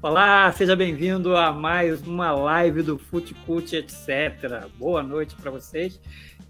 [0.00, 4.68] Olá, seja bem-vindo a mais uma live do Futecult, etc.
[4.78, 6.00] Boa noite para vocês.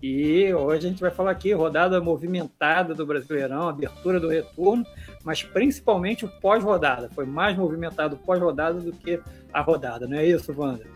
[0.02, 4.84] E hoje a gente vai falar aqui rodada movimentada do Brasileirão, abertura do retorno,
[5.24, 7.08] mas principalmente o pós-rodada.
[7.14, 9.18] Foi mais movimentado o pós-rodada do que
[9.50, 10.86] a rodada, não é isso, Wander?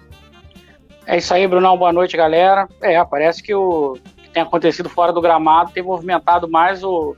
[1.07, 1.79] É isso aí, Brunão.
[1.79, 2.69] Boa noite, galera.
[2.83, 7.17] É, parece que o que tem acontecido fora do gramado tem movimentado mais o,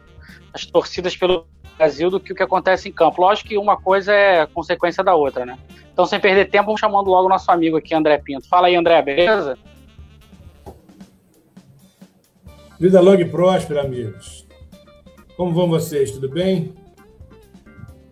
[0.53, 1.45] as torcidas pelo
[1.77, 3.21] Brasil do que o que acontece em campo.
[3.21, 5.59] Lógico que uma coisa é consequência da outra, né?
[5.93, 8.49] Então, sem perder tempo, vamos chamando logo o nosso amigo aqui, André Pinto.
[8.49, 9.57] Fala aí, André, beleza?
[12.79, 14.47] Vida longa e próspera, amigos.
[15.37, 16.11] Como vão vocês?
[16.11, 16.75] Tudo bem?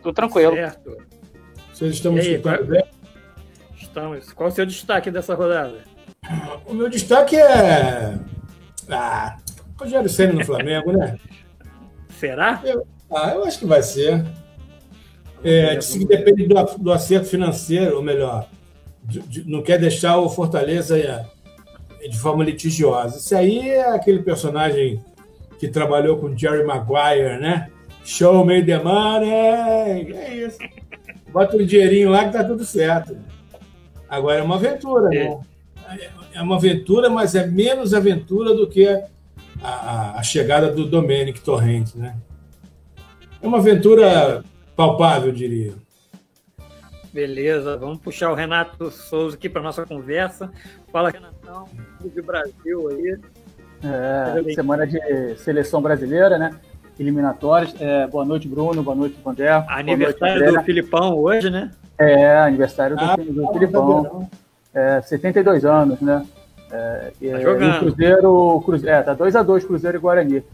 [0.03, 0.55] Tudo tranquilo.
[0.55, 0.97] Certo.
[1.73, 2.85] Vocês estão me escutando bem?
[3.77, 4.33] Estamos.
[4.33, 5.83] Qual o seu destaque dessa rodada?
[6.67, 8.19] O meu destaque é.
[8.89, 9.37] Ah,
[9.79, 11.19] Rogério Senna no Flamengo, né?
[12.11, 12.61] Será?
[12.65, 14.25] Eu, ah, eu acho que vai ser.
[15.45, 18.49] É, disse que depende do, do acerto financeiro, ou melhor,
[19.03, 20.97] de, de, não quer deixar o Fortaleza
[22.09, 23.19] de forma litigiosa.
[23.19, 25.03] Isso aí é aquele personagem
[25.59, 27.71] que trabalhou com Jerry Maguire, né?
[28.05, 30.13] Show me the money!
[30.13, 30.59] É isso.
[31.33, 33.17] Bota um dinheirinho lá que tá tudo certo.
[34.09, 35.29] Agora é uma aventura, é.
[35.29, 35.41] né?
[36.35, 39.03] É uma aventura, mas é menos aventura do que a,
[39.63, 42.17] a, a chegada do Domenic Torrente, né?
[43.43, 44.45] É uma aventura
[44.77, 45.73] palpável, diria.
[47.13, 50.51] Beleza, vamos puxar o Renato Souza aqui para nossa conversa.
[50.93, 51.67] Fala, Renatão,
[52.01, 53.19] do Brasil aí.
[53.85, 56.53] É, semana de seleção brasileira, né?
[56.99, 57.75] Eliminatórias.
[57.81, 58.83] É, boa noite, Bruno.
[58.83, 59.51] Boa noite, Vandé.
[59.69, 61.71] Aniversário noite, do Filipão hoje, né?
[61.99, 64.31] É, aniversário do, ah, do tá Filipão.
[64.73, 66.25] É, 72 anos, né?
[66.71, 67.77] É, tá jogando.
[67.77, 70.45] O Cruzeiro, Cruzeiro, é, tá 2x2 Cruzeiro e Guarani.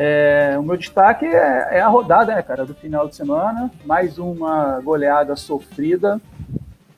[0.00, 3.68] É, o meu destaque é, é, a rodada, né, cara, do final de semana.
[3.84, 6.20] Mais uma goleada sofrida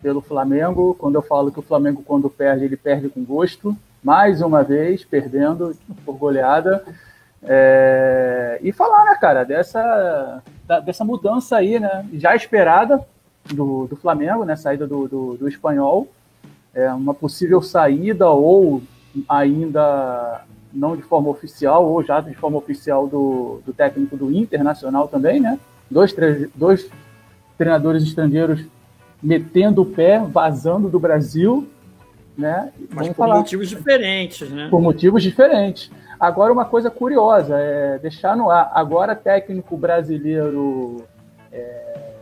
[0.03, 0.94] pelo Flamengo.
[0.99, 3.75] Quando eu falo que o Flamengo, quando perde, ele perde com gosto.
[4.05, 5.75] Mais uma vez, perdendo
[6.05, 6.84] por goleada.
[7.43, 10.43] É, e falar, né, cara, dessa,
[10.84, 13.03] dessa mudança aí, né, já esperada
[13.47, 16.06] do, do Flamengo, né, saída do, do, do espanhol.
[16.75, 18.83] É, uma possível saída ou
[19.27, 25.09] ainda não de forma oficial, ou já de forma oficial do, do técnico do Internacional
[25.09, 25.59] também, né?
[25.91, 26.15] Dois,
[26.55, 26.89] dois
[27.59, 28.65] treinadores estrangeiros
[29.23, 31.69] metendo o pé, vazando do Brasil,
[32.37, 32.73] né?
[32.91, 33.37] Mas por falar.
[33.37, 34.69] motivos diferentes, né?
[34.71, 35.91] Por motivos diferentes.
[36.19, 38.71] Agora, uma coisa curiosa, é deixar no ar.
[38.75, 41.05] Agora, técnico brasileiro
[41.53, 42.13] é,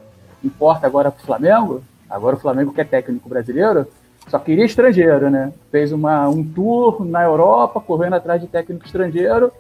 [0.43, 1.83] importa agora para o Flamengo?
[2.09, 3.87] Agora o Flamengo quer técnico brasileiro?
[4.29, 5.53] Só queria estrangeiro, né?
[5.71, 9.51] Fez uma, um tour na Europa, correndo atrás de técnico estrangeiro.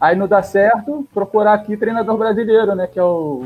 [0.00, 2.86] Aí não dá certo, procurar aqui treinador brasileiro, né?
[2.86, 3.44] Que é o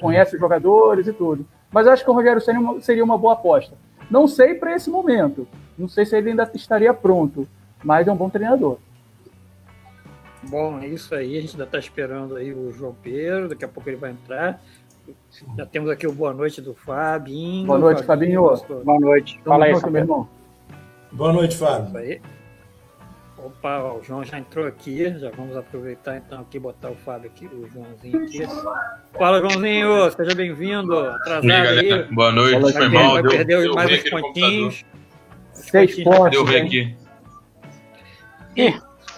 [0.00, 1.46] conhece os jogadores e tudo.
[1.70, 3.76] Mas eu acho que o Rogério Senna seria uma boa aposta.
[4.10, 5.46] Não sei para esse momento.
[5.78, 7.46] Não sei se ele ainda estaria pronto,
[7.84, 8.78] mas é um bom treinador.
[10.42, 11.36] Bom, é isso aí.
[11.36, 13.48] A gente ainda está esperando aí o João Pedro.
[13.48, 14.60] Daqui a pouco ele vai entrar.
[15.56, 17.66] Já temos aqui o boa noite do Fabinho.
[17.66, 18.56] Boa noite, Fabinho.
[18.56, 18.84] Fabinho.
[18.84, 19.40] Boa noite.
[19.44, 20.28] Fala aí, meu irmão.
[21.12, 21.96] Boa noite, Fábio.
[21.96, 22.20] Aí.
[23.36, 25.18] Opa, ó, o João já entrou aqui.
[25.18, 28.46] Já vamos aproveitar então aqui botar o Fábio aqui, o Joãozinho aqui.
[29.18, 30.98] Fala, Joãozinho, seja bem-vindo.
[30.98, 32.02] Atrasado aí.
[32.12, 33.14] Boa noite, foi mal.
[33.14, 34.84] Vai perder deu mais uns pontinhos.
[35.52, 36.30] Seis pontos.
[36.30, 36.96] Deu ver aqui.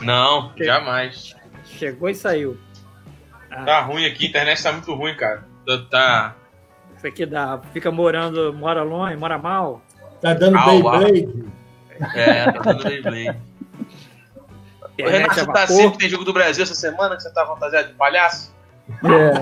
[0.01, 1.35] Não, jamais.
[1.65, 2.57] Chegou e saiu.
[3.51, 3.65] Ah.
[3.65, 5.45] Tá ruim aqui, a internet tá muito ruim, cara.
[5.91, 6.35] Tá.
[6.97, 7.61] Isso aqui dá.
[7.73, 9.83] Fica morando, mora longe, mora mal.
[10.21, 11.45] Tá dando Beyblade.
[12.15, 13.39] É, tá dando Beyblade.
[14.99, 17.95] Renato, você tá sempre tem jogo do Brasil essa semana que você tá fantasiado de
[17.95, 18.55] palhaço?
[19.05, 19.33] É.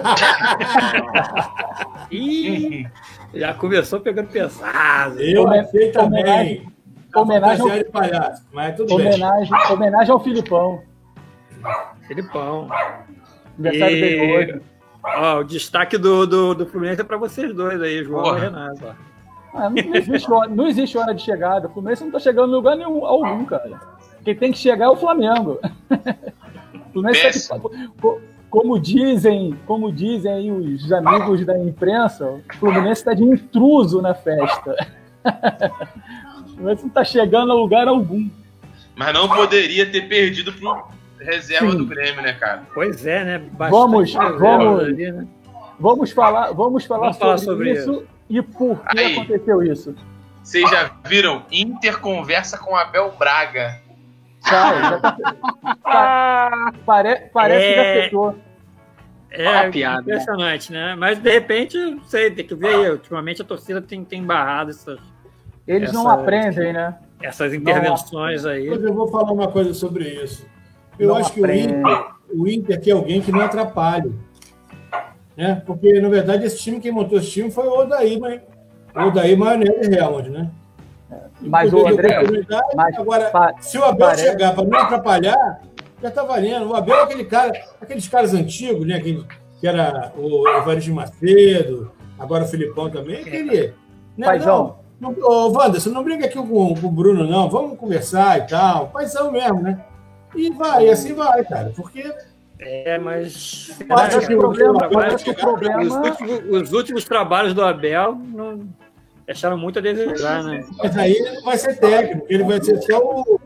[2.15, 2.87] Ih,
[3.35, 5.21] já começou pegando pesado.
[5.21, 6.71] Eu achei também.
[7.15, 7.85] Homenagem, ao...
[7.87, 9.73] palhaço, mas tudo homenagem, bem.
[9.73, 10.83] homenagem ao Filipão.
[12.07, 12.69] Filipão.
[13.59, 14.01] Aniversário e...
[14.01, 14.61] dele hoje.
[15.03, 18.39] Ó, o destaque do, do, do Fluminense é para vocês dois aí, João Porra.
[18.39, 18.97] e Renato.
[19.55, 21.67] Ah, não, existe hora, não existe hora de chegada.
[21.69, 23.81] O Fluminense não tá chegando em lugar nenhum, algum, cara.
[24.25, 25.59] Quem tem que chegar é o Flamengo.
[26.91, 27.57] O Fluminense tá
[28.51, 34.15] como dizem, como dizem aí os amigos da imprensa, o Fluminense está de intruso na
[34.15, 34.75] festa.
[36.41, 38.29] O Fluminense não está chegando a lugar algum.
[38.97, 40.83] Mas não poderia ter perdido pro
[41.25, 41.79] reserva Sim.
[41.79, 42.63] do Grêmio, né, cara?
[42.73, 43.39] Pois é, né?
[43.39, 45.27] Bastante vamos, vamos, ali, né?
[45.79, 49.95] vamos falar, vamos falar, vamos falar sobre, sobre, isso, e por que Aí, aconteceu isso.
[50.43, 53.81] Vocês já viram Interconversa com Abel Braga?
[54.43, 55.01] Cara, já
[55.83, 57.71] tá, pare, parece é...
[57.71, 58.39] que já fechou.
[59.31, 60.03] É piada, né?
[60.03, 60.87] impressionante, né?
[60.89, 60.95] né?
[60.97, 62.91] Mas de repente, não sei, tem que ver aí.
[62.91, 64.99] Ultimamente a torcida tem, tem barrado essas.
[65.67, 66.99] Eles não aprendem, né?
[67.23, 68.51] Essas intervenções não.
[68.51, 68.69] aí.
[68.69, 70.45] Mas eu vou falar uma coisa sobre isso.
[71.01, 71.69] Eu não acho aprende.
[71.69, 74.11] que o Inter, o Inter aqui é alguém que não atrapalha.
[75.37, 75.63] Né?
[75.65, 78.41] Porque, na verdade, esse time, quem montou esse time foi o Odaí, mas
[78.95, 80.51] o Odaí Maionese Helmond, né?
[81.41, 82.23] Mas o André.
[82.75, 84.27] Mas, Agora, se o Abel parece...
[84.27, 85.63] chegar para não atrapalhar,
[86.03, 86.69] já está valendo.
[86.69, 89.01] O Abel é aquele cara, aqueles caras antigos, né?
[89.01, 89.25] Que,
[89.61, 93.73] que era o Evaristo Macedo, agora o Filipão também, aquele.
[94.17, 94.27] Né?
[94.27, 94.79] Paizão.
[95.01, 97.49] Não, não, ô, Wanda, você não briga aqui com, com o Bruno, não.
[97.49, 98.89] Vamos conversar e tal.
[98.89, 99.83] Paizão mesmo, né?
[100.35, 101.73] E vai, e assim vai, cara.
[101.75, 102.13] Porque
[102.61, 103.71] é, mas.
[103.89, 105.81] Acho que o problema, que o problema...
[105.81, 108.69] Os, últimos, os últimos trabalhos do Abel não
[109.25, 110.65] deixaram muito a desejar, né?
[110.77, 113.41] Mas aí ele não vai ser técnico, ele vai ser só o,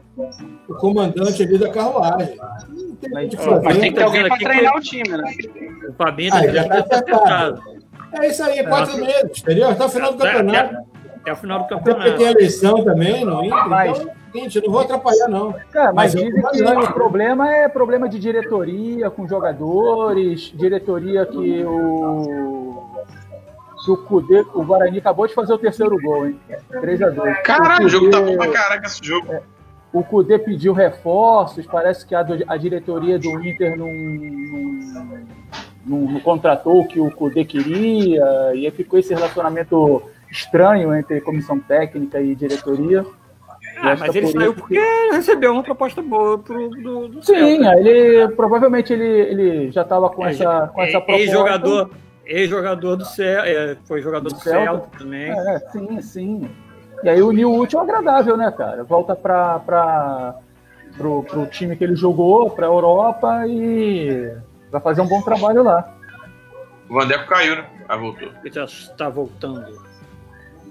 [0.69, 2.37] o comandante ali da carruagem.
[3.01, 4.79] Tem mas, mas, tem que ter alguém para treinar que...
[4.79, 5.35] o time, né?
[5.89, 7.63] O Fabinho ah, já está acertado.
[8.15, 9.69] É isso aí, quatro é, meses, entendeu?
[9.69, 10.75] Até o final do campeonato.
[10.75, 12.01] Até, até o final do campeonato.
[12.01, 13.69] Até porque tem eleição também, não Inter.
[13.69, 14.01] Mas...
[14.01, 15.55] Então, gente, eu não vou atrapalhar, não.
[15.71, 21.65] Cara, mas, mas dizem que o problema é problema de diretoria com jogadores, diretoria que
[21.65, 22.85] o
[23.85, 26.41] que o Cudê, o Guarani acabou de fazer o terceiro gol, hein?
[26.73, 27.43] 3x2.
[27.43, 29.31] Caralho, o, jogo tá bom pra caraca esse jogo.
[29.31, 29.43] É,
[29.93, 35.05] o Cudê pediu reforços, parece que a, a diretoria do Inter não, não,
[35.85, 41.21] não, não, contratou o que o Cudê queria, e aí ficou esse relacionamento estranho entre
[41.21, 43.05] comissão técnica e diretoria.
[43.77, 44.81] Ah, mas ele saiu porque
[45.13, 50.27] recebeu uma proposta boa pro, do, do Sim, ele provavelmente ele, ele já estava com,
[50.27, 51.23] é, essa, com essa proposta.
[51.23, 51.91] Ex-jogador
[52.27, 54.65] Ex-jogador do Celta, é, foi jogador do, do Celta.
[54.65, 55.31] Celta também.
[55.31, 56.51] É, sim, sim.
[57.03, 58.83] E aí o New útil agradável, né, cara?
[58.83, 60.35] Volta para para
[60.97, 64.35] pro, pro time que ele jogou, para a Europa e
[64.71, 65.95] vai fazer um bom trabalho lá.
[66.89, 67.67] O Vandeco caiu, né?
[67.89, 68.31] Ah, voltou.
[68.43, 69.85] Ele já está voltando.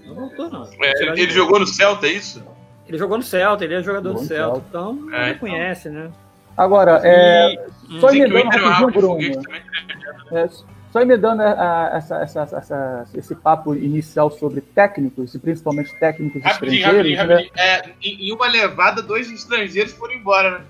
[0.05, 0.67] Não voltou, não.
[0.81, 2.43] É, ele, ele jogou no Celta, é isso?
[2.87, 4.65] Ele jogou no Celta, ele é jogador bom do Celta, Celta.
[4.69, 5.39] então é, ele então.
[5.39, 6.11] conhece, né?
[6.55, 7.55] Agora, é,
[7.89, 9.41] e, só emendando rapidinho, Bruno.
[10.31, 10.49] É,
[10.91, 16.81] só emendando a, essa, essa, essa, esse papo inicial sobre técnicos, e principalmente técnicos rapidinho,
[16.81, 17.17] estrangeiros.
[17.17, 17.75] Rapidinho, né?
[17.75, 18.21] rapidinho.
[18.21, 20.65] É, em uma levada, dois estrangeiros foram embora, né?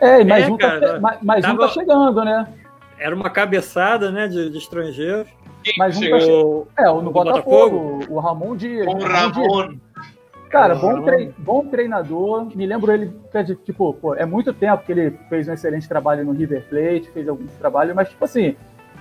[0.00, 2.46] É, mas é, um, tá cara, tá, mais, mais tava, um tá chegando, né?
[2.98, 5.28] Era uma cabeçada, né, de, de estrangeiros.
[5.76, 6.68] Mas um tá chegando.
[6.78, 8.86] É, no, no Botafogo, Botafogo, o Ramon Dias.
[8.86, 9.68] O Ramon.
[9.68, 9.85] Dias.
[10.48, 11.04] Cara, bom,
[11.38, 12.46] bom treinador.
[12.54, 13.12] Me lembro ele,
[13.64, 17.28] tipo, pô, é muito tempo que ele fez um excelente trabalho no River Plate, fez
[17.28, 18.56] alguns trabalhos, mas, tipo assim,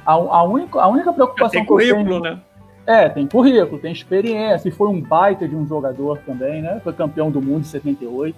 [0.06, 2.19] a, a, única, a única preocupação tem que eu tenho.
[2.19, 2.39] né?
[2.86, 6.80] É, tem currículo, tem experiência, e foi um baita de um jogador também, né?
[6.83, 8.36] Foi campeão do mundo em 78.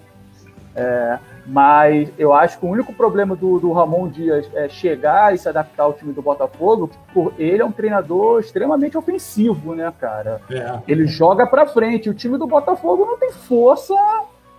[0.74, 1.18] É,
[1.48, 5.48] mas eu acho que o único problema do, do, Ramon Dias é chegar e se
[5.48, 10.42] adaptar ao time do Botafogo, por ele é um treinador extremamente ofensivo, né, cara?
[10.50, 10.78] É.
[10.86, 12.10] Ele joga para frente.
[12.10, 13.94] O time do Botafogo não tem força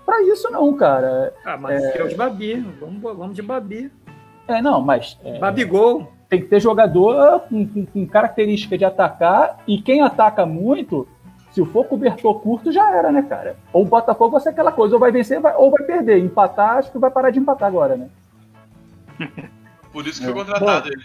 [0.04, 1.32] para isso, não, cara.
[1.46, 2.56] Ah, mas é, é o de Babi.
[2.80, 3.92] Vamos, vamos de Babi.
[4.48, 5.16] É, não, mas.
[5.24, 5.38] É...
[5.38, 11.08] Babigol tem que ter jogador com, com, com, característica de atacar, e quem ataca muito,
[11.52, 13.56] se for cobertor curto, já era, né, cara?
[13.74, 16.20] Ou o Botafogo vai ser aquela coisa, ou vai vencer vai, ou vai perder.
[16.20, 18.10] Empatar, acho que vai parar de empatar agora, né?
[19.92, 20.46] Por isso que foi é.
[20.46, 21.04] contratado ele.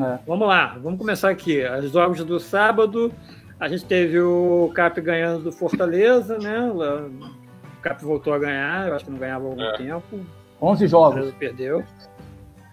[0.00, 0.18] É.
[0.26, 1.62] Vamos lá, vamos começar aqui.
[1.82, 3.12] Os jogos do sábado,
[3.58, 6.70] a gente teve o Cap ganhando do Fortaleza, né?
[6.70, 9.76] O Cap voltou a ganhar, eu acho que não ganhava há algum é.
[9.76, 10.20] tempo.
[10.62, 11.32] 11 jogos.
[11.32, 11.82] Perdeu.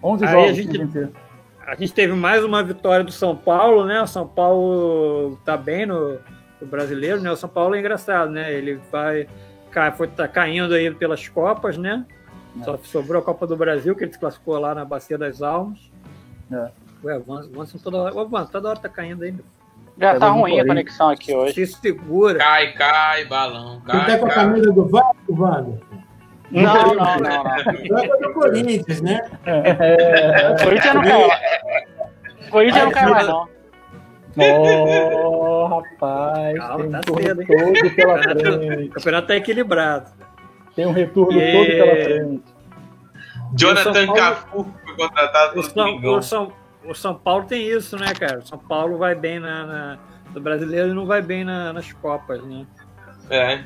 [0.04, 0.50] 11 Aí jogos.
[0.50, 1.14] A gente,
[1.66, 4.00] a gente teve mais uma vitória do São Paulo, né?
[4.00, 6.20] O São Paulo tá bem no,
[6.60, 7.32] no brasileiro, né?
[7.32, 8.54] O São Paulo é engraçado, né?
[8.54, 9.28] Ele vai
[9.96, 12.06] foi tá caindo aí pelas copas, né?
[12.60, 12.64] É.
[12.64, 15.80] Só sobrou a Copa do Brasil que ele se classificou lá na Bacia das Almas.
[16.52, 16.70] É.
[17.04, 19.36] Ué, o Avanço toda hora, o Avanço toda hora tá caindo aí.
[20.00, 21.54] Já tá, tá ruim a conexão aqui hoje.
[21.54, 22.40] Se segura.
[22.40, 23.82] Cai, cai, balão.
[23.82, 25.80] Cai, Você tá com a camisa do Vasco, Wanda?
[26.52, 28.00] Não, não, não, não.
[28.00, 29.20] É do Corinthians, né?
[29.46, 32.50] É, o Corinthians não cai mais.
[32.50, 33.57] Corinthians não cai mais, não.
[34.38, 38.90] Oh, rapaz, Calma, tem tá um cedo, todo pela frente.
[38.90, 40.12] O campeonato tá equilibrado.
[40.76, 41.52] Tem um retorno e...
[41.52, 42.44] todo pela frente.
[43.56, 44.14] Jonathan Paulo...
[44.14, 46.52] Cafu foi contratado o São, o São,
[46.86, 48.40] o São Paulo tem isso, né, cara?
[48.40, 50.00] O São Paulo vai bem na, na
[50.34, 52.66] no brasileiro e não vai bem na, nas Copas, né?
[53.30, 53.64] É.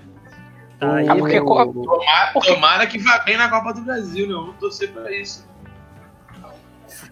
[0.80, 4.34] Tá, ah, porque, tomara, tomara, que vá bem na Copa do Brasil, né?
[4.34, 5.48] Vamos torcer pra isso.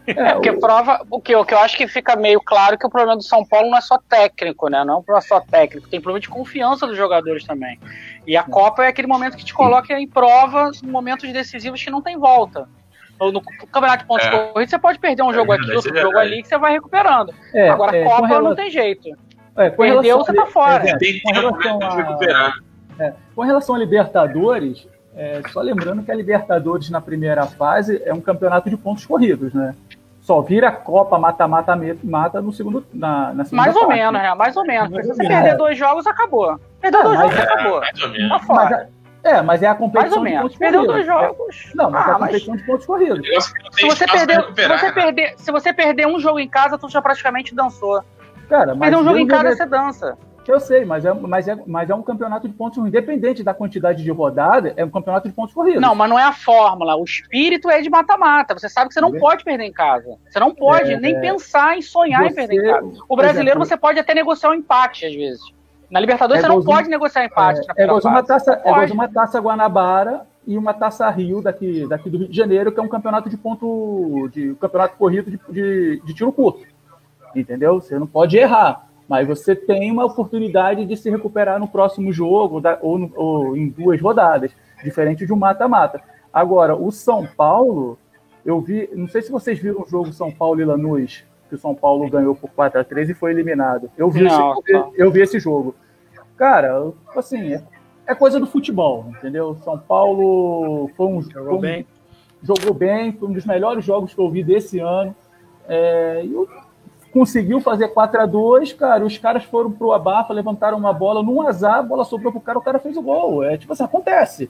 [0.08, 1.06] É, porque prova.
[1.10, 3.46] O que, o que eu acho que fica meio claro que o problema do São
[3.46, 4.84] Paulo não é só técnico, né?
[4.84, 7.79] Não é um problema só técnico, tem problema de confiança dos jogadores também.
[8.25, 11.91] E a Copa é aquele momento que te coloca em prova em momentos decisivos que
[11.91, 12.68] não tem volta.
[13.20, 14.29] No, no campeonato de pontos é.
[14.32, 17.34] corridos, você pode perder um jogo é, aqui, outro jogo ali, que você vai recuperando.
[17.53, 18.50] É, Agora, é, Copa relação...
[18.50, 19.10] não tem jeito.
[19.58, 20.89] É, Perdeu, você tá fora.
[20.89, 21.96] É, tem que a...
[21.96, 22.53] recuperar.
[22.98, 28.13] É, com relação a Libertadores, é, só lembrando que a Libertadores na primeira fase é
[28.13, 29.75] um campeonato de pontos corridos, né?
[30.29, 34.36] Só vira Copa mata-mata mata no segundo na, na segunda Mais ou menos, né?
[34.36, 35.01] Mais ou menos.
[35.01, 36.59] Se você perder dois jogos, acabou.
[36.79, 37.79] Perdeu dois jogos, acabou.
[37.79, 38.29] Mais ou menos.
[38.29, 38.89] Tá fora.
[39.24, 40.55] É, mas é a competição Mais ou menos.
[40.55, 41.71] Perdeu dois jogos.
[41.74, 42.62] Não, mas ah, é a ah, competição mas...
[42.62, 43.27] de pontos corridos.
[43.71, 47.01] Se você, perder, se, você perder, se você perder um jogo em casa, tu já
[47.01, 48.03] praticamente dançou.
[48.48, 50.15] Cara, mas perder um jogo em casa, você dança.
[50.48, 54.03] Eu sei, mas é, mas, é, mas é um campeonato de pontos independente da quantidade
[54.03, 55.81] de rodada, é um campeonato de pontos corridos.
[55.81, 56.96] Não, mas não é a fórmula.
[56.96, 58.58] O espírito é de mata-mata.
[58.58, 60.17] Você sabe que você não pode perder em casa.
[60.27, 61.19] Você não pode é, nem é.
[61.19, 62.88] pensar em sonhar você, em perder em casa.
[63.08, 65.41] O brasileiro, exemplo, você pode até negociar um empate, às vezes.
[65.89, 67.62] Na Libertadores, é você não pode negociar empate.
[67.77, 72.17] É, é uma taça, é uma taça Guanabara e uma taça Rio daqui, daqui do
[72.17, 74.29] Rio de Janeiro, que é um campeonato de ponto.
[74.31, 76.65] de um campeonato corrido de, de, de tiro curto.
[77.36, 77.79] Entendeu?
[77.79, 82.61] Você não pode errar mas você tem uma oportunidade de se recuperar no próximo jogo
[82.79, 84.51] ou, no, ou em duas rodadas,
[84.83, 85.99] diferente de um mata-mata.
[86.31, 87.97] Agora, o São Paulo,
[88.45, 91.57] eu vi, não sei se vocês viram o jogo São Paulo e Lanús, que o
[91.57, 93.89] São Paulo ganhou por 4 a 3 e foi eliminado.
[93.97, 95.73] Eu vi, não, esse, eu, eu vi esse jogo.
[96.37, 97.63] Cara, assim, é,
[98.05, 99.57] é, coisa do futebol, entendeu?
[99.63, 101.87] São Paulo foi um, jogou, foi um, bem.
[102.43, 105.15] jogou bem, foi um dos melhores jogos que eu vi desse ano.
[105.67, 106.47] É, e o
[107.11, 111.41] conseguiu fazer 4 a 2 cara, os caras foram pro abafa, levantaram uma bola num
[111.41, 113.43] azar, a bola sobrou pro cara, o cara fez o gol.
[113.43, 114.49] É tipo assim, acontece.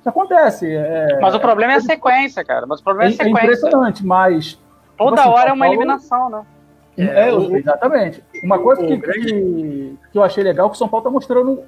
[0.00, 0.70] Isso acontece.
[0.70, 2.66] É, mas o problema é a sequência, cara.
[2.66, 3.40] Mas o problema é, a é sequência.
[3.40, 4.60] É impressionante, mas.
[4.98, 5.80] Toda tipo assim, hora é uma Paulo...
[5.80, 6.42] eliminação, né?
[6.96, 7.56] É, é o...
[7.56, 8.22] exatamente.
[8.42, 11.62] Uma coisa que, que, que, eu achei legal é que o São Paulo tá mostrando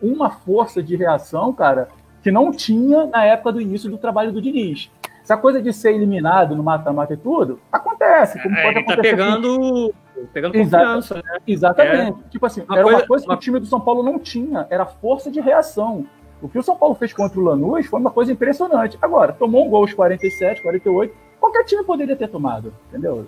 [0.00, 1.88] uma força de reação, cara,
[2.22, 4.90] que não tinha na época do início do trabalho do Diniz.
[5.28, 8.42] Essa coisa de ser eliminado no mata-mata e tudo, acontece.
[8.42, 9.14] Como é, pode tá acontecer.
[9.14, 9.94] Tá pegando,
[10.32, 11.38] pegando confiança, Exata, né?
[11.46, 12.18] Exatamente.
[12.18, 12.30] É.
[12.30, 13.36] Tipo assim, uma era coisa, uma coisa que uma...
[13.36, 16.06] o time do São Paulo não tinha, era força de reação.
[16.40, 18.96] O que o São Paulo fez contra o Lanús foi uma coisa impressionante.
[19.02, 23.26] Agora, tomou um gol aos 47, 48, qualquer time poderia ter tomado, entendeu?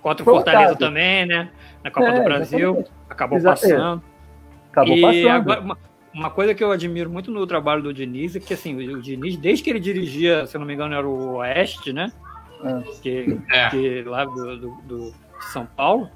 [0.00, 1.50] Contra o Fortaleza também, né?
[1.84, 2.92] Na Copa é, do Brasil, exatamente.
[3.10, 4.02] acabou Exa passando.
[4.72, 5.28] Acabou e passando.
[5.28, 5.78] Agora, uma,
[6.16, 9.36] uma coisa que eu admiro muito no trabalho do Diniz é que assim, o Diniz,
[9.36, 12.10] desde que ele dirigia, se eu não me engano, era o Oeste, né?
[12.64, 12.82] É.
[13.02, 13.68] Que, é.
[13.68, 15.14] que lá do, do, do,
[15.52, 16.08] São Paulo,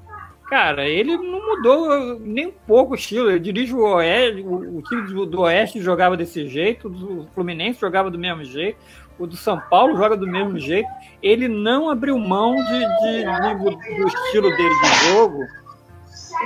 [0.49, 3.29] cara, ele não mudou nem um pouco o estilo.
[3.29, 7.79] Ele dirige o Oeste, o, o time do, do Oeste jogava desse jeito, o Fluminense
[7.79, 8.79] jogava do mesmo jeito,
[9.19, 10.89] o do São Paulo joga do mesmo jeito.
[11.21, 13.23] Ele não abriu mão de, de,
[13.59, 15.60] de do estilo dele de jogo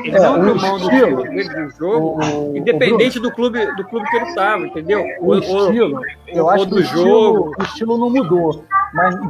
[0.03, 3.83] ele é, não abriu mão do estilo do jogo, o, independente o do, clube, do
[3.85, 5.05] clube que ele estava, entendeu?
[5.19, 7.51] O, o estilo, eu acho do que jogo.
[7.57, 8.63] o estilo não mudou.
[8.93, 9.29] Mas não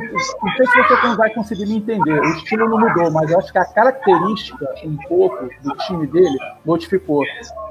[0.58, 2.20] sei se você vai conseguir me entender.
[2.20, 6.38] O estilo não mudou, mas eu acho que a característica um pouco do time dele
[6.64, 7.24] modificou.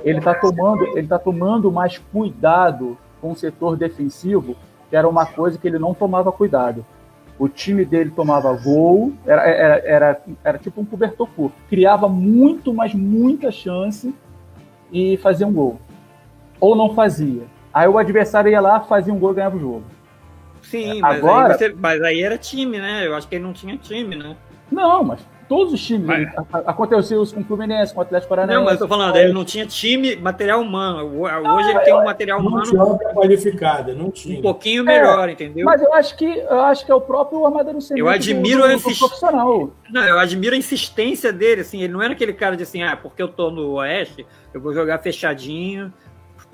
[0.02, 4.56] Ele está tomando, ele tá tomando mais cuidado com o setor defensivo,
[4.90, 6.84] que era uma coisa que ele não tomava cuidado.
[7.38, 11.56] O time dele tomava gol, era, era, era, era tipo um cobertor curto.
[11.68, 14.14] Criava muito, mas muita chance
[14.92, 15.80] e fazia um gol.
[16.60, 17.42] Ou não fazia.
[17.72, 19.84] Aí o adversário ia lá, fazia um gol e ganhava o jogo.
[20.62, 23.06] Sim, mas, Agora, aí você, mas aí era time, né?
[23.06, 24.36] Eu acho que ele não tinha time, né?
[24.70, 25.20] Não, mas
[25.54, 26.04] Todos os times.
[26.04, 26.28] Mas...
[26.66, 28.58] Aconteceu isso com o Fluminense, com o Atlético Paranaense.
[28.58, 31.22] Não, mas eu tô falando, ele não tinha time, material humano.
[31.22, 32.72] Hoje ele tem um material não humano.
[32.72, 34.40] Não tinha qualificada, não tinha.
[34.40, 35.64] Um pouquinho melhor, é, entendeu?
[35.64, 38.76] Mas eu acho que eu acho que é o próprio armadurecimento eu admiro do, do,
[38.76, 39.70] do profissional.
[39.90, 42.96] Não, eu admiro a insistência dele, assim, ele não era aquele cara de assim, ah,
[42.96, 45.92] porque eu tô no Oeste, eu vou jogar fechadinho,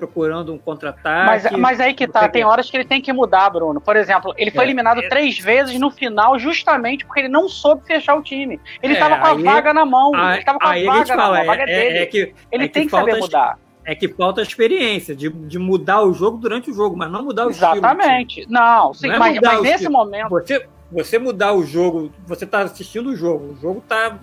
[0.01, 1.25] procurando um contra-ataque.
[1.27, 3.79] Mas, mas aí que tá, tem horas que ele tem que mudar, Bruno.
[3.79, 7.47] Por exemplo, ele foi é, eliminado é, três vezes no final, justamente porque ele não
[7.47, 8.59] soube fechar o time.
[8.81, 10.11] Ele é, tava com a vaga na mão.
[10.15, 11.33] Aí, ele tava com a vaga na mão.
[11.35, 12.05] A vaga é, é dele.
[12.07, 13.59] que, ele é tem que, que saber mudar.
[13.85, 17.23] É que falta a experiência de, de mudar o jogo durante o jogo, mas não
[17.23, 18.41] mudar o Exatamente.
[18.41, 20.29] Estilo, não, sim, não mas, mas nesse momento.
[20.29, 24.19] Você, você mudar o jogo, você está assistindo o jogo, o jogo está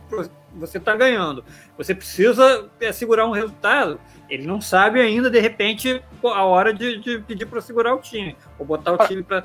[0.54, 1.44] você está ganhando.
[1.76, 4.00] Você precisa é, segurar um resultado.
[4.28, 8.36] Ele não sabe ainda, de repente, a hora de, de pedir para segurar o time,
[8.58, 9.42] ou botar o time para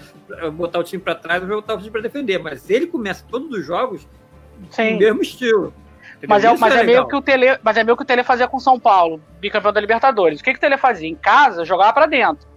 [0.51, 2.39] botar o time para trás ou botar o time para defender.
[2.39, 4.07] Mas ele começa todos os jogos
[4.72, 4.93] Sim.
[4.93, 5.74] no mesmo estilo.
[6.27, 8.24] Mas é, mas, é, é meio que o Tele, mas é meio que o Tele
[8.24, 10.39] fazia com São Paulo, bicampeão da Libertadores.
[10.39, 11.07] O que, que o Tele fazia?
[11.07, 12.48] Em casa, jogava para dentro.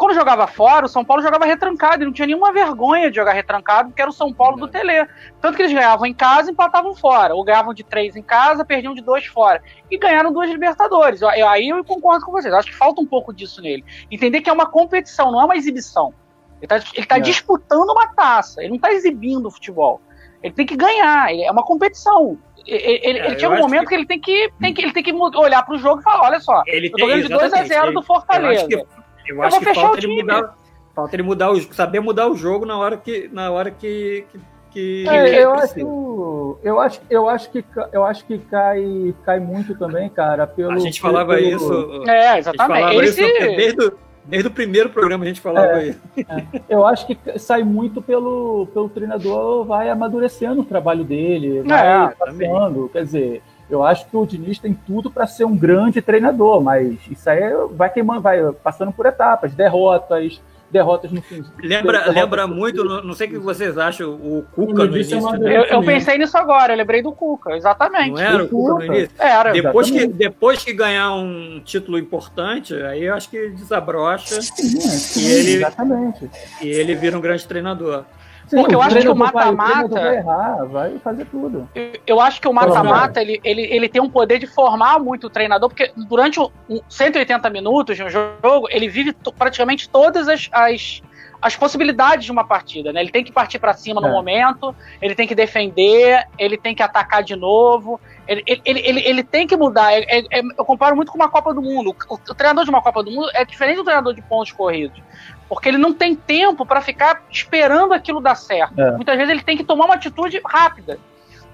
[0.00, 3.34] Quando jogava fora, o São Paulo jogava retrancado e não tinha nenhuma vergonha de jogar
[3.34, 5.06] retrancado, porque era o São Paulo do Tele.
[5.42, 7.34] Tanto que eles ganhavam em casa e empatavam fora.
[7.34, 9.62] Ou ganhavam de três em casa, perdiam de dois fora.
[9.90, 11.22] E ganharam duas Libertadores.
[11.22, 12.54] Aí eu concordo com vocês.
[12.54, 13.84] Acho que falta um pouco disso nele.
[14.10, 16.14] Entender que é uma competição, não é uma exibição.
[16.62, 17.20] Ele tá, ele tá é.
[17.20, 20.00] disputando uma taça, ele não tá exibindo futebol.
[20.42, 22.38] Ele tem que ganhar, é uma competição.
[22.66, 23.88] Ele, ele, é, ele chega um momento que...
[23.88, 23.94] que...
[23.96, 26.62] ele tem que, tem que ele tem que olhar pro jogo e falar: olha só,
[26.66, 28.86] ele eu tô ganhando de 2 a 0 do Fortaleza.
[29.26, 30.56] Eu acho que, eu falta ele mudar.
[30.94, 34.40] Falta ele mudar o, saber mudar o jogo na hora que, na hora que, que
[34.70, 39.74] que é, eu acho eu acho eu acho que eu acho que cai cai muito
[39.74, 41.48] também cara pelo a gente falava pelo...
[41.48, 43.22] isso é exatamente a Esse...
[43.22, 43.92] isso desde o,
[44.24, 46.46] desde o primeiro programa a gente falava é, isso é.
[46.68, 52.14] eu acho que sai muito pelo pelo treinador vai amadurecendo o trabalho dele vai é,
[52.14, 56.60] passando quer dizer eu acho que o Diniz tem tudo para ser um grande treinador,
[56.60, 57.40] mas isso aí
[57.72, 61.44] vai queimando, vai passando por etapas, derrotas, derrotas no fim.
[61.62, 65.18] Lembra, derrotas lembra muito, não sei o que vocês acham, o Cuca no início.
[65.46, 68.12] Eu, eu, pensei nisso agora, eu lembrei do Cuca, exatamente.
[68.12, 69.10] Não era o, Cuca, no início?
[69.18, 69.52] Era.
[69.52, 75.32] Depois que, depois que ganhar um título importante, aí eu acho que desabrocha sim, e
[75.32, 76.30] ele, exatamente.
[76.62, 78.04] E ele vira um grande treinador.
[78.50, 79.88] Sim, Porque eu acho que o mata-mata.
[79.88, 81.68] Vai, vai, vai fazer tudo.
[81.72, 85.28] Eu, eu acho que o mata-mata ele, ele, ele tem um poder de formar muito
[85.28, 86.50] o treinador, porque durante um,
[86.88, 91.00] 180 minutos de um jogo, ele vive praticamente todas as, as,
[91.40, 93.00] as possibilidades de uma partida, né?
[93.00, 94.06] Ele tem que partir para cima é.
[94.06, 99.00] no momento, ele tem que defender, ele tem que atacar de novo, ele, ele, ele,
[99.00, 99.92] ele tem que mudar.
[99.92, 101.96] É, é, é eu comparo muito com uma Copa do Mundo.
[102.08, 105.00] O, o, treinador de uma Copa do Mundo é diferente do treinador de pontos corridos.
[105.48, 108.80] Porque ele não tem tempo para ficar esperando aquilo dar certo.
[108.80, 108.92] É.
[108.92, 110.98] Muitas vezes ele tem que tomar uma atitude rápida.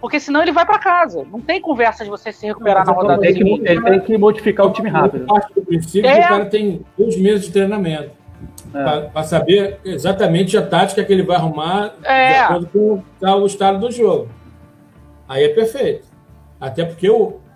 [0.00, 1.26] Porque senão ele vai para casa.
[1.30, 3.26] Não tem conversa de você se recuperar na rodada.
[3.26, 5.26] Ele, tem que, ele tem que modificar o time rápido.
[5.26, 6.20] Parte do princípio é.
[6.20, 8.10] que o cara tem dois meses de treinamento.
[8.76, 9.00] É.
[9.08, 12.32] Para saber exatamente a tática que ele vai arrumar é.
[12.32, 14.28] de acordo com o estado do jogo.
[15.28, 16.06] Aí é perfeito.
[16.60, 17.08] Até porque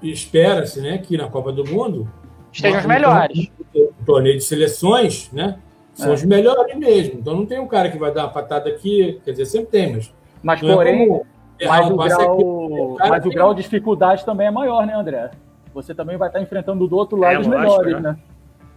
[0.02, 2.08] espera-se né, que na Copa do Mundo
[2.52, 3.50] estejam os melhores.
[3.74, 5.58] Um torneio de seleções, né?
[5.94, 6.14] São é.
[6.14, 7.20] os melhores mesmo.
[7.20, 9.92] Então não tem um cara que vai dar uma patada aqui, quer dizer, sempre tem,
[9.92, 10.14] mas.
[10.42, 11.20] Mas é porém,
[11.58, 15.30] é mas, o grau, aqui, mas o grau de dificuldade também é maior, né, André?
[15.74, 18.16] Você também vai estar enfrentando do outro lado é, os melhores, né?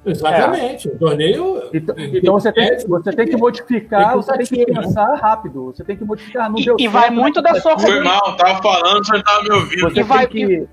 [0.05, 0.87] Exatamente.
[0.89, 1.69] O torneio.
[1.73, 5.65] Então, então você, tem, você tem que modificar, você tem que pensar rápido.
[5.67, 6.49] Você tem que modificar.
[6.51, 9.51] Não e, e vai muito da sua Foi mal, tava falando, você não tava me
[9.51, 9.81] ouvindo.
[9.81, 10.67] Você, vai, que,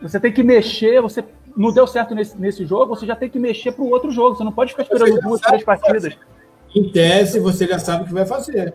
[0.00, 1.22] você tem que mexer, você
[1.56, 4.36] não deu certo nesse, nesse jogo, você já tem que mexer para o outro jogo.
[4.36, 6.16] Você não pode ficar esperando duas, três partidas.
[6.74, 8.74] Em tese, você já sabe o que vai fazer.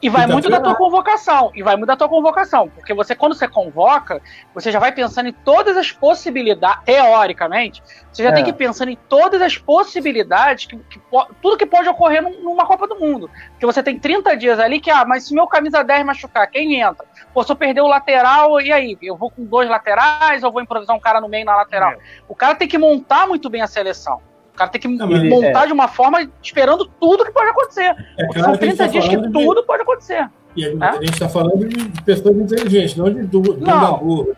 [0.00, 1.50] E vai muito da tua convocação.
[1.54, 2.68] E vai muito da tua convocação.
[2.68, 4.20] Porque você, quando você convoca,
[4.54, 8.32] você já vai pensando em todas as possibilidades, teoricamente, você já é.
[8.32, 11.00] tem que ir pensando em todas as possibilidades, que, que,
[11.40, 13.30] tudo que pode ocorrer numa Copa do Mundo.
[13.50, 16.80] Porque você tem 30 dias ali que, ah, mas se meu camisa 10 machucar, quem
[16.80, 17.06] entra?
[17.32, 18.98] Pô, se eu perder o lateral, e aí?
[19.02, 21.92] Eu vou com dois laterais ou vou improvisar um cara no meio na lateral?
[21.92, 21.98] É.
[22.28, 24.27] O cara tem que montar muito bem a seleção
[24.58, 25.66] cara tem que não, montar é.
[25.68, 27.94] de uma forma esperando tudo que pode acontecer.
[28.18, 29.30] É, São 30 tá dias que de...
[29.30, 30.28] tudo pode acontecer.
[30.56, 30.92] E a, é?
[30.94, 33.98] gente está falando de pessoas inteligentes, não de du não.
[33.98, 34.36] burro.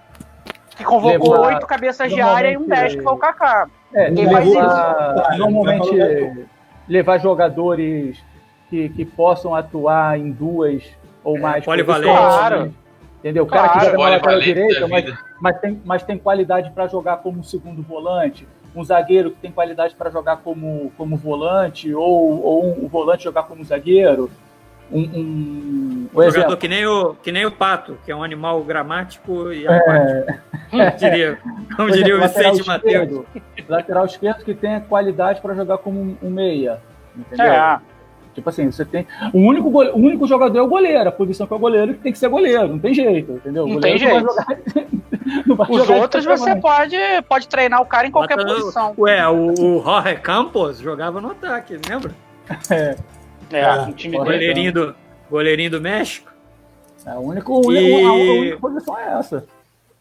[0.77, 3.69] Que convocou oito cabeças de área e um 10 que foi o Kaká.
[3.93, 5.39] É, Quem faz isso?
[5.39, 6.49] Normalmente
[6.89, 8.19] levar jogadores
[8.69, 10.83] que, que possam atuar em duas
[11.25, 12.13] ou é, mais polivalente.
[12.13, 12.75] Claro.
[13.19, 13.45] Entendeu?
[13.45, 16.87] O cara claro, que joga na lateral direita, mas, mas, tem, mas tem qualidade para
[16.87, 22.43] jogar como segundo volante um zagueiro que tem qualidade para jogar como, como volante, ou,
[22.43, 24.31] ou um, um volante jogar como zagueiro.
[24.93, 28.63] Um, um, um jogador que nem, o, que nem o pato, que é um animal
[28.65, 30.51] gramático e aquático.
[30.73, 31.37] É, diria,
[31.77, 33.25] como diria o Vicente Matheus.
[33.69, 36.81] Lateral esquerdo que tem qualidade para jogar como um meia.
[37.17, 37.47] Entendeu?
[37.47, 37.81] É.
[38.35, 39.07] Tipo assim, você tem.
[39.33, 42.01] O único, o único jogador é o goleiro, a posição que é o goleiro que
[42.01, 43.67] tem que ser goleiro, não tem jeito, entendeu?
[43.67, 44.27] Não tem jeito.
[45.69, 46.97] Os outros você pode,
[47.29, 48.95] pode treinar o cara em qualquer posição.
[48.99, 52.13] Ué, o, o Jorge Campos jogava no ataque, lembra?
[52.69, 52.97] É.
[53.53, 54.95] É, é um time goleirinho do,
[55.29, 56.31] goleirinho do México.
[57.07, 58.05] É, o único, e...
[58.05, 59.47] a única posição é essa.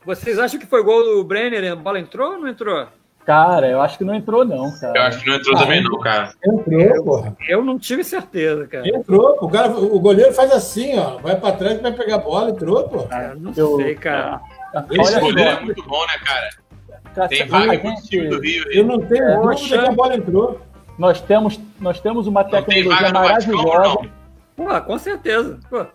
[0.06, 1.72] Vocês acham que foi gol do Brenner?
[1.72, 2.88] A bola entrou ou não entrou?
[3.30, 4.98] Cara, eu acho que não entrou, não, cara.
[4.98, 6.34] Eu acho que não entrou ah, também, não, cara.
[6.44, 7.38] Entrou, porra.
[7.48, 8.90] Eu não tive certeza, cara.
[8.90, 9.38] Entrou.
[9.40, 11.20] O, cara, o goleiro faz assim, ó.
[11.20, 12.50] Vai pra trás e vai pegar a bola.
[12.50, 13.08] Entrou, pô.
[13.12, 14.42] Ah, não eu, sei, cara.
[14.90, 17.28] Esse goleiro é muito bom, né, cara?
[17.28, 18.64] Tem vários gente, times do Rio.
[18.72, 20.62] Eu não tenho é, dúvida que a bola entrou.
[20.98, 24.10] Nós temos, nós temos uma tecnologia maravilhosa.
[24.56, 25.60] Pô, com certeza.
[25.70, 25.86] Pô,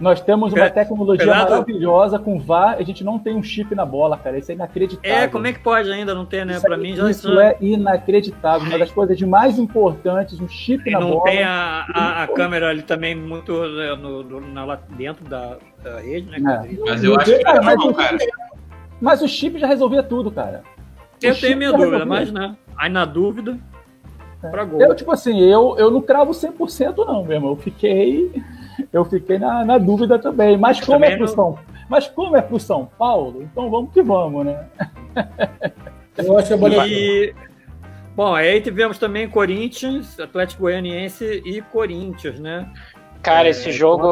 [0.00, 4.16] nós temos uma tecnologia maravilhosa com VAR, a gente não tem um chip na bola,
[4.16, 4.38] cara.
[4.38, 5.18] Isso é inacreditável.
[5.18, 6.58] É, como é que pode ainda não ter, né?
[6.58, 8.66] Para mim já Isso é inacreditável.
[8.66, 11.18] Uma das coisas de mais importantes, um chip e na não bola.
[11.18, 15.58] Não tem a, a, a, câmera ali também muito né, no, no, na, dentro da,
[15.82, 16.38] da, rede, né?
[16.38, 16.76] É.
[16.80, 18.16] Mas eu acho que cara, mas, não, cara.
[19.00, 20.62] Mas o chip já resolvia tudo, cara.
[21.22, 22.56] Eu tenho minha dúvida, mas né?
[22.74, 23.58] Aí na dúvida.
[24.40, 24.80] Pra gol.
[24.80, 27.48] Eu, tipo assim, eu, eu não cravo 100% não, mesmo.
[27.48, 28.32] Eu fiquei,
[28.92, 30.56] eu fiquei na, na dúvida também.
[30.56, 31.34] Mas como é pro não...
[31.34, 34.64] São mas como é pro São Paulo, então vamos que vamos, né?
[36.16, 37.34] Eu acho que é e...
[38.14, 42.70] Bom, aí tivemos também Corinthians, Atlético Goianiense e Corinthians, né?
[43.22, 44.06] Cara, é, esse jogo.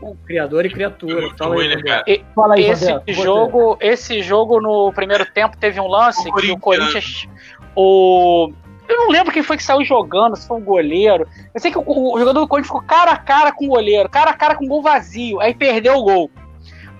[0.00, 1.30] O criador e criatura.
[1.36, 5.78] Fala aí, né, e, Fala aí, esse Roberto, jogo, esse jogo no primeiro tempo teve
[5.80, 7.28] um lance o que o Corinthians.
[7.74, 8.52] O.
[8.88, 11.26] Eu não lembro quem foi que saiu jogando, se foi um goleiro.
[11.54, 14.08] Eu sei que o, o jogador do Corinthians ficou cara a cara com o goleiro,
[14.08, 16.30] cara a cara com o gol vazio, aí perdeu o gol.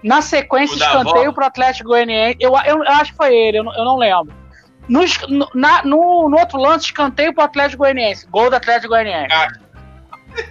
[0.02, 2.36] Na sequência, escanteio pro Atlético Goianiense.
[2.40, 4.34] Eu, eu, eu, acho que foi ele, eu não, eu não lembro.
[4.88, 5.00] No,
[5.54, 8.26] na, no, no, outro lance, escanteio pro Atlético Goianiense.
[8.28, 9.34] Gol do Atlético Goianiense.
[9.34, 9.48] Ah.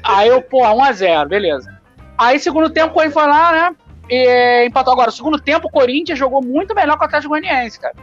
[0.04, 1.82] Aí eu, porra, 1x0, beleza.
[2.17, 3.76] Aí, segundo tempo, o Corinthians foi lá, né?
[4.10, 5.12] E empatou agora.
[5.12, 7.95] Segundo tempo, o Corinthians jogou muito melhor que o Atlético Goianiense, cara.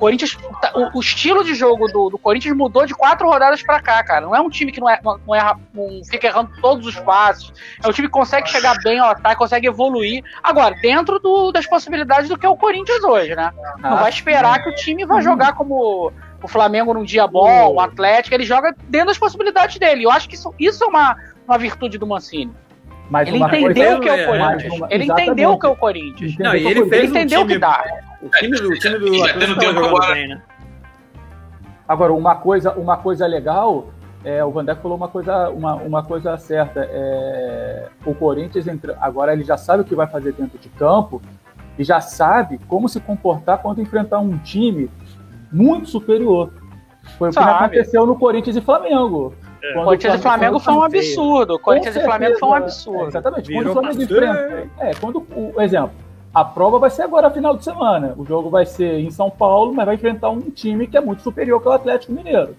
[0.00, 3.80] Corinthians, tá, o, o, estilo de jogo do, do, Corinthians mudou de quatro rodadas para
[3.80, 4.22] cá, cara.
[4.22, 7.52] Não é um time que não, é, não, erra, não fica errando todos os passos.
[7.84, 10.24] É um time que consegue chegar bem ao ataque, consegue evoluir.
[10.42, 13.52] Agora, dentro do, das possibilidades do que é o Corinthians hoje, né?
[13.78, 16.10] Não vai esperar que o time vai jogar como
[16.42, 18.34] o Flamengo num dia bom, o Atlético.
[18.34, 20.04] Ele joga dentro das possibilidades dele.
[20.04, 21.14] Eu acho que isso, isso é uma,
[21.46, 22.52] uma virtude do Mancini.
[23.10, 24.80] Mas ele entendeu o que é o Corinthians.
[24.88, 26.38] Ele entendeu o que é o Corinthians.
[26.38, 27.84] Não, ele, ele entendeu o que dá.
[28.22, 30.42] O time do, o time do já Atlético tá jogando bem, né?
[31.88, 33.88] Agora, uma coisa, uma coisa legal,
[34.24, 36.86] é, o Vandeco falou uma coisa, uma, uma coisa certa.
[36.90, 41.20] É, o Corinthians entra, agora ele já sabe o que vai fazer dentro de campo
[41.78, 44.90] e já sabe como se comportar quando enfrentar um time
[45.50, 46.52] muito superior.
[47.18, 47.46] Foi sabe.
[47.46, 49.34] o que aconteceu no Corinthians e Flamengo.
[49.62, 49.72] É.
[49.72, 51.58] Corinthians e Flamengo foi um absurdo.
[51.58, 53.04] Corinthians e Flamengo foi um absurdo.
[53.04, 53.52] É, exatamente.
[53.52, 54.68] Quando o Flamengo enfrenta.
[54.78, 55.92] É, quando o exemplo,
[56.32, 58.14] a prova vai ser agora final de semana.
[58.16, 61.22] O jogo vai ser em São Paulo, mas vai enfrentar um time que é muito
[61.22, 62.56] superior que o Atlético Mineiro.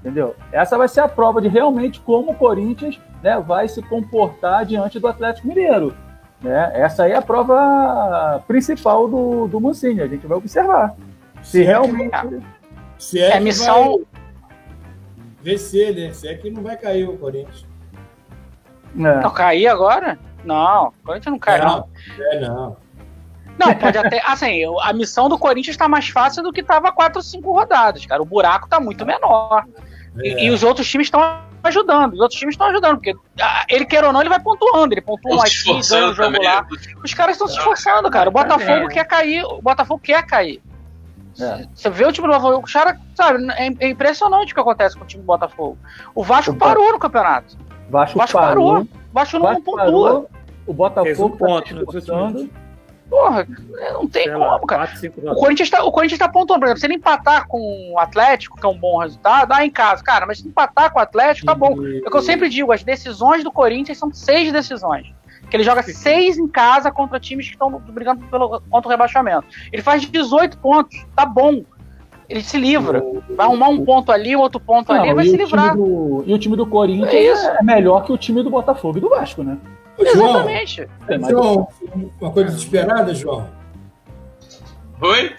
[0.00, 0.34] Entendeu?
[0.50, 4.98] Essa vai ser a prova de realmente como o Corinthians né, vai se comportar diante
[4.98, 5.94] do Atlético Mineiro.
[6.40, 6.72] Né?
[6.74, 10.02] Essa aí é a prova principal do, do Mancini.
[10.02, 10.96] A gente vai observar.
[11.42, 12.14] Se, se realmente.
[12.14, 12.40] É,
[12.98, 14.02] se é, é missão.
[15.40, 16.12] Vencer, né?
[16.12, 17.64] Se é que não vai cair o Corinthians.
[18.96, 19.20] É.
[19.22, 20.18] Não, cair agora?
[20.44, 21.78] Não, o Corinthians não cai, não.
[21.78, 21.88] não.
[22.32, 22.76] É, não.
[23.58, 24.20] Não, pode até.
[24.26, 28.04] Assim, a missão do Corinthians está mais fácil do que estava 4 ou 5 rodadas,
[28.06, 28.22] cara.
[28.22, 29.64] O buraco está muito menor.
[30.18, 30.28] É.
[30.28, 32.14] E, e, os outros times estão ajudando.
[32.14, 34.92] Os outros times estão ajudando, porque ah, ele quer ou não, ele vai pontuando.
[34.92, 36.66] Ele pontua um aqui, ganha o jogo lá.
[37.02, 38.28] Os caras estão se esforçando, cara.
[38.28, 39.44] O Botafogo quer cair.
[39.44, 40.62] O Botafogo quer cair.
[41.40, 41.66] É.
[41.74, 44.96] Você vê o time do Botafogo, o cara, sabe, é, é, impressionante o que acontece
[44.96, 45.78] com o time do Botafogo.
[46.14, 47.56] O Vasco o parou no campeonato.
[47.88, 48.72] Vasco, Vasco parou.
[48.72, 48.82] parou.
[48.82, 49.84] O Vasco não Vasco pontua.
[49.84, 50.30] Parou.
[50.66, 52.61] O Botafogo um tá ponto, tá
[53.12, 53.46] Porra,
[53.92, 54.86] não tem Sei como, lá, cara.
[54.86, 57.98] 4, o, Corinthians tá, o Corinthians tá pontuando, por exemplo, se ele empatar com o
[57.98, 61.02] Atlético, que é um bom resultado, dá em casa, cara, mas se empatar com o
[61.02, 61.72] Atlético, tá bom.
[61.72, 65.12] É o que eu sempre digo, as decisões do Corinthians são seis decisões.
[65.50, 69.44] Que ele joga seis em casa contra times que estão brigando pelo, contra o rebaixamento.
[69.70, 71.62] Ele faz 18 pontos, tá bom.
[72.30, 73.04] Ele se livra.
[73.36, 75.76] Vai arrumar um ponto ali, outro ponto não, ali, vai se livrar.
[75.76, 79.02] Do, e o time do Corinthians é, é melhor que o time do Botafogo e
[79.02, 79.58] do Vasco, né?
[79.98, 80.88] Exatamente.
[81.28, 81.68] João,
[82.20, 83.48] uma coisa desesperada, João?
[85.00, 85.34] Oi?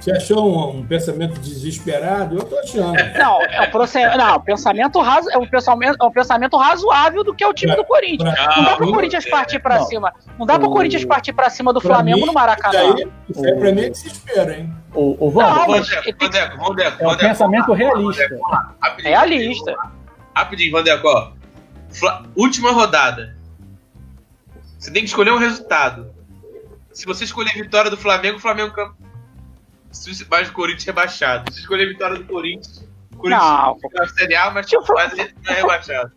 [0.00, 2.36] Você achou um, um, pensamento desesperado?
[2.36, 2.94] Eu tô achando.
[3.18, 4.16] Não, é um, process...
[4.16, 5.28] não, pensamento razo...
[5.30, 8.32] é, um pensamento, é um pensamento razoável do que é o time do Corinthians.
[8.32, 8.56] Pra...
[8.56, 10.12] Não dá pro Corinthians partir para cima.
[10.38, 10.72] Não dá pro o...
[10.72, 12.94] Corinthians partir para cima do Flamengo mim, no Maracanã.
[13.28, 14.72] Isso aí, pra mim é desespero, hein?
[14.94, 15.90] O, o Não, mas...
[15.90, 18.38] É um pensamento realista.
[19.02, 19.74] Realista.
[20.34, 21.32] Rapidinho, Vandeco, ó.
[22.36, 23.37] Última rodada.
[24.78, 26.14] Você tem que escolher um resultado.
[26.92, 28.74] Se você escolher a vitória do Flamengo, o Flamengo
[30.30, 31.52] mais o Corinthians rebaixado.
[31.52, 33.42] Se escolher a vitória do Corinthians, o Corinthians
[33.92, 36.12] não, Série A, mas tipo, quase não é rebaixado.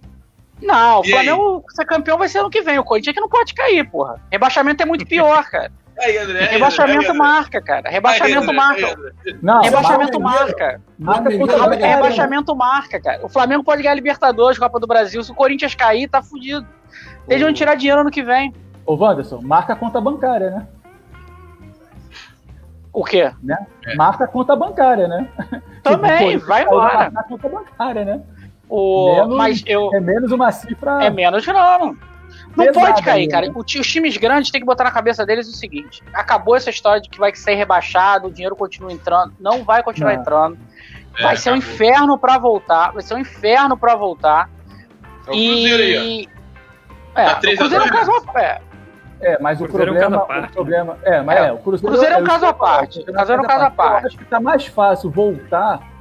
[0.62, 2.78] Não, o Flamengo ser campeão vai ser ano que vem.
[2.78, 4.22] O Corinthians é que não pode cair, porra.
[4.32, 5.72] Rebaixamento é muito pior, cara.
[6.00, 7.90] Aí, André, rebaixamento aí, marca, cara.
[7.90, 9.14] Rebaixamento aí, marca.
[9.42, 10.82] Não, rebaixamento marca.
[10.98, 13.24] marca rebaixamento marca, cara.
[13.24, 15.22] O Flamengo pode ganhar Libertadores, Copa do Brasil.
[15.22, 16.66] Se o Corinthians cair, tá fudido.
[17.28, 18.54] Eles vão tirar dinheiro ano que vem.
[18.86, 20.68] Ô, Wanderson, marca a conta bancária, né?
[22.94, 23.32] O quê?
[23.42, 23.58] Né?
[23.86, 23.96] É.
[23.96, 25.28] Marca a conta bancária, né?
[25.84, 27.10] Também, tipo, vai embora.
[27.10, 28.22] Marca a conta bancária, né?
[28.68, 29.16] O...
[29.16, 29.94] Menos, mas eu...
[29.94, 31.04] É menos uma cifra.
[31.04, 31.96] É menos não.
[32.56, 33.48] Não Pesado pode cair, cara.
[33.48, 33.54] Né?
[33.56, 37.10] Os times grandes têm que botar na cabeça deles o seguinte: acabou essa história de
[37.10, 39.34] que vai ser rebaixado, o dinheiro continua entrando.
[39.40, 40.22] Não vai continuar não.
[40.22, 40.58] entrando.
[41.18, 42.92] É, vai ser um inferno para voltar.
[42.92, 44.50] Vai ser um inferno para voltar.
[45.28, 45.74] É o e...
[45.74, 46.41] aí, ó.
[47.16, 48.62] É, tá o Cruzeiro é um caso à é.
[49.22, 51.94] é, mas o, o problema, é um o problema, é, mas é, é o Cruzeiro,
[51.94, 53.00] Cruzeiro é um caso à parte.
[53.00, 54.08] O Cruzeiro é um caso à parte.
[54.08, 55.92] acho que tá mais fácil voltar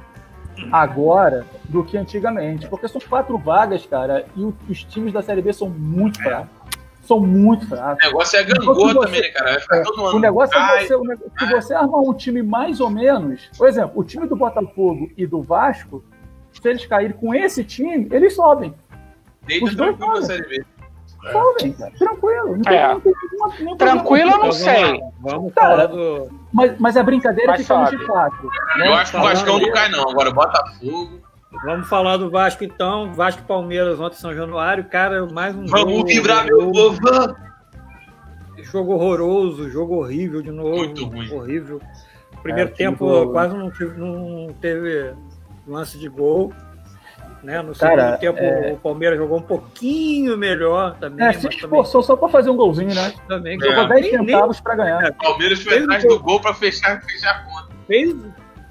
[0.71, 2.67] agora do que antigamente.
[2.67, 6.23] Porque são quatro vagas, cara, e os times da Série B são muito é.
[6.23, 6.61] fracos.
[7.01, 8.05] São muito fracos.
[8.05, 9.51] O negócio é gangorra também, né, cara?
[9.51, 10.17] Vai ficar é, todo ano.
[10.17, 13.49] O negócio é você, se você armar um time mais ou menos.
[13.57, 16.03] Por exemplo, o time do Botafogo e do Vasco,
[16.51, 18.73] se eles caírem com esse time, eles sobem.
[19.45, 20.63] Deita os dois sobem.
[21.21, 21.91] Cara.
[21.97, 22.57] Tranquilo.
[22.57, 22.99] Não é.
[22.99, 25.01] tem, não tem Tranquilo, eu não sei.
[25.19, 26.29] Vamos cara, do...
[26.51, 28.31] mas, mas a brincadeira fica no G4.
[28.77, 28.87] Né?
[28.87, 30.09] Eu acho que o Vascão não cai, não.
[30.09, 31.21] Agora, Botafogo.
[31.63, 33.13] Vamos falar do Vasco então.
[33.13, 36.07] Vasco Palmeiras ontem São Januário, cara, mais um Vamos jogo.
[36.07, 36.97] vibrar, meu povo!
[38.63, 40.77] Jogo horroroso, jogo horrível de novo.
[40.77, 41.31] Muito ruim.
[41.31, 41.81] Horrível.
[42.41, 45.13] Primeiro é, tempo quase não teve, não teve
[45.67, 46.53] lance de gol.
[47.43, 47.61] Né?
[47.61, 48.73] No Cara, segundo tempo é...
[48.73, 51.25] o Palmeiras jogou um pouquinho melhor também.
[51.25, 52.07] É, se esforçou também...
[52.07, 53.13] só para fazer um golzinho, né?
[53.27, 53.59] Também.
[53.59, 53.87] Jogou é.
[53.87, 55.09] 10 centavos para ganhar.
[55.09, 57.71] O Palmeiras foi atrás do gol para fechar, fechar a conta.
[57.87, 58.15] Fez,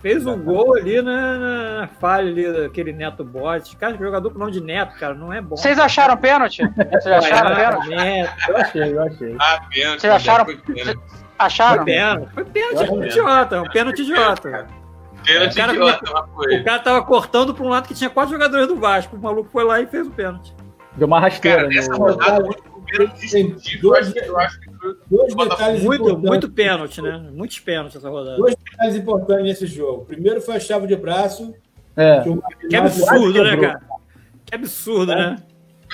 [0.01, 1.37] Fez um gol ali na,
[1.81, 3.77] na falha ali daquele Neto Bote.
[3.77, 5.57] Cara, jogador com nome de Neto, cara, não é bom.
[5.57, 6.63] Vocês acharam pênalti?
[6.91, 7.89] Vocês acharam pênalti?
[7.91, 8.33] Neto.
[8.49, 9.37] Eu achei, eu achei.
[9.39, 10.01] Ah, pênalti.
[10.01, 10.47] Vocês acharam?
[11.39, 11.85] Acharam?
[11.85, 12.33] Foi pênalti.
[12.33, 14.67] Foi pênalti, um idiota, um pênalti idiota.
[15.25, 18.67] Pênalti o cara, idiota, O cara tava cortando pra um lado que tinha quatro jogadores
[18.67, 19.17] do Vasco.
[19.17, 20.55] O maluco foi lá e fez o pênalti.
[20.97, 21.59] Deu uma rasteira.
[21.59, 21.77] Cara, né?
[21.77, 22.81] essa rodada, o
[23.81, 24.71] dois, eu acho que
[25.11, 27.23] Dois detalhes muito, muito pênalti, né?
[27.33, 28.37] Muitos pênaltis essa rodada.
[28.37, 30.07] Dois detalhes importantes nesse jogo.
[30.07, 31.55] Primeiro foi a chave de braço.
[31.97, 32.21] É.
[32.21, 33.81] Que, que absurdo, né, cara?
[34.47, 35.17] Que absurdo, é.
[35.17, 35.37] né?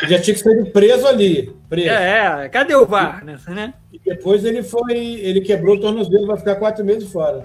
[0.02, 1.54] Já tinha que ser preso ali.
[1.68, 1.88] Preso.
[1.88, 2.48] É, é.
[2.48, 3.74] Cadê o VAR, né?
[3.92, 4.94] E depois ele foi.
[4.94, 7.42] Ele quebrou o tornozelo, vai ficar quatro meses fora.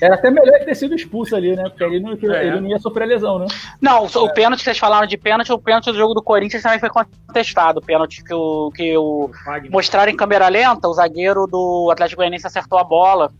[0.00, 1.64] Era até melhor ter sido expulso ali, né?
[1.64, 2.46] Porque ele não, é.
[2.46, 3.46] ele não ia sofrer lesão, né?
[3.80, 4.32] Não, o, é.
[4.32, 7.78] pênalti que vocês falaram de pênalti, o pênalti do jogo do Corinthians também foi contestado.
[7.78, 9.30] O pênalti que o, que o
[9.70, 13.30] mostraram em câmera lenta, o zagueiro do Atlético Goianiense acertou a bola.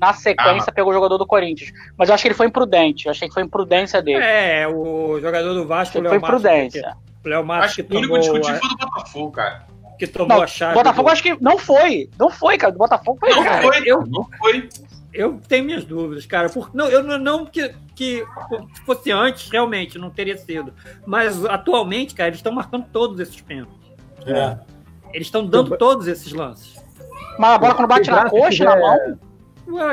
[0.00, 0.72] Na sequência, ah.
[0.72, 1.70] pegou o jogador do Corinthians.
[1.96, 3.06] Mas eu acho que ele foi imprudente.
[3.06, 4.22] Eu achei que foi imprudência dele.
[4.22, 6.96] É, o jogador do Vasco, o Léo Foi imprudência.
[7.24, 8.02] O Léo Marques que tomou...
[8.02, 9.66] O único discutível foi do Botafogo, cara.
[9.98, 10.74] Que tomou não, a chave.
[10.74, 11.12] Botafogo do...
[11.12, 12.08] acho que não foi.
[12.18, 12.72] Não foi, cara.
[12.72, 13.30] Do Botafogo foi.
[13.30, 14.06] Não cara, foi, eu...
[14.06, 14.68] não foi
[15.12, 16.48] eu tenho minhas dúvidas, cara.
[16.48, 18.24] Por, não, eu não que, que
[18.74, 20.72] se fosse antes, realmente, não teria sido.
[21.06, 23.76] Mas atualmente, cara, eles estão marcando todos esses pênaltis.
[24.26, 24.58] É.
[25.12, 26.82] Eles estão dando todos esses lances.
[27.38, 29.18] Mas a bola quando bate na coxa, na mão.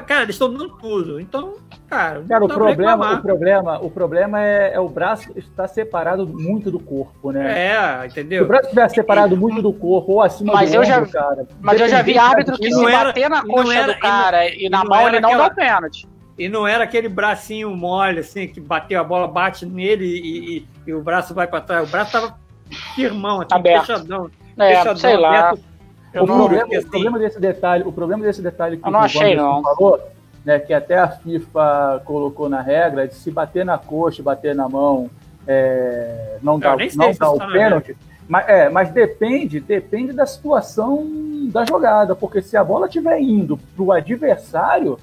[0.05, 1.19] Cara, eles estão dando tudo.
[1.19, 1.55] Então,
[1.87, 6.69] cara, cara o problema, o problema, o problema é, é, o braço estar separado muito
[6.69, 7.67] do corpo, né?
[7.67, 8.39] É, entendeu?
[8.39, 11.47] Se o braço estiver separado muito do corpo ou acima mas do eu já, cara.
[11.61, 14.65] Mas eu já vi árbitro que se era, bater na coxa era, do cara e,
[14.65, 16.07] e na mão ele não aquela, dá o pênalti.
[16.37, 20.67] E não era aquele bracinho mole, assim, que bateu a bola, bate nele e, e,
[20.87, 21.87] e o braço vai para trás.
[21.87, 22.37] O braço tava
[22.95, 23.87] firmão, assim, aberto.
[23.87, 24.29] fechadão.
[24.57, 25.49] É, fechadão, sei lá.
[25.49, 25.63] Aberto,
[26.15, 26.77] o, problema, assim.
[26.77, 29.61] o problema desse detalhe, o problema desse detalhe que eu não achei, não.
[29.61, 29.99] falou,
[30.47, 34.69] né, que até a FIFA colocou na regra de se bater na coxa, bater na
[34.69, 35.09] mão,
[35.45, 37.97] é, não dá, não dá o tá pênalti.
[38.29, 41.05] Mas, é, mas depende, depende da situação
[41.51, 44.97] da jogada, porque se a bola estiver indo para o adversário,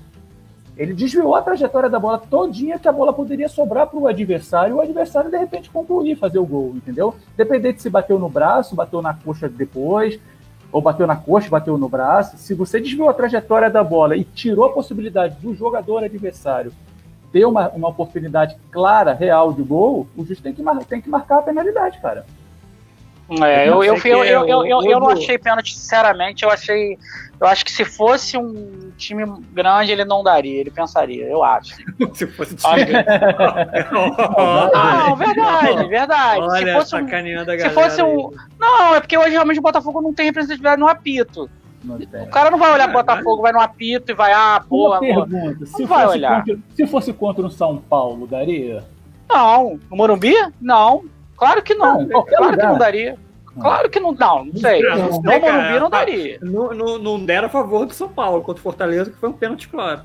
[0.78, 4.72] ele desviou a trajetória da bola todinha que a bola poderia sobrar para o adversário,
[4.72, 7.14] e o adversário de repente concluir, fazer o gol, entendeu?
[7.36, 10.18] Dependente se bateu no braço, bateu na coxa depois,
[10.74, 14.24] ou bateu na coxa, bateu no braço, se você desviou a trajetória da bola e
[14.24, 16.72] tirou a possibilidade do jogador adversário
[17.32, 21.38] ter uma, uma oportunidade clara, real de gol, o juiz tem que, tem que marcar
[21.38, 22.26] a penalidade, cara.
[23.42, 26.98] É, eu, eu, eu, eu, eu, eu, eu não achei pênalti, sinceramente, eu achei.
[27.40, 31.74] Eu acho que se fosse um time grande, ele não daria, ele pensaria, eu acho.
[32.12, 33.08] se fosse um time grande.
[34.74, 36.40] não, verdade, verdade.
[36.40, 37.08] Olha, se fosse um,
[37.58, 38.30] se fosse um.
[38.58, 41.48] Não, é porque hoje realmente o Botafogo não tem representatividade no apito.
[41.86, 45.00] O cara não vai olhar pro Botafogo, vai no apito e vai, ah, porra.
[45.00, 46.44] pergunta, se, vai olhar.
[46.44, 48.82] Contra, se fosse contra o São Paulo, daria?
[49.28, 49.78] Não.
[49.90, 50.34] No Morumbi?
[50.60, 51.04] Não.
[51.36, 52.02] Claro que não.
[52.02, 52.56] não claro lugar.
[52.56, 53.18] que não daria.
[53.60, 54.82] Claro que não, não, não sei.
[54.82, 56.38] Não, no Morumbi não daria.
[56.42, 59.32] Não, não, não deram a favor do São Paulo contra o Fortaleza, que foi um
[59.32, 60.00] pênalti claro.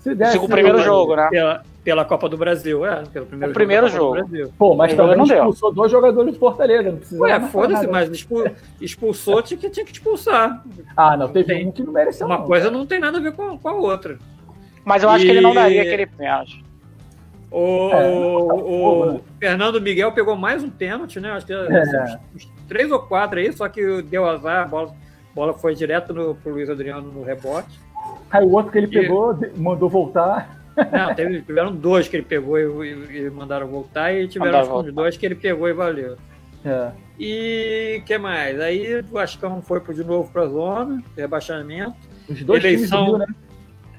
[0.00, 1.28] Se desse, o primeiro jogo, né?
[1.30, 3.02] Pela, pela Copa do Brasil, é.
[3.04, 4.18] Pelo primeiro o primeiro jogo.
[4.58, 5.76] Pô, mas também não expulsou deu.
[5.76, 7.22] dois jogadores do Fortaleza, não precisa.
[7.22, 8.10] Ué, foda-se, mas
[8.78, 10.62] expulsou, tinha que, tinha que expulsar.
[10.94, 12.26] Ah, não, teve tem, um que não mereceu.
[12.26, 12.76] Uma não, coisa cara.
[12.76, 14.18] não tem nada a ver com, com a outra.
[14.84, 15.26] Mas eu acho e...
[15.26, 16.62] que ele não daria aquele pênalti.
[17.56, 21.30] O, é, o, o Fernando Miguel pegou mais um pênalti, né?
[21.30, 22.18] Acho que é.
[22.34, 24.92] uns, três ou quatro aí, só que deu azar, a bola,
[25.32, 27.78] bola foi direto no, pro Luiz Adriano no rebote.
[28.28, 28.90] Aí o outro que ele e...
[28.90, 30.64] pegou, mandou voltar.
[30.90, 34.92] Não, teve, tiveram dois que ele pegou e, e, e mandaram voltar, e tiveram os
[34.92, 36.16] dois que ele pegou e valeu.
[36.64, 36.90] É.
[37.16, 38.58] E que mais?
[38.58, 41.94] Aí o Vascão foi de novo para a zona, rebaixamento.
[42.28, 43.26] Os dois eleição, times, né?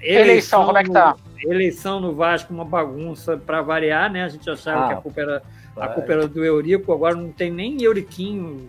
[0.02, 1.16] Eleição, eleição, como é que tá?
[1.44, 4.24] Eleição no Vasco uma bagunça para variar, né?
[4.24, 5.44] A gente achava ah, que a culpa, era,
[5.76, 8.68] a culpa era do Eurico, agora não tem nem Euriquinho.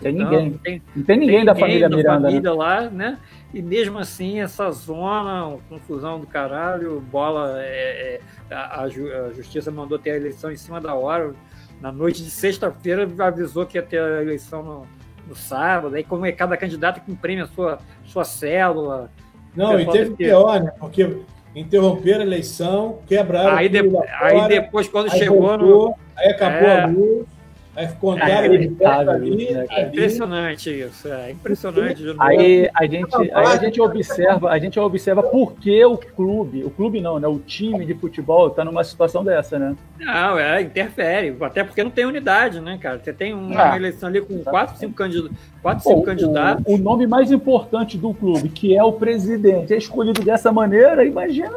[0.00, 0.50] Tem ninguém.
[0.50, 2.28] Não tem, não tem ninguém tem da família da Miranda.
[2.28, 2.56] Família né?
[2.56, 3.18] lá, né?
[3.52, 7.60] E mesmo assim, essa zona, confusão do caralho, bola.
[7.62, 11.34] É, é, a, a, justiça mandou ter a eleição em cima da hora.
[11.80, 14.86] Na noite de sexta-feira avisou que ia ter a eleição no,
[15.28, 15.96] no sábado.
[15.96, 19.10] Aí, como é cada candidato que imprime a sua, sua célula.
[19.54, 20.72] Não, e teve pior, né?
[20.78, 21.20] Porque
[21.54, 23.80] interromperam a eleição, quebraram aí, de,
[24.20, 25.96] aí depois, quando chegou voltou, no.
[26.16, 27.26] Aí acabou é, a luz.
[27.74, 32.04] Aí contaram é, ali, né, é impressionante isso, é impressionante.
[32.18, 36.70] Aí a gente, aí a gente observa, a gente observa por que o clube, o
[36.70, 39.74] clube não, né, o time de futebol está numa situação dessa, né?
[39.98, 43.00] Não, é, interfere, até porque não tem unidade, né, cara?
[43.02, 46.64] Você tem uma ah, eleição ali com quatro, cinco candidatos, quatro, cinco candidatos.
[46.66, 51.06] O, o nome mais importante do clube, que é o presidente, é escolhido dessa maneira,
[51.06, 51.56] imagina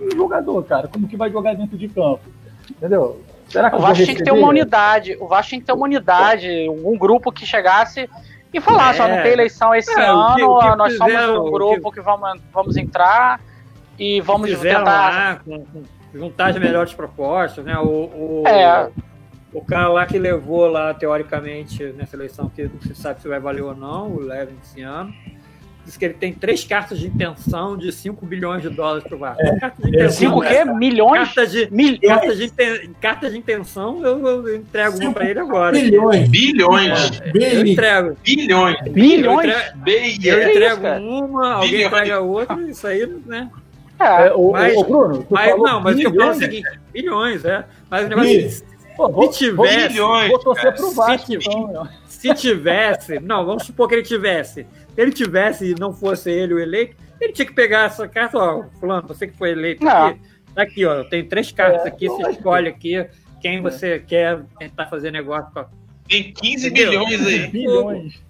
[0.00, 2.22] um jogador, cara, como que vai jogar dentro de campo,
[2.68, 3.20] entendeu?
[3.48, 5.16] Será que o Vasco tinha que ter uma unidade.
[5.20, 8.08] O Vasco tinha que ter uma unidade, um grupo que chegasse
[8.52, 9.04] e falasse, é.
[9.04, 11.52] ó, não tem eleição esse é, ano, o que, o que nós fizeram, somos um
[11.52, 11.98] grupo que...
[11.98, 13.40] que, vamos, vamos entrar
[13.98, 14.84] e vamos tentar...
[14.84, 15.82] Lá, com, com,
[16.14, 17.76] juntar as melhores propostas, né?
[17.78, 18.88] O, o, é.
[19.52, 23.40] o cara lá que levou lá, teoricamente, nessa eleição, que não se sabe se vai
[23.40, 25.12] valer ou não, o Levin esse ano,
[25.84, 29.18] Diz que ele tem três cartas de intenção de 5 bilhões de dólares para o
[29.18, 29.42] Vasco.
[29.42, 29.58] É.
[29.58, 30.64] Carta de intenção, cinco o quê?
[30.64, 31.34] Milhões?
[31.34, 32.00] Carta de, Milhões.
[32.00, 35.72] Carta de, carta de intenção, eu, eu entrego uma para ele agora.
[35.72, 36.28] Bilhões.
[36.28, 37.22] Bilhões.
[37.22, 38.16] É, eu entrego.
[38.22, 38.76] Bilhões.
[38.88, 39.54] Bilhões?
[40.24, 41.86] Eu entrego, uma, alguém bilhões.
[41.86, 43.50] entrega outra, isso aí, né?
[44.00, 46.68] É, o, mas, o Bruno, mas, não, mas o que eu falo é o seguinte,
[46.92, 47.64] bilhões, é.
[47.88, 48.64] Mas o negócio
[48.98, 49.88] é, se tivesse.
[49.88, 54.66] Bilhões, vou torcer pro Vasco, se, então, se tivesse, não, vamos supor que ele tivesse
[54.94, 58.38] se ele tivesse e não fosse ele o eleito, ele tinha que pegar essa carta,
[58.38, 60.06] ó, fulano, você que foi eleito não.
[60.06, 60.20] aqui,
[60.54, 63.04] tá aqui, ó, tem três cartas é, aqui, você escolhe aqui
[63.40, 65.66] quem você quer tentar fazer negócio com.
[66.08, 67.04] Tem 15 Entendeu?
[67.04, 67.46] bilhões aí.
[67.48, 68.22] Bilhões.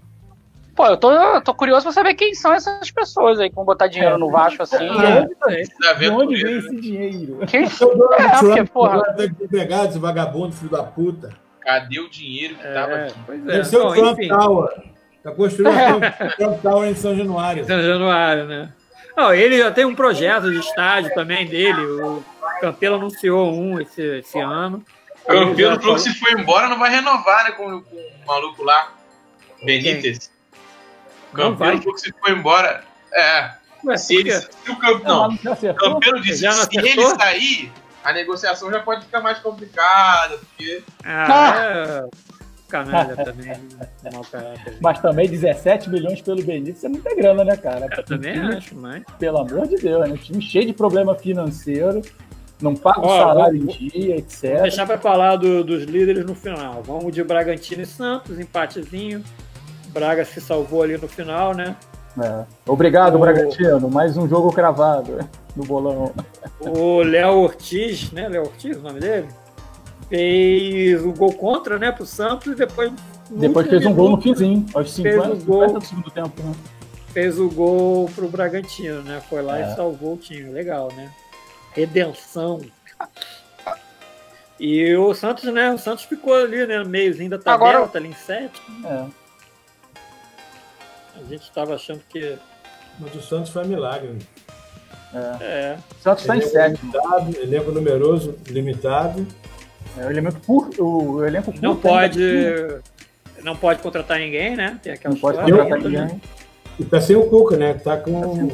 [0.75, 3.65] Pô, eu tô, eu tô curioso pra saber quem são essas pessoas aí que vão
[3.65, 4.77] botar dinheiro no Vasco assim.
[4.77, 7.39] É, tá de onde vem esse dinheiro?
[7.47, 7.91] Quem são?
[8.15, 9.03] É, porque, porra.
[9.41, 11.31] Empregados, vagabundo, filho da puta.
[11.61, 13.15] Cadê o dinheiro que tava é, aqui?
[13.25, 13.45] Pois é.
[13.45, 14.71] Deve ser o Trump Tower.
[15.17, 17.65] Está construindo a Trump Tower em São Januário.
[17.65, 18.73] São Januário, né?
[19.17, 21.81] Não, ele já tem um projeto de estádio também dele.
[21.81, 22.23] O
[22.61, 24.85] Campelo anunciou um esse, esse ano.
[25.25, 27.53] O Campelo falou que se for embora não vai renovar, né?
[27.53, 28.93] Com, com o maluco lá,
[29.65, 30.34] Benítez.
[31.35, 32.85] O falou que se for embora.
[33.12, 33.51] É.
[33.85, 35.37] Ué, se, ele, se o Campelo.
[35.42, 40.38] Não, Campelo disse que se ele sair, a negociação já pode ficar mais complicada.
[40.38, 40.83] Porque...
[41.05, 42.35] Ah, é
[42.75, 43.53] canalha também.
[44.81, 47.87] Mas também 17 milhões pelo Benítez é muita grana, né, cara?
[47.90, 49.05] Eu também time, acho, mas.
[49.18, 50.16] Pelo amor de Deus, né?
[50.16, 52.03] time cheio de problema financeiro,
[52.61, 54.53] não paga o salário vou, em dia, etc.
[54.55, 56.83] Vou deixar para falar do, dos líderes no final.
[56.83, 59.23] Vamos de Bragantino e Santos, empatezinho.
[59.94, 61.76] Braga se salvou ali no final, né?
[62.20, 62.44] É.
[62.66, 63.18] Obrigado, o...
[63.18, 63.88] Bragantino.
[63.88, 65.18] Mais um jogo cravado
[65.57, 66.12] no bolão.
[66.61, 68.28] O Léo Ortiz, né?
[68.28, 69.28] Léo Ortiz, o nome dele?
[70.09, 72.92] fez o gol contra, né, pro Santos e depois.
[73.30, 76.54] Depois fez um gol no finzinho, aos 50, gol, do segundo tempo, né?
[77.12, 79.22] Fez o gol pro Bragantino, né?
[79.28, 79.72] Foi lá é.
[79.72, 80.50] e salvou o time.
[80.50, 81.11] Legal, né?
[81.72, 82.61] Redenção.
[84.59, 85.72] E o Santos, né?
[85.72, 86.78] O Santos ficou ali, né?
[86.78, 87.88] No meiozinho da tabela, Agora...
[87.88, 88.87] tá ali em sétimo.
[88.87, 89.07] É.
[91.16, 92.37] A gente estava achando que.
[92.98, 94.18] Mas o Santos foi um milagre.
[95.12, 95.44] É.
[95.44, 95.79] é.
[95.98, 96.92] O Santos está em sétimo.
[97.40, 99.27] Elenco numeroso, limitado.
[99.96, 102.20] É, o elenco por, o elenco não pode
[103.42, 104.79] não pode contratar ninguém, né?
[104.83, 106.20] Tem aquela não pode contratar ninguém.
[106.79, 107.74] E tá sem o Cuca, né?
[107.74, 108.48] Tá com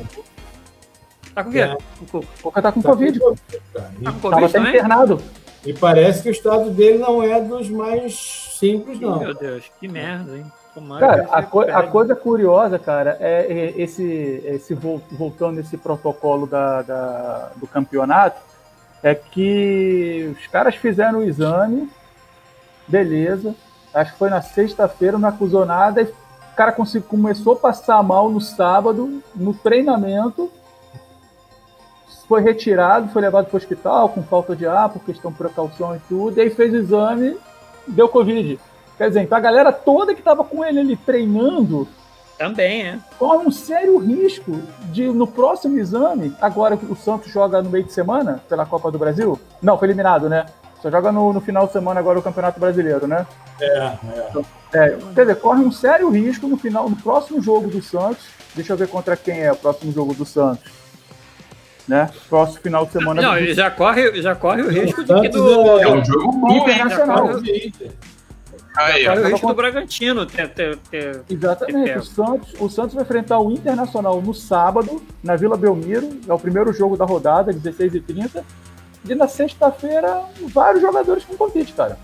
[1.35, 1.61] Tá com o quê?
[1.61, 1.75] É.
[1.75, 2.27] O Cuca.
[2.27, 3.18] O Cuca tá com tá Covid.
[3.18, 5.23] Com COVID tá com Covid Tava internado.
[5.64, 8.14] E parece que o estado dele não é dos mais
[8.59, 9.18] simples, não.
[9.18, 10.46] Meu Deus, que merda, hein?
[10.75, 14.05] Tomara cara, a, co a, coisa curiosa, cara, é, é esse,
[14.45, 18.41] esse voltando nesse protocolo da, da, do campeonato,
[19.03, 21.91] é que os caras fizeram o exame,
[22.87, 23.55] beleza,
[23.93, 26.73] acho que foi na sexta-feira, não acusou nada, e o cara
[27.09, 30.51] começou a passar mal no sábado, no treinamento,
[32.29, 35.97] foi retirado, foi levado para o hospital com falta de ar, por questão de precaução
[35.97, 37.37] e tudo, e aí fez o exame,
[37.89, 38.61] deu Covid.
[39.01, 41.88] Quer dizer, então a galera toda que estava com ele ali treinando
[42.36, 42.98] também, é.
[43.18, 44.61] Corre um sério risco
[44.92, 48.98] de, no próximo exame, agora o Santos joga no meio de semana, pela Copa do
[48.98, 49.40] Brasil.
[49.62, 50.44] Não, foi eliminado, né?
[50.82, 53.26] Só joga no, no final de semana agora o Campeonato Brasileiro, né?
[53.59, 54.32] É, é.
[54.74, 54.98] é.
[55.14, 58.26] Quer dizer, corre um sério risco no final, no próximo jogo do Santos.
[58.55, 60.70] Deixa eu ver contra quem é o próximo jogo do Santos.
[61.88, 62.11] né?
[62.28, 63.22] Próximo final de semana.
[63.22, 65.78] Não, ele já corre, já corre o risco de que do.
[65.80, 67.28] É um jogo bom, internacional.
[68.77, 69.14] Aí, ó.
[69.14, 70.27] risco do Bragantino.
[71.29, 71.91] Exatamente.
[71.91, 71.99] É.
[71.99, 76.21] O Santos, o Santos vai enfrentar o Internacional no sábado, na Vila Belmiro.
[76.29, 78.43] É o primeiro jogo da rodada, 16h30.
[79.09, 81.99] E na sexta-feira, vários jogadores com Covid, cara.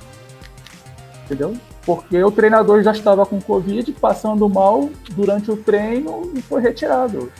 [1.24, 1.56] Entendeu?
[1.84, 7.30] Porque o treinador já estava com Covid, passando mal durante o treino e foi retirado.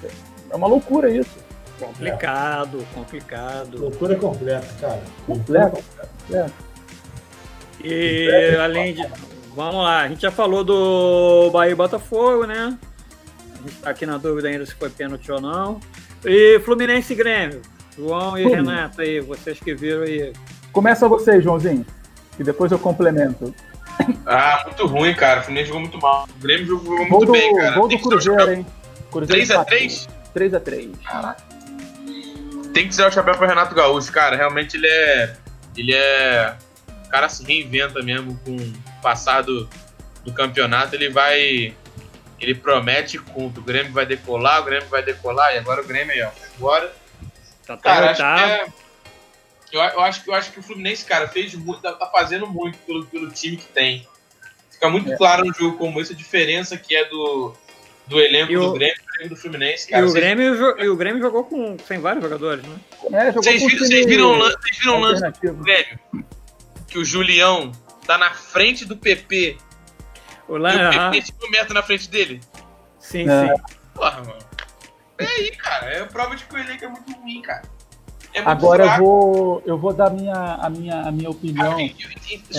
[0.50, 1.44] É uma loucura isso.
[1.80, 3.78] Complicado, complicado.
[3.78, 5.02] Loucura completa, cara.
[5.26, 5.82] Completo.
[6.26, 6.65] completo.
[7.82, 9.06] E além de.
[9.54, 12.76] Vamos lá, a gente já falou do Bahia e Botafogo, né?
[13.54, 15.80] A gente tá aqui na dúvida ainda se foi pênalti ou não.
[16.24, 17.62] E Fluminense e Grêmio.
[17.96, 18.70] João e Fluminense.
[18.70, 20.32] Renato aí, vocês que viram aí.
[20.72, 21.86] Começa você, Joãozinho.
[22.38, 23.54] E depois eu complemento.
[24.26, 25.40] Ah, muito ruim, cara.
[25.40, 26.28] O Fluminense jogou muito mal.
[26.36, 27.76] O Grêmio jogou Gol muito do, bem, cara.
[27.78, 28.66] gol do Cruzeiro, hein?
[29.10, 30.08] Cruzeiro 3x3?
[30.34, 30.90] 3x3.
[32.74, 34.36] Tem que tirar o chapéu pro Renato Gaúcho, cara.
[34.36, 35.36] Realmente ele é.
[35.74, 36.54] Ele é.
[37.06, 39.68] O cara se reinventa mesmo com o passado
[40.24, 40.94] do campeonato.
[40.94, 41.74] Ele vai.
[42.38, 43.60] Ele promete conto.
[43.60, 45.54] O Grêmio vai decolar, o Grêmio vai decolar.
[45.54, 46.30] E agora o Grêmio aí, ó.
[46.56, 46.92] Agora.
[47.66, 48.50] Tá Cara, acho que oitavo.
[48.52, 48.86] é.
[49.72, 52.46] Eu, eu acho, que- eu acho que o Fluminense, cara, fez muito, tá, tá fazendo
[52.46, 54.06] muito pelo, pelo time que tem.
[54.70, 55.16] Fica muito É.
[55.16, 57.52] claro no jogo como esse a diferença que é do,
[58.06, 60.04] do elenco E o- do Grêmio e do Fluminense, E cara.
[60.04, 62.76] o, Vocês- Grêmio, e o Grêmio jogou com, sem vários jogadores, né?
[63.12, 65.54] É, jogou Vocês com viram, vocês viram, o lan- vocês viram o lance do.
[65.64, 65.98] Grêmio?
[66.86, 67.72] Que o Julião
[68.06, 69.56] tá na frente do PP
[70.48, 72.40] O e Lan, o PP 5 metros na frente dele?
[73.00, 73.54] sim, É.
[73.54, 73.62] sim.
[73.94, 74.38] Porra, mano.
[75.18, 75.86] É aí, cara.
[75.86, 77.62] É prova de que o elenco é muito ruim, cara.
[78.34, 81.70] É muito Agora eu vou, eu vou dar minha, a, minha, a minha opinião.
[81.70, 81.96] Cara, e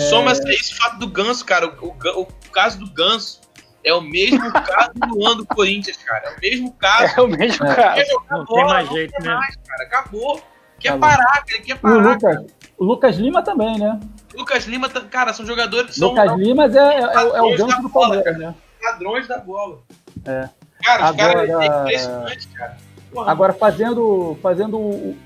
[0.08, 1.68] Soma-se a esse fato do Ganso, cara.
[1.80, 3.40] O, o o caso do Ganso
[3.84, 6.30] é o mesmo caso do ano do Corinthians, cara.
[6.30, 7.14] É o mesmo caso.
[7.16, 8.04] É o mesmo, É.
[8.06, 9.34] jogar Não tem mais não jeito, né?
[9.34, 9.82] mais, cara.
[9.84, 10.42] Acabou.
[10.78, 11.00] Quer Tá bom.
[11.00, 12.12] parar, ele quer E o parar.
[12.12, 12.44] Lucas,
[12.78, 13.98] o Lucas Lima também, né?
[14.34, 17.56] Lucas Lima, tá- cara, são jogadores que são Lucas Lima é, é, é o- é
[17.56, 18.54] gancho do Palmeiras, né?
[18.82, 19.80] ladrões da bola.
[20.24, 20.48] É.
[20.84, 22.76] Cara, os caras Agora- é impressionante, cara.
[23.12, 23.32] Porra.
[23.32, 25.16] Agora, fazendo, fazendo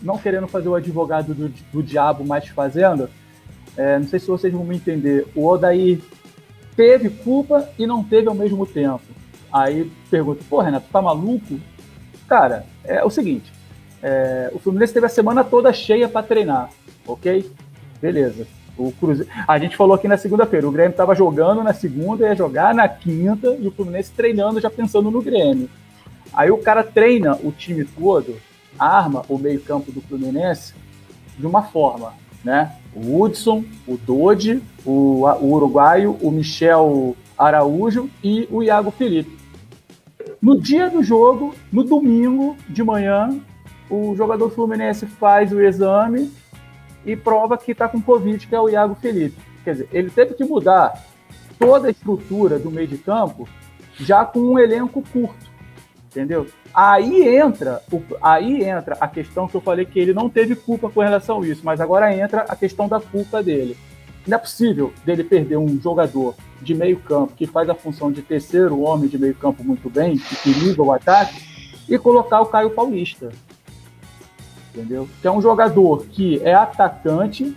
[0.00, 3.10] não querendo fazer o advogado do, do diabo, mas fazendo,
[3.76, 6.00] é, não sei se vocês vão me entender, o Odair
[6.76, 9.00] teve culpa e não teve ao mesmo tempo.
[9.52, 11.58] Aí pergunto, pô, Renato, tá maluco?
[12.28, 13.52] Cara, é o seguinte,
[14.06, 16.68] é, o Fluminense teve a semana toda cheia para treinar,
[17.06, 17.50] ok?
[18.02, 18.46] Beleza.
[18.76, 22.34] O Cruzeiro, a gente falou aqui na segunda-feira, o Grêmio estava jogando na segunda, ia
[22.34, 25.70] jogar na quinta, e o Fluminense treinando já pensando no Grêmio.
[26.34, 28.36] Aí o cara treina o time todo,
[28.78, 30.74] arma o meio-campo do Fluminense
[31.38, 32.12] de uma forma,
[32.44, 32.76] né?
[32.94, 39.38] O Hudson, o Dodi, o, o uruguaio, o Michel Araújo e o Iago Felipe.
[40.42, 43.40] No dia do jogo, no domingo de manhã,
[43.90, 46.32] o jogador fluminense faz o exame
[47.04, 49.36] e prova que está com Covid, que é o Iago Felipe.
[49.62, 51.04] Quer dizer, ele teve que mudar
[51.58, 53.48] toda a estrutura do meio de campo
[53.98, 55.46] já com um elenco curto,
[56.06, 56.46] entendeu?
[56.74, 60.90] Aí entra, o- aí entra a questão que eu falei que ele não teve culpa
[60.90, 63.76] com relação a isso, mas agora entra a questão da culpa dele.
[64.26, 68.22] Não é possível dele perder um jogador de meio campo que faz a função de
[68.22, 71.42] terceiro homem de meio campo muito bem, que liga o ataque,
[71.88, 73.30] e colocar o Caio Paulista.
[74.74, 75.08] Entendeu?
[75.22, 77.56] Que é um jogador que é atacante,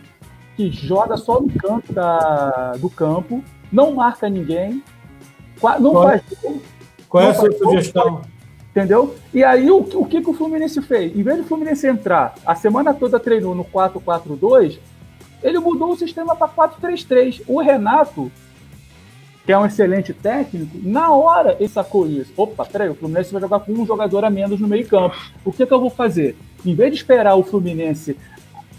[0.56, 4.84] que joga só no canto da- do campo, não marca ninguém,
[5.80, 6.62] não Qual- faz gol,
[7.10, 8.22] Qual é a sua sugestão?
[8.70, 9.16] Entendeu?
[9.34, 11.18] E aí, o, o que, que o Fluminense fez?
[11.18, 14.78] Em vez do Fluminense entrar, a semana toda treinou no 4-4-2,
[15.42, 17.42] ele mudou o sistema para 4-3-3.
[17.48, 18.32] O Renato,
[19.48, 22.34] que é um excelente técnico, na hora ele sacou isso.
[22.36, 25.16] Opa, peraí, o Fluminense vai jogar com um jogador a menos no meio-campo.
[25.46, 26.36] O que, que eu vou fazer?
[26.66, 28.18] Em vez de esperar o Fluminense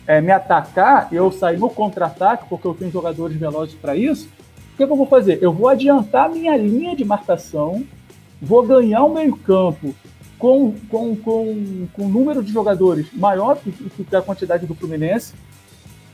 [0.06, 4.28] é, me atacar, eu sair no contra-ataque, porque eu tenho jogadores velozes para isso,
[4.74, 5.38] o que, que eu vou fazer?
[5.40, 7.82] Eu vou adiantar minha linha de marcação
[8.40, 9.94] vou ganhar o meio-campo
[10.38, 15.32] com, com, com, com número de jogadores maior que, que a quantidade do Fluminense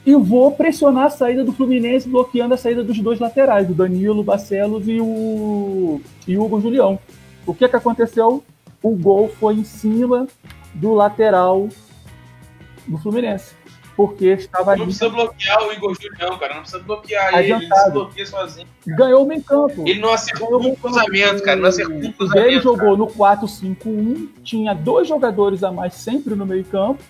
[0.07, 4.23] e vou pressionar a saída do Fluminense, bloqueando a saída dos dois laterais, o Danilo
[4.23, 6.99] Barcelos e o, e o Hugo Julião.
[7.47, 8.45] O que, que aconteceu?
[8.83, 10.27] O gol foi em cima
[10.75, 11.69] do lateral
[12.87, 13.55] do Fluminense,
[13.97, 16.55] porque estava Não ali, precisa bloquear o Igor Julião, cara.
[16.55, 17.39] Não precisa bloquear ele.
[17.39, 17.93] Ele se Adiantado.
[17.93, 18.67] bloqueia sozinho.
[18.87, 19.85] ganhou o meio-campo.
[19.89, 21.61] Ele não acertou um cruzamento, cara.
[21.61, 22.61] Não acertou um Ele cruzamento.
[22.61, 27.03] jogou no 4-5-1, tinha dois jogadores a mais sempre no meio-campo.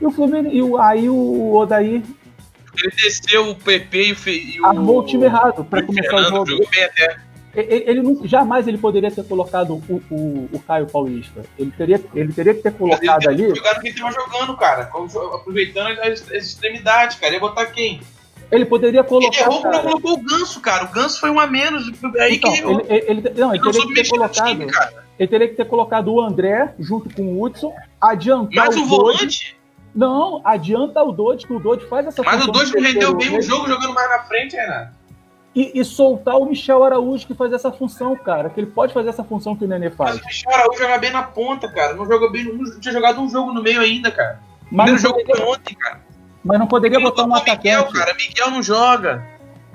[0.00, 2.02] E o Fluminense, e o, aí o Odair
[2.82, 4.16] Ele desceu o PP e o.
[4.16, 6.46] Fe- e o armou o time errado para o começar o jogo.
[6.46, 7.16] Jogou bem até.
[7.54, 11.42] ele, ele não, jamais ele poderia ter colocado o, o, o, Caio Paulista.
[11.58, 13.54] Ele teria, ele teria que ter colocado ali.
[13.54, 14.90] Jogar quem estava jogando, cara.
[15.34, 17.34] Aproveitando as, as extremidades, cara.
[17.34, 18.00] Ia botar quem?
[18.50, 19.36] Ele poderia colocar.
[19.36, 20.84] Ele errou quando colocou o Ganso, cara.
[20.84, 21.90] O Ganso foi um a menos.
[22.18, 24.48] Aí então, que ele, ele, ele, não, ele, ele teria que ter colocado.
[24.48, 24.66] Time,
[25.18, 28.86] ele teria que ter colocado o André junto com o Hudson, adiantar Mas o, o
[28.86, 29.56] volante?
[29.94, 33.40] Não, adianta o Dodge, que o Dodge faz essa Mas o Dodge rendeu bem o
[33.40, 35.04] jogo jogando mais na frente, Renato.
[35.54, 38.50] E, e, soltar o Michel Araújo que faz essa função, cara.
[38.50, 40.16] Que ele pode fazer essa função que o Nenê faz.
[40.16, 41.94] Mas o Michel Araújo joga bem na ponta, cara.
[41.94, 42.44] Não jogou bem.
[42.44, 44.40] Não tinha jogado um jogo no meio ainda, cara.
[44.68, 46.00] Mas o jogo foi ontem, cara.
[46.44, 47.58] Mas não poderia botar um atacante.
[47.58, 48.14] Miguel, cara.
[48.14, 49.24] Miguel não joga.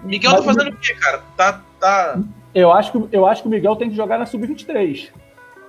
[0.03, 1.21] Miguel Mas tá fazendo o quê, cara?
[1.37, 1.61] Tá.
[1.79, 2.19] tá...
[2.53, 5.09] Eu, acho que, eu acho que o Miguel tem que jogar na sub-23.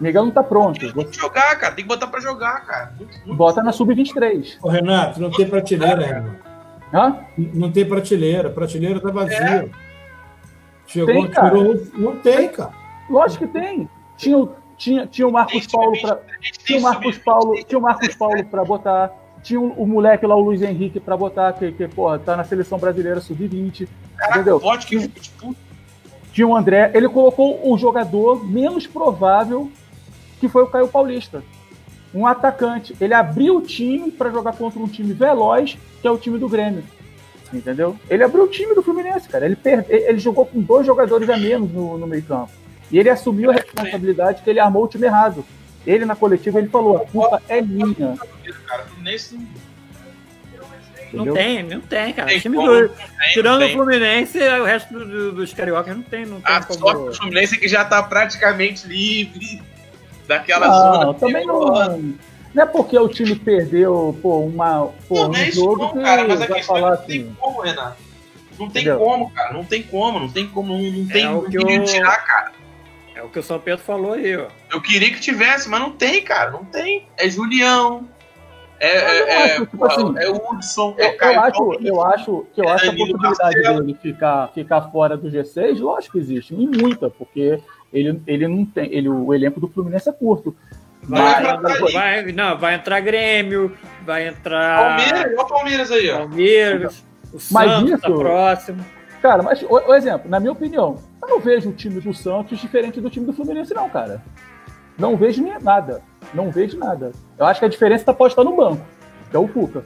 [0.00, 0.80] Miguel não tá pronto.
[0.92, 1.74] Tem que jogar, cara.
[1.74, 2.94] Tem que botar pra jogar, cara.
[3.26, 4.56] Bota na sub-23.
[4.62, 6.50] Ô, Renato, não tem prateleira, Renato.
[6.92, 7.16] Hã?
[7.36, 8.50] Não tem prateleira.
[8.50, 9.36] Prateleira tá vazia.
[9.36, 9.68] É.
[10.86, 11.50] Chegou, tem, cara.
[11.50, 11.86] tirou.
[11.94, 12.72] Não tem, cara.
[13.08, 13.88] Lógico que tem.
[14.16, 16.20] Tinha, tinha, tinha o Marcos Paulo para
[16.64, 20.34] tinha o Marcos Paulo, tinha o Marcos Paulo para botar, tinha o, o, moleque lá
[20.34, 23.88] o Luiz Henrique para botar que, que porra, tá na seleção brasileira sub-20,
[24.30, 24.58] entendeu?
[24.58, 25.10] Pode que
[26.32, 29.70] tinha o André, ele colocou o jogador menos provável
[30.40, 31.44] que foi o Caio Paulista.
[32.12, 32.96] Um atacante.
[33.00, 36.48] Ele abriu o time para jogar contra um time veloz, que é o time do
[36.48, 36.82] Grêmio.
[37.52, 37.96] Entendeu?
[38.08, 39.44] Ele abriu o time do Fluminense, cara.
[39.44, 42.50] Ele, perde, ele jogou com dois jogadores a menos no, no meio-campo.
[42.90, 45.44] E ele assumiu a responsabilidade que ele armou o time errado.
[45.86, 48.16] Ele, na coletiva, ele falou: a culpa é minha.
[51.12, 52.28] Não tem, não tem, cara.
[52.28, 52.88] Tem como, do...
[52.88, 56.24] tem, Tirando o Fluminense, o resto do, do, dos cariocas não tem.
[56.24, 56.78] Não tem a como...
[56.78, 59.60] sorte do Fluminense é que já tá praticamente livre
[60.30, 61.14] daquela não, zona.
[61.14, 61.66] Também não,
[62.54, 66.00] não é porque o time perdeu pô, uma, pô, não, um é jogo não, que
[66.00, 67.36] cara, mas vai falar não tem assim.
[67.38, 67.96] como, Renato.
[68.58, 68.98] Não tem Entendeu?
[68.98, 69.52] como, cara.
[69.52, 71.84] Não tem como, não tem como, não, não tem é o que eu...
[71.84, 72.52] tirar, cara.
[73.14, 74.46] É o que o São Pedro falou aí, ó.
[74.70, 76.50] Eu queria que tivesse, mas não tem, cara.
[76.50, 77.06] Não tem.
[77.16, 78.08] É Julião.
[78.78, 81.36] É, é, acho, tipo assim, é, o Hudson, é Caio.
[81.36, 85.78] Eu acho, eu acho que eu acho a possibilidade dele ficar, ficar fora do G6,
[85.80, 87.60] lógico que existe, e muita, porque
[87.92, 88.92] ele, ele não tem.
[88.92, 90.56] Ele, o elenco do Fluminense é curto.
[91.02, 94.96] Vai, vai, vai, não, vai entrar Grêmio, vai entrar.
[94.96, 96.18] Palmeiras, olha o Palmeiras aí, ó.
[96.18, 98.86] Palmeiras, o mas Santos tá isso, tá próximo.
[99.22, 102.58] Cara, mas o, o, exemplo, na minha opinião, eu não vejo o time do Santos
[102.58, 104.22] diferente do time do Fluminense, não, cara.
[104.98, 106.02] Não vejo nada.
[106.34, 107.12] Não vejo nada.
[107.38, 108.82] Eu acho que a diferença tá pode estar no banco,
[109.30, 109.84] que é o Cuca.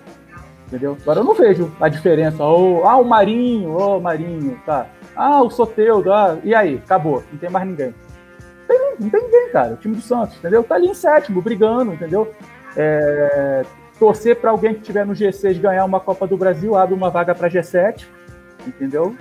[0.67, 0.97] Entendeu?
[1.03, 2.45] Agora eu não vejo a diferença.
[2.45, 4.89] Oh, ah, o Marinho, ô oh, Marinho, tá.
[5.17, 6.77] Ah, o Soteudo, ah, e aí?
[6.85, 7.95] Acabou, não tem mais ninguém
[8.67, 9.75] tem, não tem ninguém, cara.
[9.75, 10.63] O time do Santos, entendeu?
[10.63, 12.33] Tá ali em sétimo, brigando, entendeu?
[12.77, 13.63] É,
[13.99, 17.35] torcer para alguém que estiver no G6 ganhar uma Copa do Brasil, abre uma vaga
[17.35, 18.07] para G7,
[18.67, 19.17] entendeu?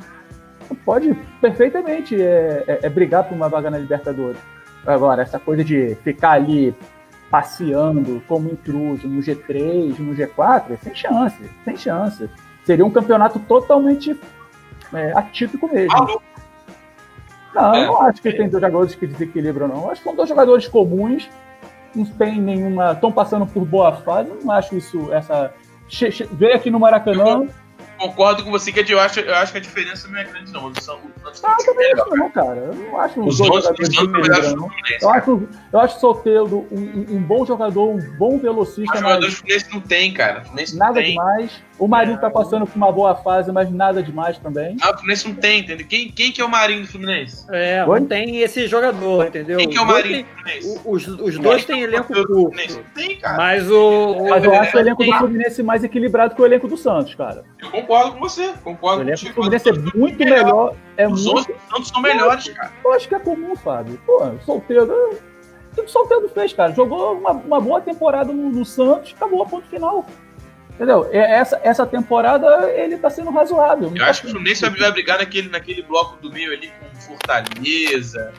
[0.86, 4.40] Pode perfeitamente é, é, é, brigar por uma vaga na Libertadores.
[4.86, 6.76] Agora, essa coisa de ficar ali
[7.30, 12.30] passeando como intruso no G3, no G4, é sem chance, sem chance.
[12.66, 14.18] Seria um campeonato totalmente
[14.94, 16.22] é, atípico mesmo.
[17.54, 17.84] Não, é.
[17.84, 19.84] eu não acho que tem dois jogadores que desequilibram, não.
[19.84, 21.30] Eu acho que são dois jogadores comuns,
[21.96, 22.94] não tem nenhuma.
[22.94, 25.12] estão passando por boa fase, não acho isso.
[25.14, 25.54] essa
[26.32, 27.48] Veio aqui no Maracanã
[27.98, 30.68] concordo com você que eu acho, eu acho que a diferença não é grande, não.
[30.68, 31.00] Eles são,
[31.44, 32.58] ah, também não, não, cara.
[32.58, 34.70] Eu não acho os dois jogadores não.
[35.02, 38.94] Eu acho, eu acho Soteldo um, um, bom jogador, um bom velocista.
[38.94, 40.44] Os jogadores Fluminense não tem, cara.
[40.74, 41.12] nada tem.
[41.12, 41.64] demais.
[41.84, 42.22] O Marinho é.
[42.22, 44.78] tá passando por uma boa fase, mas nada demais também.
[44.82, 45.86] Ah, o Fluminense não tem, entendeu?
[45.86, 47.46] Quem, quem que é o Marinho do Fluminense?
[47.52, 49.58] É, não tem esse jogador, entendeu?
[49.58, 50.82] Quem que é o Marinho do Fluminense?
[50.86, 52.52] Os, os dois têm elenco curto.
[52.96, 53.36] Tem, cara.
[53.36, 54.28] Mas o.
[54.30, 57.44] Mas eu acho o elenco do Fluminense mais equilibrado que o elenco do Santos, cara.
[57.62, 58.54] Eu concordo com você.
[58.64, 60.76] Concordo o elenco do Fluminense é muito melhor.
[60.96, 61.52] É Os muito...
[61.70, 62.72] outros são melhores, cara.
[62.82, 64.00] Eu acho que é comum, Fábio.
[64.06, 65.20] Pô, solteiro.
[65.76, 66.72] Tudo solteiro fez, cara.
[66.72, 70.06] Jogou uma, uma boa temporada no, no Santos, acabou, ponto final.
[70.76, 71.08] Entendeu?
[71.12, 73.92] Essa, essa temporada ele tá sendo razoável.
[73.96, 77.00] Eu acho que o Fluminense vai, vai brigar naquele, naquele bloco do meio ali com
[77.00, 78.34] Fortaleza,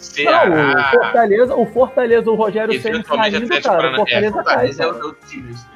[0.00, 0.48] Ceará.
[0.48, 3.92] Não, o Fortaleza, o Fortaleza, o Rogério Senna saindo, cara.
[3.92, 5.66] O Fortaleza, é, Fortaleza cai, é outro time, esse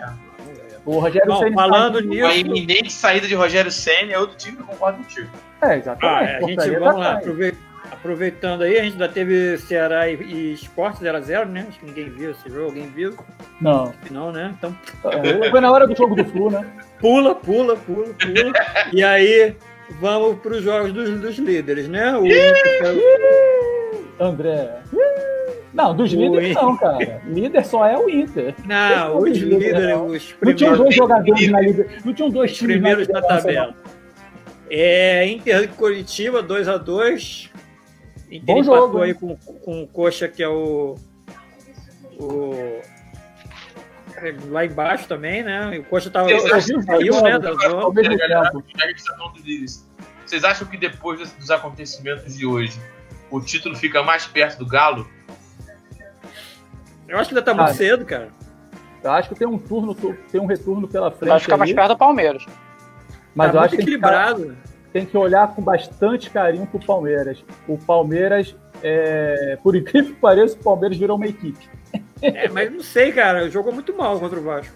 [0.84, 1.54] o Rogério Senna.
[1.54, 2.26] Falando nisso.
[2.26, 5.30] A iminente saída de Rogério Senna é outro time, eu concordo contigo.
[5.62, 6.04] É, exatamente.
[6.04, 7.20] Ah, é, a gente, vamos lá,
[8.00, 11.66] aproveitando aí, a gente ainda teve Ceará e, e Esporte 0x0, né?
[11.68, 13.14] Acho que ninguém viu esse jogo, alguém viu?
[13.60, 13.92] Não.
[14.10, 14.54] Não, né?
[14.58, 14.76] Então.
[15.04, 16.66] É, foi na hora do jogo do Flu, né?
[16.98, 18.52] Pula, pula, pula, pula.
[18.92, 19.54] e aí,
[20.00, 22.16] vamos para os jogos dos, dos líderes, né?
[22.16, 22.24] O
[24.22, 24.80] André.
[25.72, 26.62] Não, dos o líderes Inter.
[26.62, 27.22] não, cara.
[27.26, 28.54] Líder só é o Inter.
[28.66, 30.40] Não, os líderes, os primeiros.
[30.42, 31.88] Não tinham dois jogadores na líder.
[32.04, 33.74] Não tinham dois times primeiros na, tabela.
[34.68, 37.49] É, Inter de Curitiba, 2x2.
[38.30, 40.96] Inter Bom jogo aí com, com o Coxa, que é o,
[42.18, 42.80] o
[44.16, 45.74] é, lá embaixo também, né?
[45.74, 47.38] E o Coxa tava, saiu, né?
[47.38, 47.90] Da zona.
[50.24, 52.78] Vocês acham que depois dos acontecimentos de hoje,
[53.30, 55.08] o título fica mais perto do Galo?
[57.08, 58.28] Eu acho que ainda tá muito ah, cedo, cara.
[59.02, 59.94] Eu acho que tem um turno,
[60.30, 61.30] tem um retorno pela frente.
[61.30, 62.46] Vai ficar mais perto do Palmeiras.
[63.34, 64.56] Mas tá eu acho que equilibrado.
[64.62, 67.44] Que, tem que olhar com bastante carinho pro Palmeiras.
[67.68, 71.68] O Palmeiras, é, por incrível que pareça, o Palmeiras virou uma equipe.
[72.22, 73.48] É, mas não sei, cara.
[73.48, 74.74] Jogou muito mal contra o Vasco.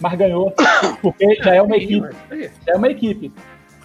[0.00, 0.54] Mas ganhou.
[1.02, 2.08] Porque já é uma equipe.
[2.66, 3.32] Já é uma equipe.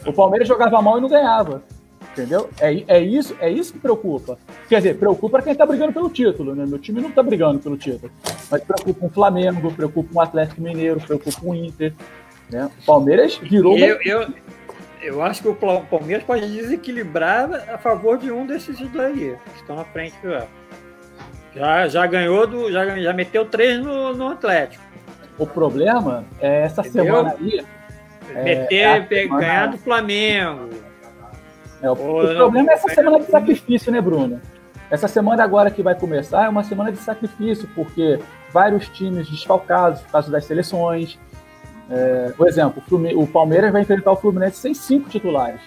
[0.06, 1.64] O Palmeiras jogava mal e não ganhava.
[2.12, 2.48] Entendeu?
[2.60, 4.38] É, é, isso, é isso que preocupa.
[4.70, 6.64] Quer dizer, preocupa quem está brigando pelo título, né?
[6.68, 8.12] Meu time não está brigando pelo título.
[8.52, 11.94] Mas preocupa o Flamengo, preocupa o Atlético Mineiro, preocupa o Inter.
[12.52, 12.70] Né?
[12.82, 13.76] O Palmeiras virou.
[13.78, 14.28] Eu, eu,
[15.04, 19.60] eu acho que o Palmeiras pode desequilibrar a favor de um desses dois aí, que
[19.60, 20.34] estão na frente do
[21.56, 22.72] já, já ganhou do.
[22.72, 24.84] Já, já meteu três no, no Atlético.
[25.38, 27.06] O problema é essa Entendeu?
[27.06, 27.66] semana aí.
[28.44, 29.40] Meter, é, semana...
[29.40, 30.70] ganhar do Flamengo.
[31.82, 34.42] É, o, o, problema é essa semana de sacrifício, né, Bruno?
[34.90, 38.20] Essa semana agora que vai começar é uma semana de sacrifício, porque
[38.52, 41.20] vários times desfalcados por causa das seleções.
[41.96, 42.82] É, por exemplo,
[43.16, 45.62] o Palmeiras vai enfrentar o Fluminense sem cinco titulares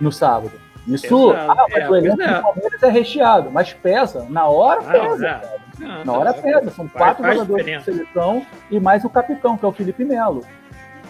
[0.00, 0.52] no sábado.
[0.86, 2.34] Isso, ah, mas é, o elenco é.
[2.34, 4.26] do Palmeiras é recheado, mas pesa.
[4.28, 5.42] Na hora ah, pesa.
[5.78, 6.70] Não, Na hora pesa.
[6.70, 7.92] São quatro faz jogadores diferença.
[7.92, 10.44] de seleção e mais o capitão, que é o Felipe Melo.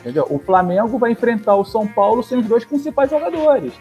[0.00, 0.26] Entendeu?
[0.28, 3.72] O Flamengo vai enfrentar o São Paulo sem os dois principais jogadores.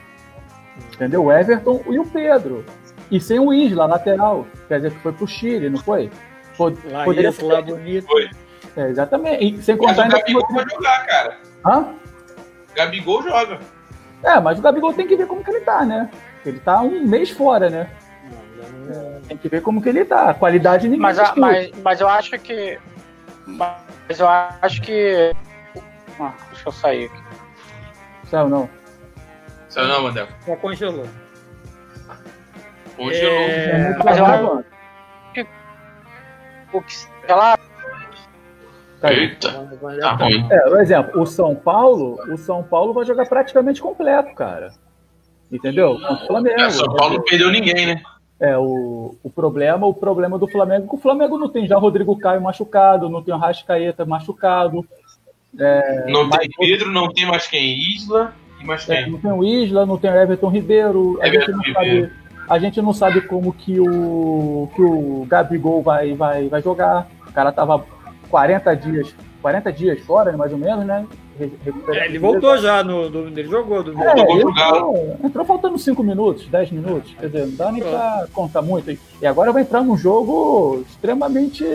[0.94, 1.26] Entendeu?
[1.26, 2.64] O Everton e o Pedro.
[3.10, 4.48] E sem o Isla, lateral.
[4.70, 6.10] Quer dizer que foi pro Chile, não foi?
[6.56, 7.46] Pod lá poderia isso, ser...
[7.48, 8.08] lá bonito.
[8.08, 8.30] Foi.
[8.76, 9.46] É, exatamente.
[9.46, 11.38] E sem contar mas o Gabigol vai jogar, cara.
[11.66, 11.94] Hã?
[12.76, 13.60] Gabigol joga.
[14.24, 16.10] É, mas o Gabigol tem que ver como que ele tá, né?
[16.46, 17.90] Ele tá um mês fora, né?
[19.28, 20.30] tem que ver como que ele tá.
[20.30, 22.80] A qualidade ninguém mas, a, mas, mas eu acho que.
[23.46, 25.34] Mas eu acho que.
[26.20, 27.24] Ah, deixa eu sair aqui.
[28.26, 28.70] Saiu não.
[29.70, 30.28] Saiu não, Mandel.
[30.46, 31.08] Já congelou.
[32.98, 33.34] Congelou.
[33.34, 33.98] É...
[34.04, 34.64] Mas eu acho
[35.34, 35.48] que.
[36.74, 36.94] O que.
[37.28, 37.58] Ela
[39.02, 39.52] Tá Eita,
[40.00, 40.48] tá ruim.
[40.52, 44.72] É, por exemplo, o São Paulo, o São Paulo vai jogar praticamente completo, cara.
[45.52, 45.94] Entendeu?
[45.94, 46.62] O Flamengo.
[46.62, 48.02] É, São Paulo não perdeu ninguém, né?
[48.40, 52.16] É, o, o problema, o problema do Flamengo, que o Flamengo não tem já Rodrigo
[52.18, 54.86] Caio machucado, não tem o Rascaeta machucado.
[55.60, 57.80] É, não tem Pedro, não tem mais quem?
[57.96, 59.04] Isla e mais é, quem?
[59.04, 61.20] É, não tem o Isla, não tem o Everton Ribeiro.
[61.24, 62.02] Everton a, gente Ribeiro.
[62.08, 67.08] Sabe, a gente não sabe como que o, que o Gabigol vai, vai, vai jogar.
[67.28, 67.84] O cara tava
[68.32, 71.06] 40 dias, 40 dias fora, mais ou menos, né?
[71.94, 73.84] É, ele voltou já, no, do, ele jogou.
[73.84, 77.84] Do, é, ele entrou, entrou, faltando 5 minutos, 10 minutos, quer dizer, não dá nem
[77.84, 78.92] pra contar muito.
[79.22, 81.66] E agora vai entrar num jogo extremamente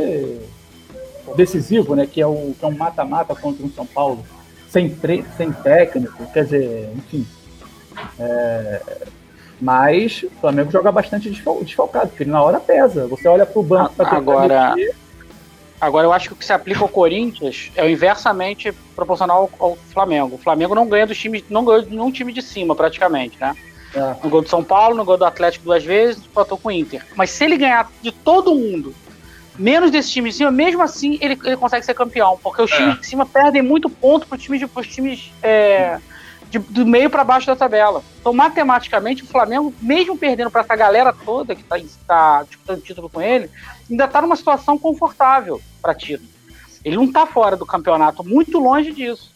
[1.37, 2.07] decisivo, né?
[2.07, 4.25] Que é, o, que é um mata-mata contra o São Paulo,
[4.69, 4.95] sem,
[5.37, 7.27] sem técnico, quer dizer, enfim.
[8.19, 8.83] É,
[9.61, 13.07] mas o Flamengo joga bastante desfalcado, porque na hora pesa.
[13.09, 14.75] Você olha pro banco para agora
[15.81, 19.77] Agora, eu acho que o que se aplica ao Corinthians é o inversamente proporcional ao
[19.77, 20.37] Flamengo.
[20.37, 23.55] O Flamengo não ganha dos times, não ganhou de nenhum time de cima, praticamente, né?
[23.95, 24.17] É.
[24.23, 27.05] No gol do São Paulo, no gol do Atlético duas vezes, empatou com o Inter.
[27.15, 28.95] Mas se ele ganhar de todo mundo,
[29.59, 32.39] menos desse time de cima, mesmo assim ele, ele consegue ser campeão.
[32.43, 32.77] Porque os é.
[32.77, 35.99] times de cima perdem muito ponto para os times, pros times é,
[36.51, 38.03] de, do meio para baixo da tabela.
[38.21, 43.09] Então, matematicamente, o Flamengo, mesmo perdendo para essa galera toda que está tá disputando título
[43.09, 43.51] com ele,
[43.91, 46.29] ainda está numa situação confortável para título.
[46.85, 49.33] Ele não está fora do campeonato, muito longe disso.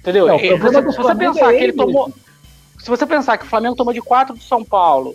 [0.00, 0.26] Entendeu?
[0.26, 2.12] Não, ele, você, se você pensar é que ele tomou.
[2.78, 5.14] Se você pensar que o Flamengo tomou de 4 do São Paulo,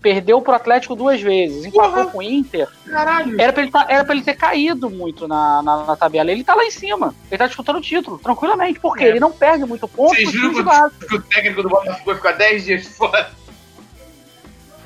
[0.00, 2.68] perdeu pro Atlético duas vezes, empatou com o Inter.
[2.86, 3.40] Caralho.
[3.40, 6.30] Era pra, ele tá, era pra ele ter caído muito na, na, na, tabela.
[6.30, 7.14] Ele tá lá em cima.
[7.30, 8.78] Ele tá disputando o título, tranquilamente.
[8.80, 9.08] Porque é.
[9.08, 10.14] ele não perde muito ponto.
[10.14, 13.30] Vocês viram que, o técnico do Botafogo vai ficar 10 dias fora?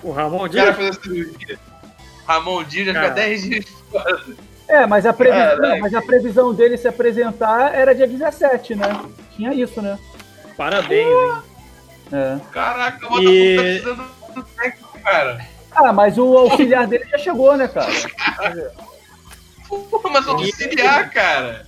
[0.03, 0.99] O Ramon Dias?
[2.33, 4.23] Ramon Dias vai ficar 10 dias fora.
[4.69, 9.05] É, mas a, previsão, mas a previsão dele se apresentar era dia 17, né?
[9.37, 9.99] Tinha isso, né?
[10.57, 11.43] Parabéns, hein?
[12.13, 12.39] É.
[12.51, 13.57] Caraca, o Botafogo e...
[13.57, 15.47] tá precisando do técnico cara.
[15.71, 17.91] Ah, mas o auxiliar dele já chegou, né, cara?
[19.69, 21.65] Porra, mas auxiliar, cara.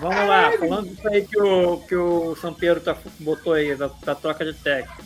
[0.00, 4.14] Vamos lá, falando disso aí que o, que o Pedro tá, botou aí, da, da
[4.14, 5.02] troca de técnico.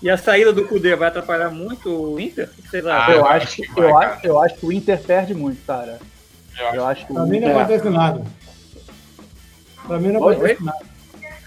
[0.00, 2.48] E a saída do Cudê vai atrapalhar muito o Inter?
[2.58, 3.14] O que vocês acham?
[3.14, 5.98] Ah, eu, acho que, vai, eu, acho, eu acho que o Inter perde muito, cara.
[6.58, 8.22] Eu, eu acho que pra mim não acontece nada.
[9.86, 10.34] Pra mim não Oi?
[10.34, 10.86] acontece nada.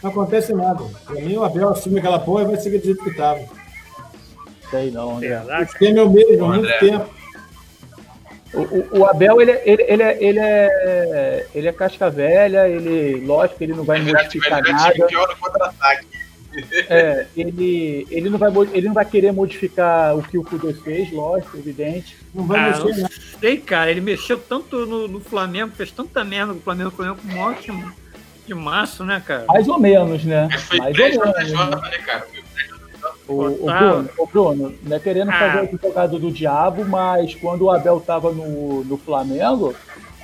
[0.04, 0.84] Não acontece nada.
[1.06, 3.42] Pra mim o Abel assume aquela porra e vai seguir do jeito que tava.
[4.70, 5.40] Sei não, André.
[5.40, 7.10] O esquema é o mesmo, há muito tempo.
[8.54, 13.64] O, o, Abel, ele, ele, ele, é, ele, é, ele é casca velha, ele, lógico,
[13.64, 14.94] ele não vai modificar nada.
[14.94, 16.21] É,
[17.36, 21.58] ele, ele, não vai, ele não vai querer modificar o que o Kudê fez, lógico,
[21.58, 22.18] evidente.
[22.34, 23.90] Não vai ah, mexer, não sei, cara.
[23.90, 27.40] Ele mexeu tanto no, no Flamengo, fez tanta merda no Flamengo, o Flamengo com um
[27.40, 27.92] ótimo
[28.46, 29.46] de março, né, cara?
[29.48, 30.50] Mais ou menos, né?
[30.68, 31.52] Foi Mais ou menos.
[31.52, 31.90] Né?
[31.90, 32.28] né, cara?
[33.28, 35.40] O, o, Bruno, o Bruno, não é querendo ah.
[35.40, 39.74] fazer o advogado do diabo, mas quando o Abel estava no, no Flamengo,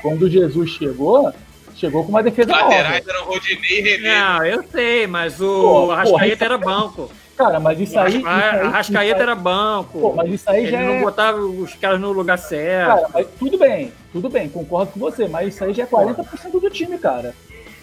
[0.01, 1.33] quando o Jesus chegou,
[1.77, 2.51] chegou com uma defesa.
[2.51, 4.19] Laterais eram Rodinei e René.
[4.19, 7.09] Não, eu sei, mas o pô, Arrascaeta era banco.
[7.37, 8.23] Cara, mas isso aí.
[8.25, 9.99] A Arrascaeta era banco.
[9.99, 10.79] Pô, mas isso aí Ele já.
[10.79, 11.01] Ele não é...
[11.01, 12.95] botava os caras no lugar certo.
[12.95, 16.59] Cara, mas tudo bem, tudo bem, concordo com você, mas isso aí já é 40%
[16.59, 17.33] do time, cara.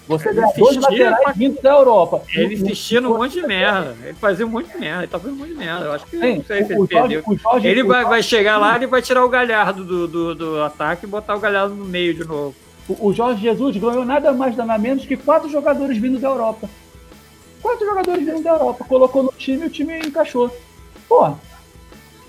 [0.07, 1.33] Você ganha dois laterais pra...
[1.33, 2.23] vindo da Europa.
[2.35, 3.97] Ele insistia no monte de merda.
[4.03, 5.03] Ele fazia um monte de merda.
[5.03, 5.85] Ele tá fazendo um monte de merda.
[5.87, 8.79] Eu acho que Sim, não sei se ele Jorge, Jorge, ele vai, vai chegar lá
[8.79, 12.13] e vai tirar o galhardo do, do, do, ataque e botar o galhardo no meio
[12.13, 12.55] de novo.
[12.89, 16.69] O, o Jorge Jesus ganhou nada mais, nada menos que quatro jogadores vindo da Europa.
[17.63, 18.85] Quatro jogadores vindo da Europa.
[18.85, 20.55] Colocou no time e o time encaixou.
[21.09, 21.35] Pô,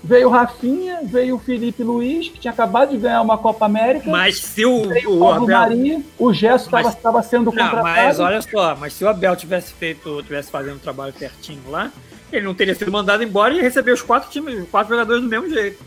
[0.06, 4.08] Veio o Rafinha, veio o Felipe Luiz, que tinha acabado de ganhar uma Copa América.
[4.08, 5.48] Mas se o, o, o Abel...
[5.48, 7.76] Maria, o Gesso estava sendo contratado.
[7.78, 11.62] Não, mas olha só, mas se o Abel tivesse feito, tivesse fazendo um trabalho certinho
[11.68, 11.90] lá,
[12.32, 15.28] ele não teria sido mandado embora e receber os quatro times, os quatro jogadores do
[15.28, 15.82] mesmo jeito.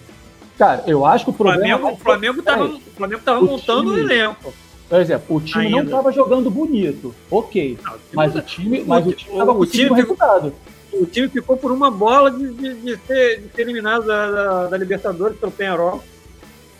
[0.60, 1.80] Cara, eu acho que o problema.
[1.80, 4.54] Flamengo, o Flamengo estava o Flamengo tava montando o elenco.
[4.88, 5.78] Por exemplo, o time Ainda.
[5.78, 7.78] não estava jogando bonito, ok.
[7.82, 10.54] Não, o mas, o time, mas o time estava conseguindo o resultado
[10.94, 14.68] o time ficou por uma bola de, de, de, ser, de ser, eliminado da, da,
[14.68, 16.04] da, Libertadores pelo Penharol.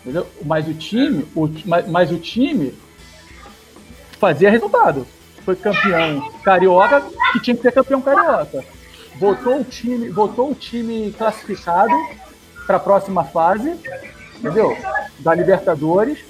[0.00, 0.26] Entendeu?
[0.44, 2.74] Mas o time, o, mas, mas o time
[4.18, 5.06] fazia resultado.
[5.44, 7.02] Foi campeão carioca
[7.32, 8.64] que tinha que ser campeão carioca.
[9.18, 11.94] Votou o time, votou o time classificado
[12.70, 13.76] para a próxima fase,
[14.38, 14.76] entendeu?
[15.18, 16.20] Da Libertadores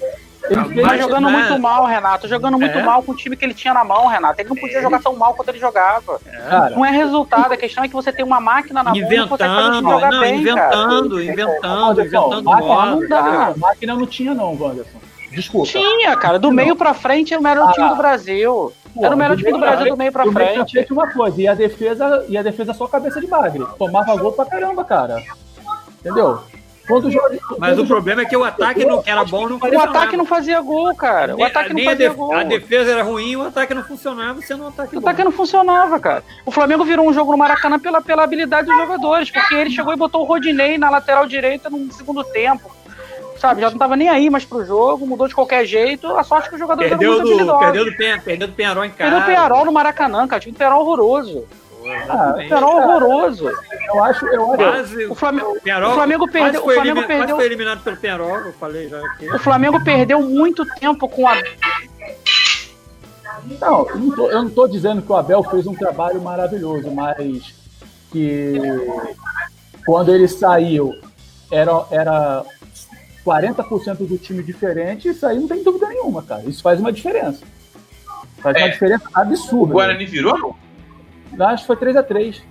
[0.49, 1.37] ele tá jogando né?
[1.37, 2.27] muito mal, Renato.
[2.27, 2.83] Jogando muito é.
[2.83, 4.41] mal com o time que ele tinha na mão, Renato.
[4.41, 6.19] Ele não podia jogar tão mal quanto ele jogava.
[6.25, 6.75] É.
[6.75, 9.81] Não é resultado, a questão é que você tem uma máquina na inventando, mão e
[9.81, 11.23] não jogar não, bem, inventando, cara.
[11.23, 12.43] inventando, inventando.
[12.43, 13.53] Máquina não dá.
[13.55, 14.97] Máquina não tinha, não, Wanderson.
[15.31, 15.67] Desculpa.
[15.67, 16.39] Tinha, cara.
[16.39, 18.73] Do meio pra frente era o melhor ah, time do Brasil.
[18.93, 20.47] Pô, era o melhor time do Brasil do meio pra do frente.
[20.47, 23.63] Meio pra frente uma coisa, e a defesa, e a defesa só cabeça de bagre.
[23.77, 25.21] Tomava gol pra caramba, cara.
[26.01, 26.41] Entendeu?
[26.87, 29.79] Quando o Jorge, Mas o problema é que o ataque não era bom, não O
[29.79, 31.37] ataque não fazia gol, cara.
[31.37, 32.33] O ataque não fazia gol.
[32.33, 35.07] A defesa era ruim, o ataque não funcionava, sendo um ataque O bom.
[35.07, 36.23] ataque não funcionava, cara.
[36.45, 39.93] O Flamengo virou um jogo no Maracanã pela, pela habilidade dos jogadores, porque ele chegou
[39.93, 42.69] e botou o Rodinei na lateral direita no segundo tempo.
[43.37, 46.07] Sabe, já não tava nem aí mais pro jogo, mudou de qualquer jeito.
[46.15, 49.09] A sorte que o jogador perdeu do, Perdeu do, perdeu do Penharol em casa.
[49.09, 50.39] Perdeu do Penharol no Maracanã, cara.
[50.39, 51.47] Tinha um Penharol horroroso.
[52.09, 53.49] Ah, o Penarol é horroroso.
[53.87, 54.57] Eu acho, eu acho.
[54.57, 56.61] Quase, o, Flamengo, Penarol, o Flamengo perdeu.
[56.61, 57.35] O Flamengo perdeu.
[57.35, 59.29] foi eliminado pelo Penarol, eu falei já aqui.
[59.29, 61.35] O Flamengo perdeu muito tempo com a.
[63.59, 66.91] Não, eu não, tô, eu não tô dizendo que o Abel fez um trabalho maravilhoso,
[66.91, 67.55] mas
[68.11, 68.59] que
[69.85, 70.93] quando ele saiu
[71.51, 72.45] era, era
[73.25, 76.43] 40% do time diferente, isso aí não tem dúvida nenhuma, cara.
[76.43, 77.43] Isso faz uma diferença.
[78.37, 78.63] Faz é.
[78.63, 79.71] uma diferença absurda.
[79.71, 80.55] O Guarani virou, não?
[81.39, 82.41] Acho que foi 3x3.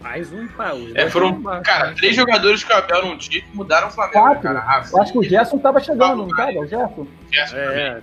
[0.00, 0.76] Mais um pau.
[0.94, 4.42] É, foram, cara, três jogadores que o Abel não tinha que mudaram o Flamengo, quatro.
[4.42, 4.84] cara.
[4.92, 6.60] Eu acho que o Gerson tava chegando, não tava?
[6.60, 7.06] O Gerson?
[7.30, 8.02] Gerson é,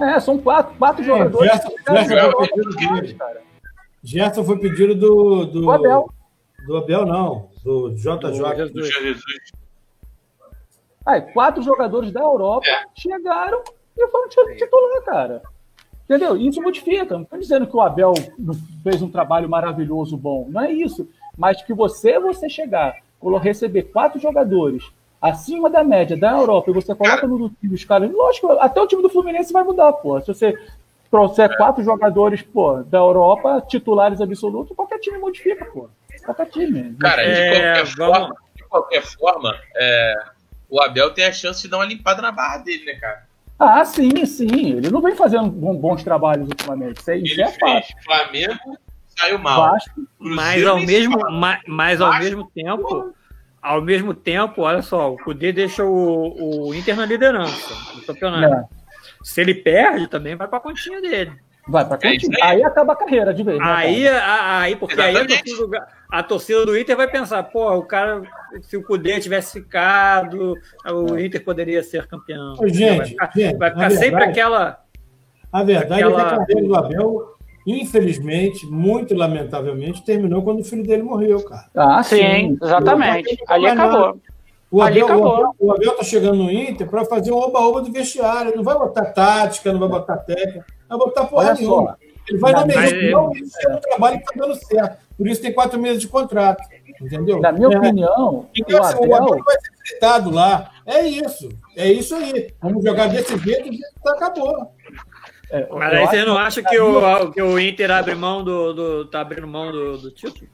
[0.00, 0.14] é.
[0.14, 1.50] é, são quatro, quatro é, jogadores.
[1.50, 3.16] Gerson, Gerson, foi pedido,
[4.02, 6.14] Gerson foi pedido do, do, do Abel.
[6.66, 7.48] Do Abel, não.
[7.64, 8.70] Do JJ.
[8.70, 9.24] Do Jesus.
[11.06, 12.84] Aí, quatro jogadores da Europa é.
[12.94, 13.62] chegaram
[13.96, 15.42] e foram titular, cara.
[16.04, 16.36] Entendeu?
[16.36, 17.14] Isso modifica.
[17.14, 18.12] Não estou dizendo que o Abel
[18.82, 20.46] fez um trabalho maravilhoso, bom.
[20.50, 21.08] Não é isso.
[21.36, 22.96] Mas que você, você chegar,
[23.40, 24.84] receber quatro jogadores
[25.20, 28.12] acima da média da Europa e você coloca no time os caras.
[28.12, 30.20] Lógico, até o time do Fluminense vai mudar, pô.
[30.20, 30.54] Se você
[31.10, 35.88] trouxer quatro jogadores, pô, da Europa, titulares absolutos, qualquer time modifica, pô.
[36.24, 36.94] Qualquer time.
[37.00, 38.18] Cara, de é, qualquer vamos...
[38.18, 40.14] forma, de qualquer forma é,
[40.68, 43.26] o Abel tem a chance de dar uma limpada na barra dele, né, cara?
[43.64, 44.76] Ah, sim, sim.
[44.76, 46.98] Ele não vem fazendo bons trabalhos ultimamente.
[46.98, 47.96] Isso, aí, é fácil.
[48.04, 48.78] Flamengo
[49.18, 49.70] saiu mal.
[49.70, 53.14] Vasco, mas ao mesmo, mas, mas ao mesmo tempo,
[53.62, 58.54] ao mesmo tempo, olha só, o Cudê deixa o, o Inter na liderança do campeonato.
[58.54, 58.84] É.
[59.22, 61.32] Se ele perde, também vai para a continha dele.
[61.66, 62.38] Vai pra continha.
[62.38, 62.56] É aí.
[62.56, 62.64] aí.
[62.64, 63.58] acaba a carreira de vez.
[63.58, 67.82] Né, aí, aí, porque aí a torcida, a torcida, do Inter vai pensar, pô, o
[67.82, 68.22] cara,
[68.62, 70.54] se o Cudê tivesse ficado,
[70.86, 72.54] o Inter poderia ser campeão.
[72.66, 74.84] Gente, vai ficar, gente, vai ficar sempre verdade, aquela.
[75.52, 76.20] A verdade aquela...
[76.20, 77.34] é que a carreira do Abel
[77.66, 81.64] infelizmente, muito lamentavelmente, terminou quando o filho dele morreu, cara.
[81.74, 83.38] Ah, sim, sim exatamente.
[83.48, 84.20] Ali acabou.
[84.70, 85.06] O Abel,
[85.60, 88.56] o, Abel, está chegando no Inter para fazer um oba-oba do vestiário.
[88.56, 90.66] Não vai botar tática, não vai botar técnica,
[90.98, 91.90] vai botar porra Olha nenhuma.
[91.90, 91.96] Só.
[92.28, 93.16] Ele vai na mesma é
[93.68, 95.04] um trabalho que está dando certo.
[95.16, 96.62] Por isso tem quatro meses de contrato.
[97.00, 97.40] Entendeu?
[97.40, 97.78] Na minha é.
[97.78, 99.10] opinião, então, o, assim, Abel...
[99.10, 100.70] o Abel vai ser fritado lá.
[100.86, 101.48] É isso.
[101.76, 102.52] É isso aí.
[102.62, 104.72] Vamos jogar desse jeito e acabou.
[105.50, 109.04] É, Mas aí você não acha que o, que o Inter abre mão do, do.
[109.06, 110.48] tá abrindo mão do, do título?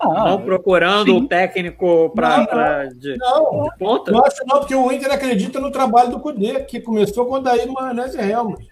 [0.00, 4.10] Ah, não procurando o técnico para de, não, de ponta?
[4.10, 7.66] Não acho não, porque o Inter acredita no trabalho do Cudê, que começou quando aí
[7.66, 8.66] no Maionese Helmut.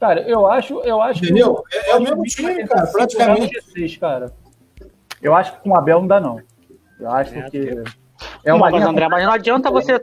[0.00, 1.62] Cara, eu acho, eu acho Entendeu?
[1.70, 1.76] que.
[1.76, 3.62] É, é o mesmo time, cara, praticamente.
[3.70, 4.32] Seis, cara.
[5.20, 6.40] Eu acho que com o Abel não dá, não.
[6.98, 7.82] Eu acho é, que.
[8.42, 9.98] É uma não, mas, André, mas não adianta você,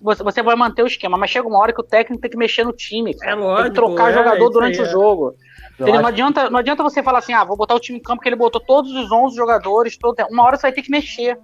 [0.00, 2.36] você, você vai manter o esquema, mas chega uma hora que o técnico tem que
[2.36, 3.12] mexer no time.
[3.16, 3.32] Cara.
[3.32, 5.34] É lógico, tem que trocar é, jogador durante o jogo.
[5.78, 8.28] Não adianta, não adianta você falar assim, ah, vou botar o time em campo que
[8.28, 10.16] ele botou todos os 11 jogadores, todo...
[10.30, 11.38] uma hora você vai ter que mexer.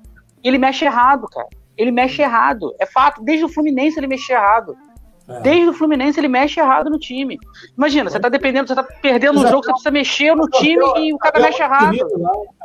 [0.44, 1.48] E ele mexe errado, cara.
[1.76, 2.74] Ele mexe errado.
[2.78, 3.22] É fato.
[3.22, 4.76] Desde o Fluminense ele mexe errado.
[5.28, 5.40] É.
[5.40, 7.38] Desde o Fluminense ele mexe errado no time.
[7.76, 11.12] Imagina, você tá dependendo, você tá perdendo um jogo, você precisa mexer no time e
[11.12, 11.96] o cara mexe errado.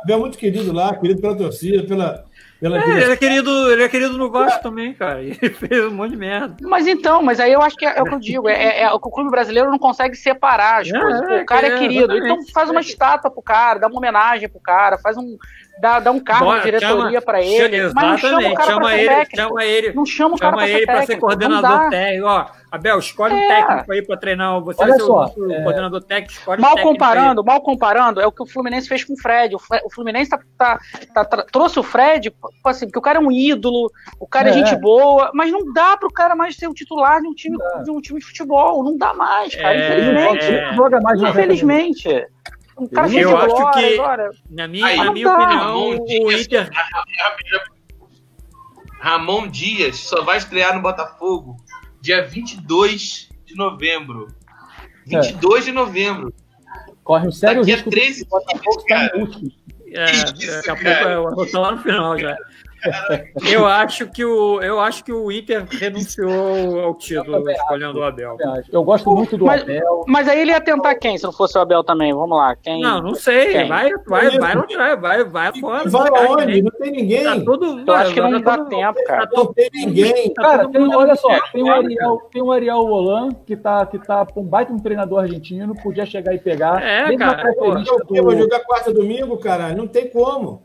[0.02, 2.24] Abel é muito querido lá, querido pela torcida, pela,
[2.64, 5.18] é, ele, é querido, ele é querido no Vasco também, cara.
[5.20, 6.56] Ele fez um monte de merda.
[6.62, 8.48] Mas então, mas aí eu acho que é, é o que eu digo.
[8.48, 11.42] É, é, é o clube brasileiro não consegue separar as é, coisas.
[11.42, 12.16] O cara é, querido.
[12.16, 15.36] Então faz uma estátua pro cara, dá uma homenagem pro cara, faz um.
[15.80, 17.78] Dá, dá um cargo Bora, de diretoria para ele.
[17.78, 19.36] Chama, mas não chama o cara chama pra ele, técnico.
[19.36, 22.26] Chama ele, não chama o cara chama pra ele para ser coordenador técnico.
[22.26, 24.60] Ó, Abel, escolhe um técnico aí para treinar.
[24.60, 28.32] Você Olha só, o, o coordenador técnico, escolhe mal um comparando, Mal comparando, é o
[28.32, 29.56] que o Fluminense fez com o Fred.
[29.56, 30.78] O Fluminense tá, tá,
[31.12, 34.50] tá, tá trouxe o Fred, assim, porque o cara é um ídolo, o cara é,
[34.50, 37.58] é gente boa, mas não dá pro cara mais ser o titular de um time,
[37.84, 38.84] de um time de futebol.
[38.84, 39.74] Não dá mais, cara.
[39.74, 40.44] É, infelizmente.
[40.44, 40.74] É.
[40.74, 42.26] Joga mais infelizmente.
[42.78, 44.30] Um cara eu acho glória, que, agora.
[44.48, 46.70] na minha, Aí, na minha opinião, o Dias, Inter.
[49.00, 51.56] Ramon Dias só vai estrear no Botafogo
[52.00, 54.28] dia 22 de novembro.
[55.06, 55.66] 22 é.
[55.66, 56.34] de novembro.
[57.04, 59.10] Corre um sério Daqui risco a 13 Botafogo tá
[59.88, 62.36] É, daqui a pouco eu vou lá no final já.
[63.50, 68.36] Eu acho que o eu acho que o Inter renunciou ao título escolhendo o Abel.
[68.70, 70.04] Eu gosto muito do mas, Abel.
[70.06, 72.12] Mas aí ele ia tentar quem se não fosse o Abel também?
[72.12, 72.80] Vamos lá, quem?
[72.80, 73.52] Não, não sei.
[73.52, 73.68] Quem?
[73.68, 75.88] Vai, vai, vai, não vai, vai, vai fora.
[75.88, 76.62] Vai aonde?
[76.62, 77.24] Não tem ninguém.
[77.24, 79.28] Tá tudo, eu acho que não dá tempo, cara.
[79.32, 80.34] Não tem ninguém.
[80.34, 83.98] Tá cara, tem, olha só, tem o Ariel, tem o Ariel Holan que tá que
[83.98, 86.82] tá um baita um treinador argentino, podia chegar e pegar.
[86.82, 87.54] É, cara.
[88.10, 89.74] Eu vou jogar quarta domingo, cara.
[89.74, 90.62] Não tem como.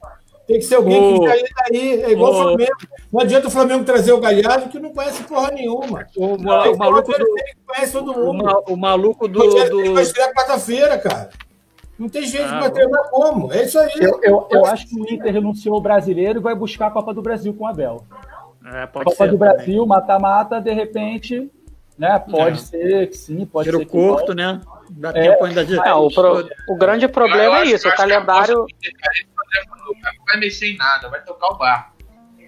[0.47, 1.19] Tem que ser alguém o...
[1.19, 2.03] que sair daí.
[2.03, 2.35] É igual o...
[2.35, 2.77] o Flamengo.
[3.11, 6.07] Não adianta o Flamengo trazer o Galhardo que não conhece porra nenhuma.
[6.15, 7.25] O, o maluco do...
[7.65, 8.63] conhece todo mundo.
[8.69, 9.39] O, maluco do.
[9.69, 9.93] do...
[9.93, 11.29] Vai estrear quarta-feira, cara.
[11.99, 13.51] Não tem jeito ah, de treinar como.
[13.51, 13.91] É isso aí.
[13.99, 17.13] Eu, eu, eu, acho que o Inter renunciou ao brasileiro e vai buscar a Copa
[17.13, 18.05] do Brasil com o Abel.
[18.65, 21.49] É, Copa ser, do Brasil, mata-mata, de repente,
[21.97, 22.19] né?
[22.19, 22.61] Pode é.
[22.61, 23.85] ser que sim, pode Tiro ser.
[23.85, 24.61] Tiro curto, né?
[24.91, 25.77] Dá é, tempo ainda de.
[25.77, 31.09] É, o, pro, o grande problema é isso, o calendário não vai mexer em nada,
[31.09, 31.93] vai tocar o bar.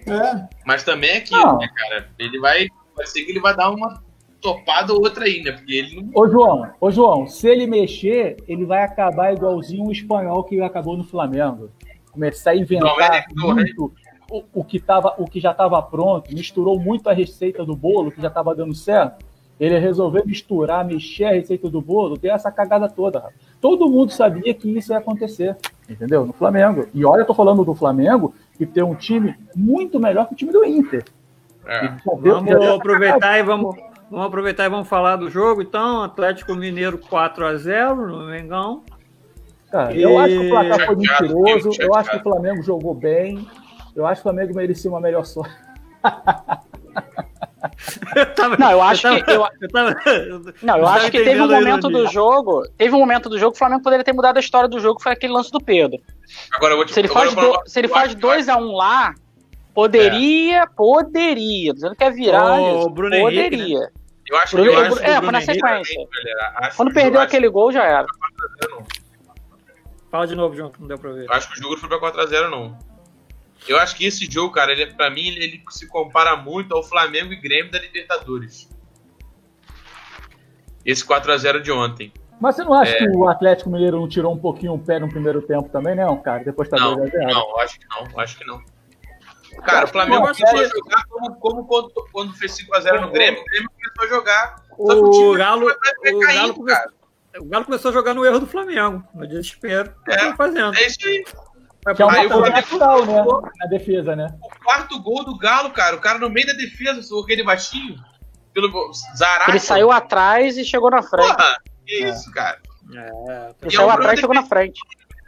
[0.06, 0.48] É.
[0.64, 2.10] Mas também é aquilo, né, cara?
[2.18, 2.68] Ele vai.
[2.96, 4.02] Vai ser que ele vai dar uma
[4.40, 5.56] topada ou outra ainda, né?
[5.56, 6.10] porque ele não.
[6.14, 10.96] Ô, João, ô, João, se ele mexer, ele vai acabar igualzinho o espanhol que acabou
[10.96, 11.70] no Flamengo.
[12.10, 13.94] Começar a inventar não, é muito
[14.30, 18.10] o, o, que tava, o que já estava pronto, misturou muito a receita do bolo,
[18.10, 19.24] que já estava dando certo.
[19.60, 23.24] Ele resolveu misturar, mexer a receita do bolo, deu essa cagada toda.
[23.60, 25.54] Todo mundo sabia que isso ia acontecer,
[25.86, 26.24] entendeu?
[26.24, 26.86] No Flamengo.
[26.94, 30.36] E olha, eu tô falando do Flamengo, que tem um time muito melhor que o
[30.36, 31.04] time do Inter.
[31.66, 31.92] É.
[32.06, 33.76] Vamos aproveitar e vamos,
[34.10, 36.04] vamos aproveitar e vamos falar do jogo, então.
[36.04, 38.82] Atlético Mineiro 4 a 0 no Mengão.
[39.70, 40.00] Cara, e...
[40.00, 43.46] eu acho que o placar foi mentiroso, eu acho que o Flamengo jogou bem,
[43.94, 45.54] eu acho que o Flamengo merecia uma melhor sorte.
[48.16, 49.30] Eu tava, não, eu acho eu tava, que.
[49.30, 49.96] Eu, eu tava,
[50.62, 52.62] não, eu acho que teve um momento do jogo.
[52.76, 55.02] Teve um momento do jogo que o Flamengo poderia ter mudado a história do jogo,
[55.02, 56.00] foi aquele lance do Pedro.
[56.52, 59.14] Agora eu vou te, se ele faz, do, se ele faz 2x1 um lá,
[59.74, 60.66] poderia, é.
[60.66, 61.74] poderia.
[61.74, 63.44] Dizendo que é virar, oh, Bruno poderia.
[63.44, 63.88] Henrique, né?
[64.30, 64.62] Eu acho que.
[64.62, 66.06] Eu acho é, foi na sequência.
[66.76, 68.06] Quando perdeu aquele gol, já era.
[70.10, 71.26] Fala de novo, João, que não deu pra ver.
[71.26, 72.76] Eu acho que o jogo foi pra 4x0, não.
[73.68, 76.82] Eu acho que esse jogo, cara, ele, pra mim, ele, ele se compara muito ao
[76.82, 78.68] Flamengo e Grêmio da Libertadores.
[80.84, 82.12] Esse 4x0 de ontem.
[82.40, 82.98] Mas você não acha é...
[82.98, 86.16] que o Atlético Mineiro não tirou um pouquinho o pé no primeiro tempo também, não,
[86.22, 86.42] cara?
[86.42, 88.62] Depois tá não, 2 Não, acho que não, acho que não.
[89.62, 93.44] Cara, o Flamengo começou a jogar como, como quando, quando fez 5x0 no Grêmio, o
[93.44, 94.56] Grêmio começou a jogar.
[94.78, 96.92] O, o Galo, o, Galo começou,
[97.38, 99.92] o Galo começou a jogar no erro do Flamengo, no desespero.
[100.08, 100.74] É, fazendo.
[100.76, 101.24] É isso aí.
[101.94, 103.24] Que é uma coisa natural, né?
[103.58, 104.34] Na defesa, né?
[104.42, 107.96] O quarto gol do Galo, cara, o cara no meio da defesa, aquele baixinho,
[108.52, 108.70] pelo
[109.16, 109.50] Zarate.
[109.50, 111.34] Ele saiu atrás e chegou na frente.
[111.34, 111.56] Porra,
[111.86, 112.10] que é.
[112.10, 112.58] isso, cara.
[112.94, 114.80] É, ele saiu atrás e chegou na frente.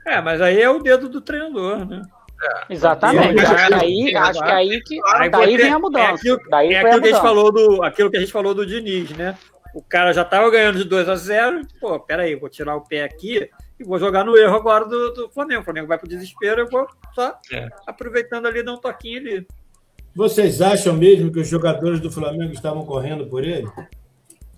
[0.07, 2.03] É, mas aí é o dedo do treinador, né?
[2.42, 2.74] É.
[2.74, 3.40] Exatamente.
[3.40, 6.07] Acho que aí, acho que aí que aí daí vem a mudança.
[6.07, 8.53] É aquilo, daí é aquilo que a gente falou do, aquilo que a gente falou
[8.53, 9.38] do Diniz, né?
[9.74, 13.05] O cara já tava ganhando de 2 a 0 pô, peraí, vou tirar o pé
[13.05, 13.48] aqui
[13.83, 15.61] e vou jogar no erro agora do, do Flamengo.
[15.61, 17.68] O Flamengo vai pro desespero, eu vou só é.
[17.87, 19.47] aproveitando ali, dar um toquinho ali.
[20.14, 23.68] Vocês acham mesmo que os jogadores do Flamengo estavam correndo por ele?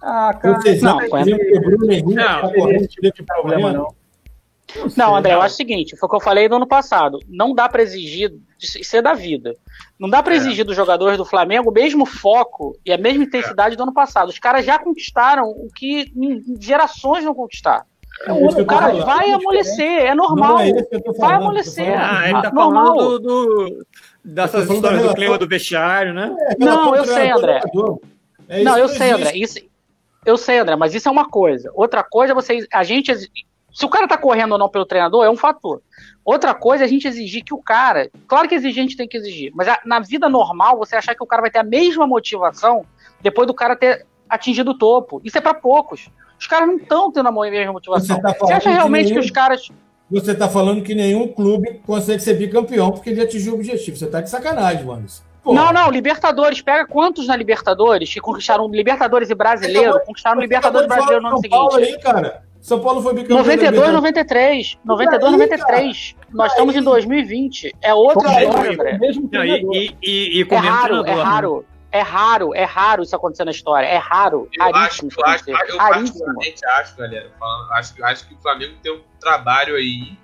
[0.02, 2.88] Ah, cara, Vocês não, acham que o Bruno Henrique não, tá correndo
[3.26, 3.94] problema, não.
[4.74, 7.20] Não, não, André, eu acho o seguinte, foi o que eu falei no ano passado.
[7.28, 9.54] Não dá para exigir, isso é da vida.
[9.98, 10.36] Não dá para é.
[10.36, 13.76] exigir dos jogadores do Flamengo o mesmo foco e a mesma intensidade é.
[13.76, 14.30] do ano passado.
[14.30, 16.12] Os caras já conquistaram o que
[16.58, 17.84] gerações não conquistaram.
[18.26, 20.60] É o cara vai amolecer, é normal.
[20.60, 20.72] É
[21.18, 21.94] vai amolecer.
[21.98, 22.86] Ah, ele tá normal.
[22.86, 23.86] falando do, do,
[24.24, 26.34] dessas histórias do clima do vestiário, né?
[26.40, 27.60] É, não, eu sei, André.
[28.48, 29.32] É não, eu sei, André.
[29.34, 29.58] Isso,
[30.24, 31.70] eu sei, André, mas isso é uma coisa.
[31.74, 33.12] Outra coisa, é você, a gente
[33.74, 35.82] se o cara tá correndo ou não pelo treinador, é um fator.
[36.24, 38.08] Outra coisa é a gente exigir que o cara.
[38.28, 41.22] Claro que exigir a gente tem que exigir, mas na vida normal, você achar que
[41.22, 42.86] o cara vai ter a mesma motivação
[43.20, 45.20] depois do cara ter atingido o topo.
[45.24, 46.08] Isso é para poucos.
[46.44, 48.16] Os caras não estão tendo a mesma motivação.
[48.16, 49.72] Você, tá você acha realmente que, nenhum, que, os caras.
[50.10, 53.96] Você está falando que nenhum clube consegue ser bicampeão porque ele atingiu o objetivo.
[53.96, 55.06] Você está de sacanagem, mano.
[55.46, 56.60] Não, não, Libertadores.
[56.60, 59.98] Pega quantos na Libertadores que conquistaram Libertadores e Brasileiro?
[60.04, 61.76] Conquistaram Libertadores brasileiro no ano seguinte.
[61.76, 62.42] Aí, cara.
[62.60, 63.38] São Paulo foi bicampeão.
[63.38, 64.78] 92, 93.
[64.84, 66.16] 92, 93.
[66.30, 67.74] Nós estamos em 2020.
[67.80, 68.98] É outra história, André.
[69.72, 71.64] e, e, e, é raro, é raro.
[71.94, 73.86] É raro, é raro isso acontecer na história.
[73.86, 74.48] É raro.
[74.52, 75.10] Eu raríssimo.
[75.24, 77.30] Acho, eu acho, eu particularmente acho, galera.
[77.70, 80.18] Acho, acho que o Flamengo tem um trabalho aí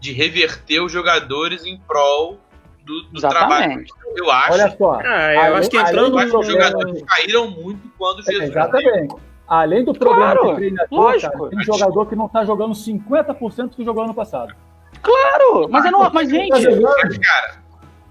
[0.00, 2.40] de reverter os jogadores em prol
[2.84, 3.84] do, do trabalho.
[4.16, 4.52] Eu acho.
[4.54, 4.98] Olha só.
[5.04, 8.50] Ah, eu acho que entrando os jogadores caíram muito quando Jesus.
[8.50, 9.14] Exatamente.
[9.46, 13.84] Além do problema claro, de treinador, cara, tem jogador que não está jogando 50% que
[13.84, 14.52] jogou ano passado.
[15.00, 16.58] Claro, mas, é não, mas gente, tá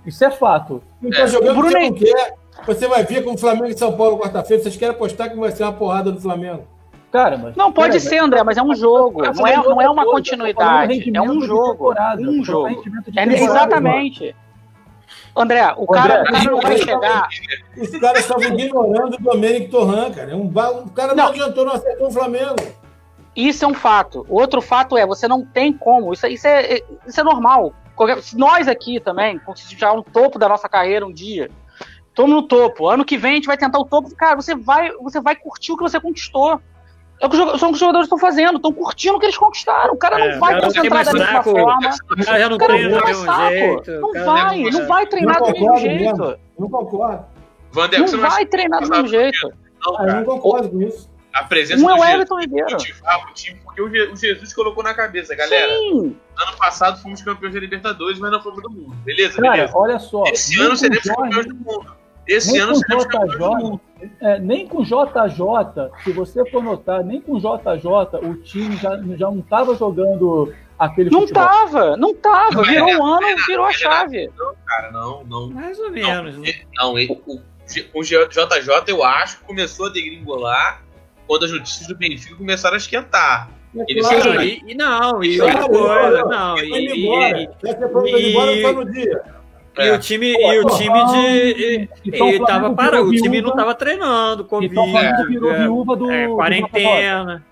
[0.06, 0.82] isso é fato.
[1.02, 1.28] Não está é.
[1.28, 2.47] jogando o Bruno não quer.
[2.66, 4.62] Você vai ver com o Flamengo e São Paulo quarta-feira.
[4.62, 6.68] Vocês querem apostar que vai ser uma porrada do Flamengo?
[7.12, 9.24] Cara, mas, não pode ser, André, mas é um jogo.
[9.24, 11.12] Não é, não é uma continuidade.
[11.16, 11.94] É um jogo.
[12.20, 12.84] Um jogo.
[13.16, 14.36] É, exatamente.
[15.36, 17.28] André, o cara, André, o cara não vai chegar.
[17.78, 20.36] Os caras estavam ignorando o Domênico Torran, cara.
[20.36, 22.56] Um, o cara não, não adiantou, não acertou o Flamengo.
[23.36, 24.26] Isso é um fato.
[24.28, 26.12] O outro fato é, você não tem como.
[26.12, 27.72] Isso, isso, é, isso é normal.
[28.36, 29.40] Nós aqui também,
[29.78, 31.50] já no topo da nossa carreira um dia.
[32.18, 32.90] Estamos no topo.
[32.90, 34.10] Ano que vem a gente vai tentar o topo.
[34.16, 36.60] Cara, você vai, você vai curtir o que você conquistou.
[37.22, 39.94] É o que os jogadores estão fazendo, estão curtindo o que eles conquistaram.
[39.94, 41.90] O cara é, não vai concentrar da mesma forma.
[42.10, 43.92] O cara já não treina do mesmo jeito.
[43.92, 46.40] Não vai, não vai treinar do mesmo jeito.
[46.58, 47.26] Não concordo.
[47.72, 49.54] Vander, não vai treinar do mesmo jeito.
[49.86, 51.08] Não, eu não concordo com isso.
[51.34, 52.78] A presença um é o Everton Ribeiro.
[52.78, 55.72] o time, porque o Jesus colocou na cabeça, galera.
[55.72, 56.18] Sim.
[56.36, 58.96] Ano passado fomos campeões da Libertadores, mas não fomos do mundo.
[59.06, 59.40] Beleza?
[59.40, 59.78] Cara, beleza.
[59.78, 60.24] olha só.
[60.24, 61.97] Esse ano seremos campeões do mundo.
[62.28, 63.82] Esse ano seremos campeões do mundo.
[64.22, 69.32] É, nem com JJ, se você for notar, nem com JJ o time já, já
[69.32, 71.44] não estava jogando aquele Não futebol.
[71.44, 72.56] tava, não tava.
[72.56, 74.30] Não, virou é, um ano, é, virou a chave.
[74.38, 75.50] Não, cara, não, não.
[75.50, 76.36] Mais ou menos.
[76.36, 76.54] Não, né?
[76.76, 77.40] não ele, o,
[77.94, 80.84] o JJ, eu acho, começou a degringolar
[81.26, 83.50] quando as notícias do Benfica começaram a esquentar.
[83.88, 89.04] Ele claro, e, e, não, e outra coisa, não, e, e, e, e, e, e,
[89.04, 89.37] e
[89.78, 89.98] o é.
[90.00, 91.90] time, e o time de.
[92.06, 97.46] E, e tava para, o time não tava treinando, Covid, é, é, quarentena.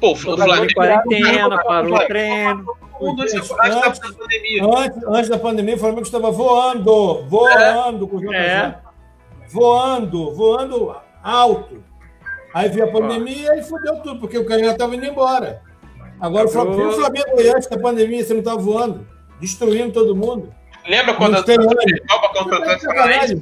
[0.00, 2.64] Pô, o Flamengo quarentena, parou o treino.
[3.02, 4.64] Antes, da pandemia.
[4.64, 8.78] Antes, antes da pandemia, o Flamengo estava voando, voando com o é.
[9.48, 11.82] Voando, voando alto.
[12.52, 15.62] Aí veio a pandemia e fudeu tudo, porque o Canhão estava indo embora.
[16.20, 19.06] Agora, o Flamengo, o Flamengo antes da pandemia, você não estava voando,
[19.40, 20.52] destruindo todo mundo.
[20.88, 23.36] Lembra quando a Copa contra o Atlético Paranaense?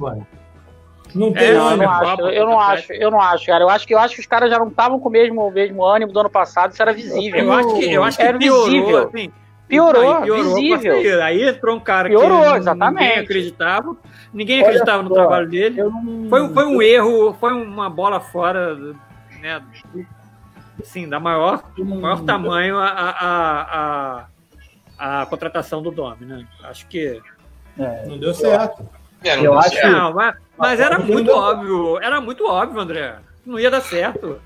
[1.14, 3.64] Não tem é, não, eu não acho, eu não acho, eu não acho, cara.
[3.64, 5.50] Eu acho que eu acho que os caras já não estavam com o mesmo, o
[5.50, 7.40] mesmo ânimo do ano passado, isso era visível.
[7.40, 8.98] Eu acho que, eu acho que era piorou, visível.
[8.98, 9.32] Assim,
[9.66, 11.22] piorou, aí, piorou visível.
[11.22, 13.00] Aí entrou um cara piorou, que exatamente.
[13.00, 13.96] ninguém acreditava,
[14.32, 15.82] ninguém acreditava no trabalho dele.
[15.82, 16.26] Não...
[16.28, 18.76] Foi, foi um erro, foi uma bola fora,
[19.40, 19.62] né?
[20.80, 23.62] Assim, da maior, maior tamanho a, a,
[24.20, 24.26] a,
[24.98, 26.46] a contratação do Domi, né?
[26.64, 27.20] Acho que
[27.78, 28.88] é, não deu certo.
[29.22, 29.92] É, não eu deu acho certo.
[29.92, 31.98] Não, mas, mas era muito óbvio.
[32.00, 33.16] Era muito óbvio, André.
[33.46, 34.40] Não ia dar certo.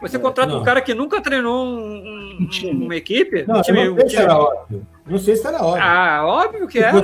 [0.00, 0.60] Você contrata não.
[0.60, 2.86] um cara que nunca treinou um, um, time.
[2.86, 3.44] uma equipe?
[3.46, 4.10] Não, um time, não sei um time...
[4.10, 4.86] se era óbvio.
[5.06, 5.82] Não sei se era óbvio.
[5.82, 7.02] Ah, óbvio que era.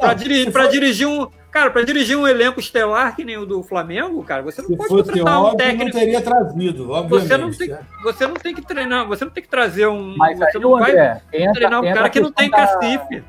[0.00, 1.28] Para dirigir, dirigir um.
[1.52, 4.76] Cara, para dirigir um elenco estelar que nem o do Flamengo, cara, você não se
[4.76, 5.84] pode contratar um técnico.
[5.84, 7.28] não teria trazido, obviamente.
[7.28, 7.80] Você não, tem, é.
[8.02, 10.16] você não tem que treinar, você não tem que trazer um.
[10.16, 13.22] Mas você aí, não vai entra, treinar um cara que não tem cacife.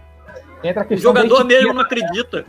[0.64, 2.46] Entra o jogador mesmo não acredita.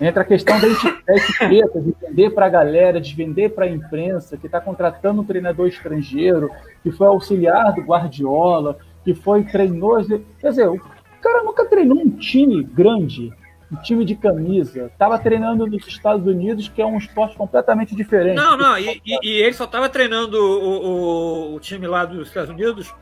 [0.00, 4.36] Entra a questão da etiqueta, de vender para a galera, de vender para a imprensa,
[4.36, 6.50] que está contratando um treinador estrangeiro,
[6.82, 10.04] que foi auxiliar do Guardiola, que foi treinou.
[10.40, 10.80] Quer dizer, o
[11.22, 13.32] cara nunca treinou um time grande,
[13.70, 14.86] um time de camisa.
[14.86, 18.36] Estava treinando nos Estados Unidos, que é um esporte completamente diferente.
[18.36, 22.28] Não, não, e, e, e ele só estava treinando o, o, o, time lá dos
[22.28, 22.94] Estados Unidos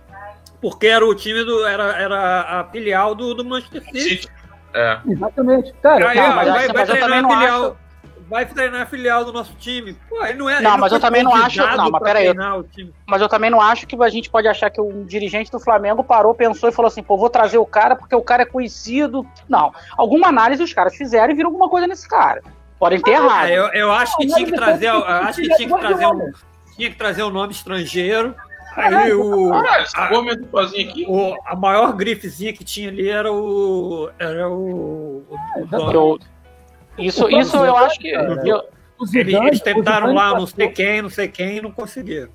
[0.65, 1.67] porque era o time do.
[1.67, 4.29] era, era a filial do, do Manchester City.
[4.73, 4.99] É.
[5.07, 5.75] Exatamente.
[5.83, 7.77] Cara, Aí, não, mas, vai, vai treinar a filial.
[8.35, 9.97] Vai treinar a filial do nosso time.
[10.09, 10.61] Pô, ele não é.
[10.61, 11.57] Não, mas eu também não acho.
[11.57, 12.35] Não, mas peraí.
[13.07, 16.03] Mas eu também não acho que a gente pode achar que um dirigente do Flamengo
[16.03, 19.25] parou, pensou e falou assim: pô, vou trazer o cara porque o cara é conhecido.
[19.49, 19.73] Não.
[19.97, 22.43] Alguma análise os caras fizeram e viram alguma coisa nesse cara.
[22.77, 23.51] Podem ter errado.
[23.51, 24.89] Eu, eu acho que tinha que trazer.
[24.89, 26.33] Eu acho que tinha que trazer um.
[26.75, 28.35] Tinha que trazer um nome estrangeiro
[28.77, 29.53] Aí o.
[29.53, 31.07] Ah, a, aqui.
[31.09, 34.11] O, a maior grifezinha que tinha ali era o.
[34.19, 35.25] Era o.
[35.31, 36.19] o eu,
[36.99, 38.09] isso, isso eu acho que.
[38.09, 38.65] Eu,
[39.13, 42.31] eles, eles tentaram lá, não sei quem, não sei quem, e não conseguiram.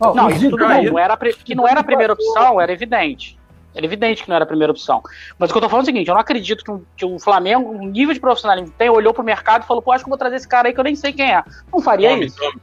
[0.00, 0.86] não, isso tudo bem.
[0.86, 3.38] Não era, que não era a primeira opção, era evidente.
[3.74, 5.02] Era evidente que não era a primeira opção.
[5.36, 7.04] Mas o que eu tô falando é o seguinte: eu não acredito que, um, que
[7.04, 10.04] o Flamengo, o nível de profissionalismo que tem, olhou pro mercado e falou, pô, acho
[10.04, 11.42] que eu vou trazer esse cara aí que eu nem sei quem é.
[11.72, 12.40] Não faria nome, isso.
[12.40, 12.60] Nome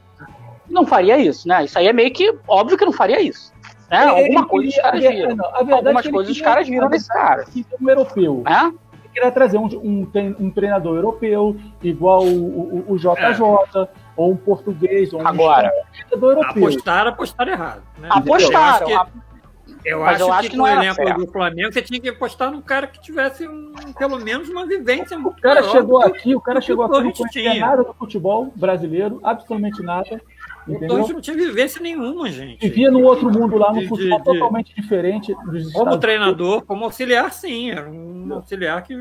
[0.72, 1.64] não faria isso, né?
[1.64, 3.52] Isso aí é meio que óbvio que não faria isso.
[3.90, 4.04] Né?
[4.04, 5.36] Alguma coisa os caras viram.
[5.52, 7.44] Algumas coisas os caras viram desse cara.
[7.80, 8.42] Um europeu.
[8.46, 8.72] É?
[9.12, 10.10] Ele queria trazer um, um,
[10.40, 13.88] um, treinador europeu, igual o, o, o JJ, é.
[14.16, 16.66] ou um português, ou um Agora, treinador europeu.
[16.66, 17.82] Apostaram, apostaram errado.
[17.98, 18.08] Né?
[18.10, 18.88] Apostaram.
[18.88, 21.18] Eu acho que, eu acho, eu acho que, que no elenco certo.
[21.18, 25.18] do Flamengo você tinha que apostar num cara que tivesse um, pelo menos uma vivência
[25.18, 29.20] muito O cara chegou aqui, o cara chegou aqui, não conhecia nada do futebol brasileiro,
[29.22, 30.20] absolutamente nada.
[30.66, 30.98] Entendeu?
[31.00, 32.60] Então não tinha vivência nenhuma, gente.
[32.60, 36.68] Vivia num outro mundo lá, no de, futebol de, totalmente diferente dos Como treinador, Unidos.
[36.68, 37.70] como auxiliar, sim.
[37.70, 38.94] Era um auxiliar que,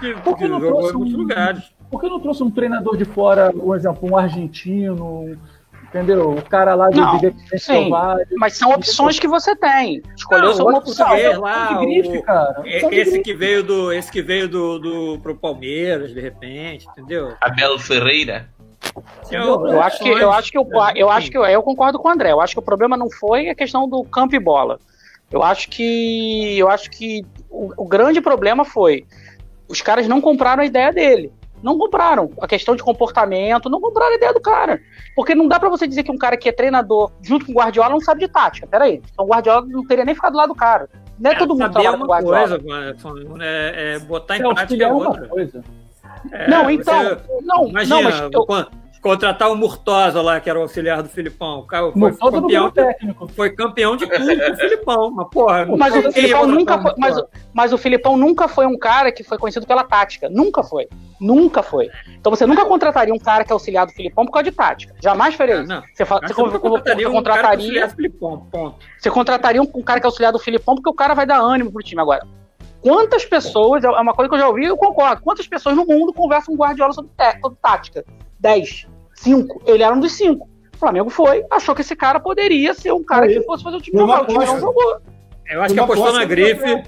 [0.00, 1.64] que, por que, que jogou em muitos um, lugares.
[1.90, 5.36] Por que não trouxe um treinador de fora, por exemplo, um argentino,
[5.94, 6.30] entendeu?
[6.30, 7.20] O cara lá de não,
[7.56, 7.90] sim,
[8.36, 10.02] Mas são opções que você tem.
[10.16, 11.40] Escolheu não, só uma opção.
[11.40, 12.62] Lá, grife, o, cara.
[12.64, 17.34] Esse que veio do, esse que veio do, do pro Palmeiras, de repente, entendeu?
[17.40, 18.48] Abel Ferreira.
[19.30, 22.10] Eu acho que eu acho que eu, eu acho que eu, eu concordo com o
[22.10, 22.32] André.
[22.32, 24.78] Eu acho que o problema não foi a questão do campo e bola.
[25.30, 29.04] Eu acho que eu acho que o, o grande problema foi
[29.68, 31.32] os caras não compraram a ideia dele.
[31.62, 34.80] Não compraram a questão de comportamento, não compraram a ideia do cara.
[35.16, 37.54] Porque não dá para você dizer que um cara que é treinador junto com o
[37.54, 38.66] Guardiola não sabe de tática.
[38.66, 39.00] Peraí.
[39.12, 40.90] Então o Guardiola não teria nem ficado lá do cara.
[41.18, 42.60] Não é, é todo mundo trabalha com o Guardiola.
[42.60, 42.62] Coisa,
[43.40, 45.26] é, é botar em prática é outra.
[45.28, 45.64] Coisa.
[46.32, 47.02] É, não, então.
[47.02, 48.46] Você, não, imagina, não, mas eu,
[49.04, 51.58] contratar o Murtosa lá, que era o auxiliar do Filipão.
[51.58, 53.28] O cara foi campeão, técnico.
[53.28, 55.10] foi campeão de tudo com o Filipão.
[55.10, 59.12] Mas, porra, mas o Filipão nunca foi, mas, mas, o Filipão nunca foi um cara
[59.12, 60.30] que foi conhecido pela tática.
[60.30, 60.88] Nunca foi.
[61.20, 61.90] Nunca foi.
[62.18, 64.94] Então você nunca contrataria um cara que é auxiliar do Filipão por causa de tática.
[65.02, 65.68] Jamais faria isso.
[65.68, 67.08] Não, você, fala, você, você contrataria.
[67.10, 68.76] Um contrataria Filipão, ponto.
[68.98, 71.40] Você contrataria um, um cara que é auxiliar do Filipão porque o cara vai dar
[71.40, 72.26] ânimo pro time agora.
[72.84, 75.22] Quantas pessoas, é uma coisa que eu já ouvi, eu concordo.
[75.22, 78.04] Quantas pessoas no mundo conversam com o Guardiola sobre, sobre tática?
[78.38, 78.86] 10.
[79.14, 79.62] Cinco.
[79.64, 80.46] Ele era um dos cinco.
[80.74, 83.80] O Flamengo foi, achou que esse cara poderia ser um cara que fosse fazer o
[83.80, 84.24] time jogar.
[84.24, 85.00] O time não jogou.
[85.46, 86.84] Eu acho que apostou na grife.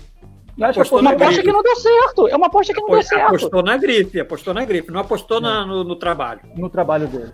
[0.60, 2.28] Apostou uma aposta que não deu certo.
[2.28, 3.26] É uma aposta que não deu certo.
[3.28, 6.40] Apostou na grife, apostou na grife, não apostou na, no, no, trabalho.
[6.56, 7.32] No trabalho dele.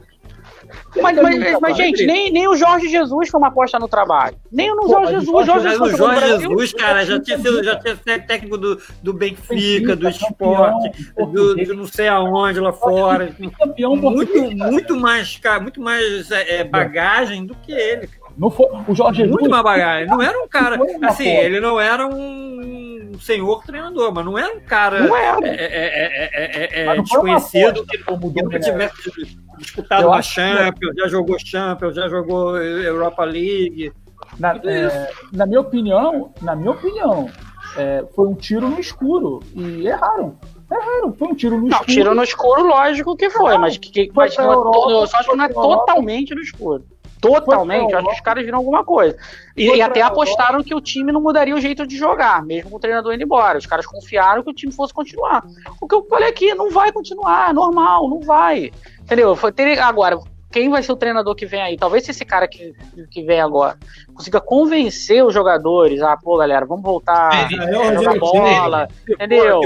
[1.01, 4.37] Mas, mas, mas, gente, nem, nem o Jorge Jesus foi uma aposta no trabalho.
[4.51, 5.29] Nem o Jorge Jesus.
[5.29, 9.13] O Jorge, Jesus, Jorge Jesus, cara, já tinha sido, já tinha sido técnico do, do
[9.13, 13.35] Benfica, do esporte, do, do não sei aonde lá fora.
[13.79, 18.09] Muito, muito mais, cara, muito mais é, é, bagagem do que ele.
[18.37, 19.41] Não foi, o Jorge Jesus.
[19.41, 20.09] Muito mais bagagem.
[20.09, 20.79] Não era um cara.
[21.03, 25.47] Assim, ele não era um senhor treinador, mas não era um cara não era.
[25.47, 29.11] É, é, é, é desconhecido que, que nunca tivesse
[29.59, 33.93] disputado uma Champions, já jogou Champions, já jogou Europa League.
[34.39, 37.31] Na, é, na minha opinião, na minha opinião,
[37.77, 40.37] é, foi um tiro no escuro e erraram.
[40.71, 41.93] Erraram, foi um tiro no não, escuro.
[41.93, 45.37] Tiro no escuro, lógico que foi, mas, que, mas não, Europa, eu só acho que
[45.37, 46.85] não é totalmente no escuro.
[47.23, 49.17] Totalmente, eu acho que os caras viram alguma coisa.
[49.57, 52.77] E, e até apostaram que o time não mudaria o jeito de jogar, mesmo com
[52.77, 53.59] o treinador indo embora.
[53.59, 55.45] Os caras confiaram que o time fosse continuar.
[55.81, 58.73] O que eu falei aqui, não vai continuar, é normal, não vai.
[59.01, 59.37] Entendeu?
[59.37, 60.19] Foi ter, agora,
[60.51, 61.77] quem vai ser o treinador que vem aí.
[61.77, 62.75] Talvez se esse cara que,
[63.09, 63.79] que vem agora
[64.13, 69.61] consiga convencer os jogadores, ah, pô, galera, vamos voltar a jogar bola, entendeu?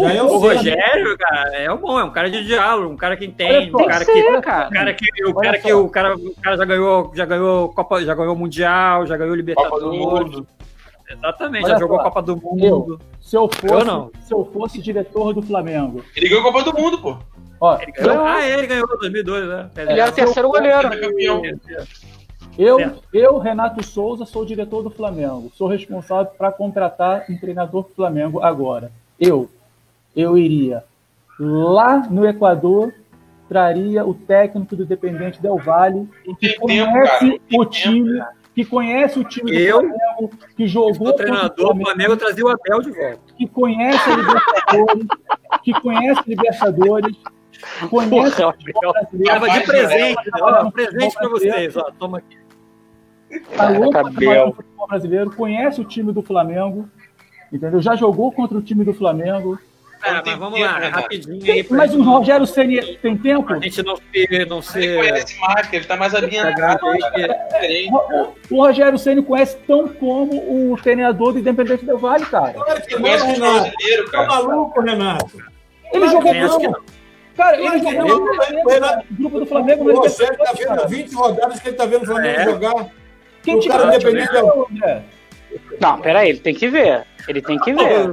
[0.00, 3.16] Já é o, Rogério, cara, é um bom, é um cara de diálogo, um cara
[3.16, 4.68] que entende, um cara, que, cara.
[4.68, 8.02] Um cara que, o cara que o cara, o cara já ganhou, já ganhou Copa,
[8.02, 10.42] já ganhou Mundial, já ganhou Libertadores.
[11.10, 12.64] Exatamente, Olha já jogou só, Copa do Mundo.
[12.64, 14.10] Eu, se eu fosse, eu não.
[14.20, 16.04] se eu fosse diretor do Flamengo.
[16.14, 17.16] Ele ganhou a Copa do Mundo, pô.
[17.60, 19.70] Ó, ele ganhou, ah, ele ganhou 2002, né?
[19.76, 20.90] Ele era o terceiro goleiro.
[22.58, 22.76] Eu,
[23.12, 25.50] eu, Renato Souza, sou diretor do Flamengo.
[25.54, 28.90] Sou responsável para contratar um treinador do Flamengo agora.
[29.18, 29.48] Eu,
[30.18, 30.82] eu iria
[31.38, 32.92] lá no Equador,
[33.48, 36.08] traria o técnico do Dependente Del Valle,
[36.40, 38.20] que conhece o time,
[38.52, 41.10] que conhece o time do eu, Flamengo, que jogou.
[41.10, 43.20] O treinador do Flamengo trazia o Abel de volta.
[43.36, 45.06] Que conhece a Libertadores,
[45.62, 47.16] que conhece a Libertadores,
[47.88, 49.52] conhece Porra, o brasileiro.
[49.52, 52.36] de presente, ó, um presente para vocês, ó, toma aqui.
[53.56, 54.10] Tá louco
[54.56, 56.88] futebol brasileiro, conhece o time do Flamengo,
[57.52, 57.80] entendeu?
[57.80, 59.58] Já jogou contra o time do Flamengo,
[60.00, 61.66] Cara, mas vamos lá, né, rapidinho aí.
[61.68, 63.52] Mas o Rogério Ceni tem tempo?
[63.52, 64.44] A gente não se.
[64.46, 64.78] Não se...
[64.78, 66.86] Ele conhece mais, ele tá mais ambientado.
[67.90, 72.52] o, o Rogério Ceni conhece tão como o treinador do Independente do Vale, cara.
[72.52, 74.28] Claro que conhece o brasileiro, cara.
[74.28, 75.42] Tá maluco, Renato?
[75.92, 76.98] Ele jogou não.
[77.36, 79.90] Cara, ele jogou no grupo do Flamengo.
[79.90, 82.44] O Rogério tá vendo 20 rodadas que ele tá vendo o Flamengo é.
[82.44, 82.86] jogar.
[83.42, 84.36] Quem o cara independente
[84.84, 85.02] é
[85.80, 87.04] Não, peraí, ele tem que ver.
[87.26, 88.10] Ele tem que ver.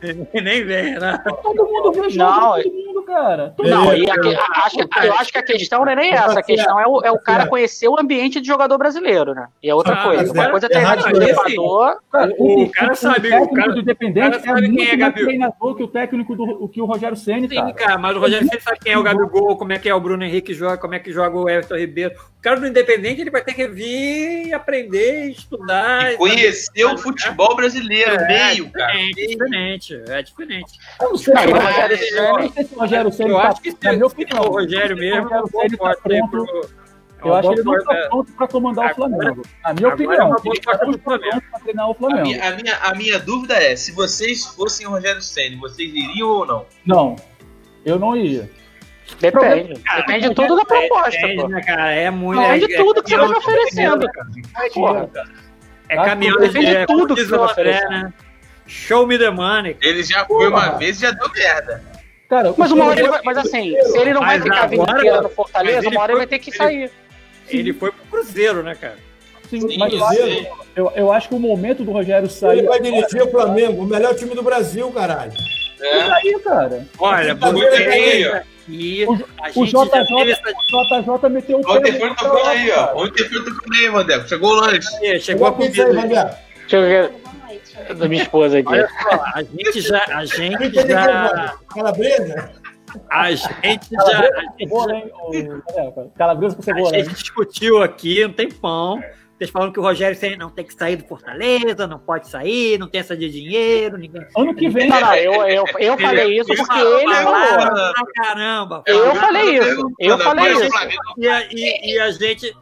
[0.42, 1.18] Nem vem, né?
[1.42, 3.54] Todo mundo vê jogo, não, todo mundo, cara.
[3.58, 6.38] Não, e a, a, acho, eu acho que a questão não é nem essa.
[6.38, 9.48] A questão é o, é o cara conhecer o ambiente de jogador brasileiro, né?
[9.62, 10.32] E é outra ah, coisa.
[10.32, 11.98] Uma coisa é treinar de jogador.
[12.38, 13.34] O, o, cara sabe.
[13.34, 16.80] O cara do Independente é muito quem é mais treinador que o técnico do que
[16.80, 17.48] o Rogério Senna.
[17.48, 19.94] Sim, cara, mas o Rogério Senna sabe quem é o Gabigol, como é que é
[19.94, 22.14] o Bruno Henrique joga, como é que joga o Everton Ribeiro.
[22.38, 26.12] O cara do Independente ele vai ter que vir aprender, estudar.
[26.12, 28.92] E conhecer o futebol brasileiro, é, meio, cara.
[28.94, 30.78] É diferente, é diferente.
[31.00, 32.97] Eu não sei se o Rogério Senna.
[33.04, 33.32] Rogério.
[33.32, 33.76] Eu acho que se
[34.34, 36.78] o Rogério mesmo, o Rogério tá pronto.
[37.24, 39.42] Eu acho que ele não está pronto para comandar o Flamengo.
[39.64, 41.18] Na minha opinião, ele está pronto para
[41.60, 42.20] treinar o Flamengo.
[42.20, 45.92] A minha, a, minha, a minha dúvida é: se vocês fossem o Rogério Senna, vocês
[45.92, 46.66] iriam ou não?
[46.86, 47.16] Não,
[47.84, 48.48] eu não ia.
[49.20, 49.80] Depende.
[49.80, 51.48] Cara, depende tudo da proposta, depende, pô.
[51.48, 51.92] Né, cara?
[51.92, 52.40] É muito.
[52.40, 54.28] Depende de é, tudo que você vai oferecendo, cara.
[54.74, 55.10] Porra,
[55.88, 57.88] É caminhão depende de tudo que você vai oferecer.
[57.88, 58.12] Né?
[58.66, 59.76] Show me the money.
[59.80, 61.82] Ele já foi uma vez e já deu merda.
[62.28, 64.82] Cara, mas uma hora ele vai, mas assim, se ele não vai ficar a vida
[64.82, 66.90] inteira no Fortaleza, uma hora ele vai ter que sair.
[67.48, 68.98] Ele foi pro Cruzeiro, né, cara?
[69.48, 69.94] Sim, Sim mas
[70.76, 72.58] eu, eu acho que o momento do Rogério sair.
[72.58, 75.32] Ele vai dirigir o Flamengo, o melhor time do Brasil, caralho.
[75.80, 76.02] É.
[76.12, 76.86] aí, cara.
[76.98, 78.42] Olha, muito bem.
[78.68, 79.80] E o, o, JJ,
[80.12, 81.72] o JJ meteu o pé.
[81.72, 83.02] O telefone tocou aí, ó.
[83.02, 84.28] O telefone tocou aí, Mandeco.
[84.28, 85.20] Chegou o lanche.
[85.20, 85.86] Chegou a comida.
[85.86, 86.08] Aí,
[86.68, 87.12] Deixa eu ver.
[87.98, 88.68] Da minha esposa aqui.
[88.68, 90.04] Olha só, a gente já.
[90.08, 91.56] A gente já.
[91.72, 92.50] Calabresa?
[93.10, 94.30] A gente já.
[96.16, 96.96] Calabresa com cebola.
[96.96, 99.02] A gente discutiu aqui um tempão.
[99.38, 102.88] Vocês falam que o Rogério não tem que sair do Fortaleza, não pode sair, não
[102.88, 103.96] tem essa de dinheiro.
[103.96, 104.26] Ninguém...
[104.36, 104.88] Ano que vem.
[104.88, 107.92] Não, não, eu, eu, eu falei isso porque ele falou.
[108.16, 108.82] Caramba!
[108.84, 109.92] Eu falei isso.
[110.00, 110.76] Eu falei isso.
[111.18, 112.52] E a, e, e a gente.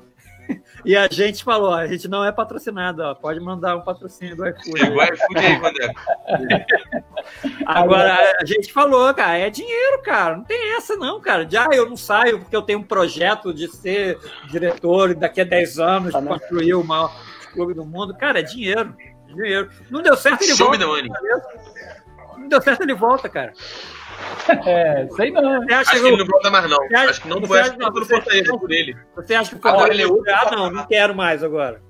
[0.87, 4.47] E a gente falou, a gente não é patrocinado, ó, pode mandar um patrocínio do
[4.47, 4.79] iFood.
[4.79, 6.65] Chegou o iFood aí.
[7.67, 11.45] Agora, a gente falou, cara, é dinheiro, cara, não tem essa não, cara.
[11.51, 14.17] Já eu não saio porque eu tenho um projeto de ser
[14.49, 17.13] diretor e daqui a 10 anos tá construir o maior
[17.53, 18.15] clube do mundo.
[18.15, 18.97] Cara, é dinheiro,
[19.27, 19.69] dinheiro.
[19.91, 20.87] Não deu certo, ele Show volta.
[22.39, 23.53] Não deu certo, ele volta, cara.
[24.67, 25.61] É, sei não.
[25.63, 26.79] Você acha acho que ele não volta mais, não.
[26.85, 28.97] Acha, acho que não vai ficar pelo Fortaleza por ele.
[29.17, 30.33] Você acha que o ele é outro.
[30.33, 31.83] Ah, não, não quero mais agora.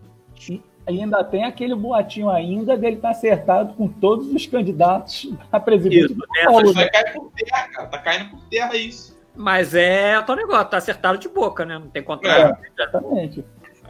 [0.86, 6.12] Ainda tem aquele boatinho ainda dele estar tá acertado com todos os candidatos a presidente.
[6.12, 7.89] Isso, é, Paulo, vai cair por terra, cara.
[7.89, 9.16] Tá caindo por terra isso.
[9.35, 11.78] Mas é o teu negócio, tá acertado de boca, né?
[11.78, 12.59] Não tem contrato.
[12.62, 13.44] É, exatamente.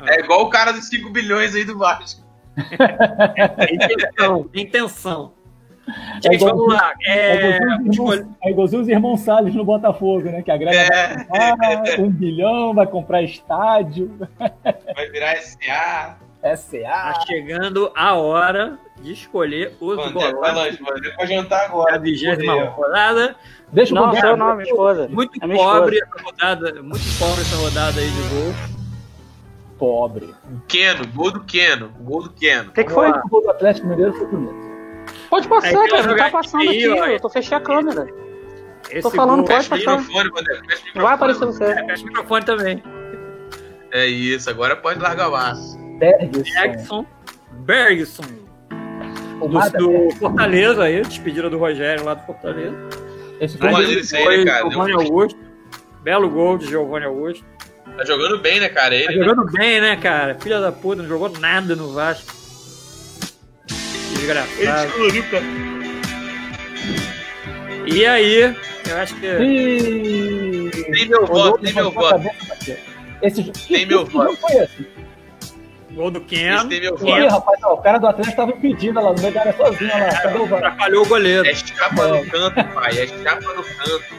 [0.06, 2.24] É igual o cara dos 5 bilhões aí do Vasco.
[3.70, 5.35] intenção, intenção.
[6.24, 6.92] É Gente, vamos lá.
[7.04, 7.58] É,
[8.44, 10.42] é igualzinho os irmãos Salles no Botafogo, né?
[10.42, 11.26] Que a grana é.
[11.26, 14.16] vai comprar um bilhão, vai comprar estádio.
[14.38, 16.16] Vai virar SA.
[16.56, 16.78] SA.
[16.82, 20.78] Tá chegando a hora de escolher os Mano, golões.
[21.16, 21.96] Pode jantar agora.
[21.96, 23.36] A vigésima rodada.
[23.72, 25.08] Deixa eu Não, seu nome, esposa.
[25.08, 26.14] Muito é pobre esposa.
[26.14, 26.82] essa rodada.
[26.82, 28.54] Muito pobre essa rodada aí de gol.
[29.78, 30.34] Pobre.
[30.68, 31.90] Keno, gol do Keno.
[32.00, 32.70] Gol do Keno.
[32.70, 33.10] O que, que foi?
[33.10, 34.65] O gol do Atlético Mineiro foi bonito.
[35.28, 36.06] Pode passar, cara.
[36.06, 38.06] Não tá passando aqui, ó, eu tô fechando a câmera.
[38.90, 39.98] Esse Tô falando, pode passar.
[39.98, 40.30] Microfone,
[40.94, 41.64] Vai aparecer você.
[41.64, 42.82] É, fecha o microfone também.
[43.92, 45.78] É isso, agora pode largar o aço.
[45.98, 47.06] Bergson.
[47.64, 48.46] Bergson.
[49.38, 52.76] Do, do Fortaleza aí, despedida do Rogério lá do Fortaleza.
[53.40, 54.70] Esse foi, né, cara?
[54.70, 55.38] Giovanni Augusto.
[56.02, 57.44] Belo gol de Giovanni Augusto.
[57.96, 58.94] Tá jogando bem, né, cara?
[58.94, 59.52] Ele, tá jogando né?
[59.54, 60.34] bem, né, cara?
[60.36, 62.35] Filha da puta, não jogou nada no Vasco.
[64.16, 64.92] Desgraçado.
[67.86, 68.56] E aí,
[68.88, 69.26] eu acho que.
[69.26, 70.70] E...
[70.70, 72.30] Tem meu voto, tem meu voto.
[73.22, 74.36] Esse, tem meu voto.
[74.36, 74.86] foi esse?
[75.96, 76.68] Gol do Ken.
[76.70, 79.90] Ih, rapaz, ó, o cara do Atlético tava impedindo lá no meio da área sozinho
[79.90, 80.20] lá.
[80.20, 81.48] Cadê o Atrapalhou o goleiro.
[81.48, 82.20] É chapa é.
[82.22, 82.98] no canto, pai.
[82.98, 84.14] É chapa no canto.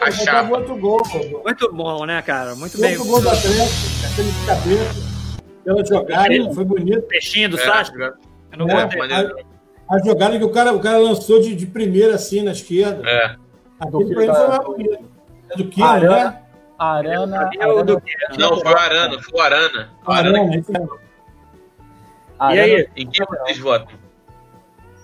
[0.00, 0.42] A chapa.
[0.42, 1.02] Muito gol,
[1.44, 2.56] Muito bom, né, cara?
[2.56, 2.96] Muito bem.
[2.96, 5.14] Muito gol do Atlético, aquele de cabeça.
[5.64, 7.02] Pela jogada, foi bonito.
[7.02, 8.14] Peixinho do é, Sasha.
[8.54, 12.14] Eu não é, a, a, jogada que o cara, o cara lançou de, de primeira
[12.14, 13.02] assim na esquerda.
[13.08, 13.36] É.
[13.80, 15.10] Aquilo pra ele foi uma bonito.
[15.50, 15.92] É do Kino, né?
[15.92, 16.40] Arana.
[16.78, 17.50] Arana.
[18.38, 19.90] Não, foi o Arana, foi o Arana.
[20.06, 20.64] Arana.
[22.38, 22.54] Arana.
[22.54, 22.88] E aí?
[22.96, 23.88] Em quem vocês votam?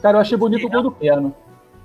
[0.01, 1.35] Cara, eu achei bonito o gol do Piano.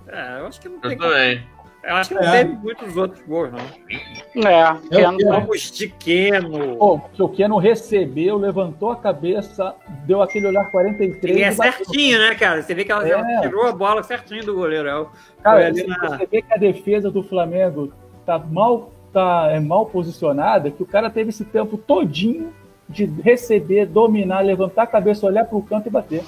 [0.07, 0.91] É, eu acho que não tem.
[0.91, 1.54] Eu também.
[1.85, 2.43] Eu acho que não é.
[2.43, 4.49] teve muitos outros gols, não.
[4.49, 5.17] É, Keno.
[5.29, 6.77] Vamos de Keno.
[6.77, 9.75] Pô, o Keno recebeu, levantou a cabeça,
[10.05, 11.37] deu aquele olhar 43.
[11.37, 12.63] E é certinho, né, cara?
[12.63, 13.41] Você vê que ela é.
[13.41, 14.89] tirou a bola certinho do goleiro.
[14.89, 15.05] É
[15.43, 16.09] cara, você, na...
[16.09, 17.93] você vê que a defesa do Flamengo
[18.25, 22.51] tá mal tá é, mal posicionada que o cara teve esse tempo todinho
[22.89, 26.23] de receber, dominar, levantar a cabeça, olhar para o canto e bater.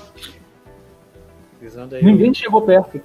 [2.01, 3.01] Ninguém chegou perto.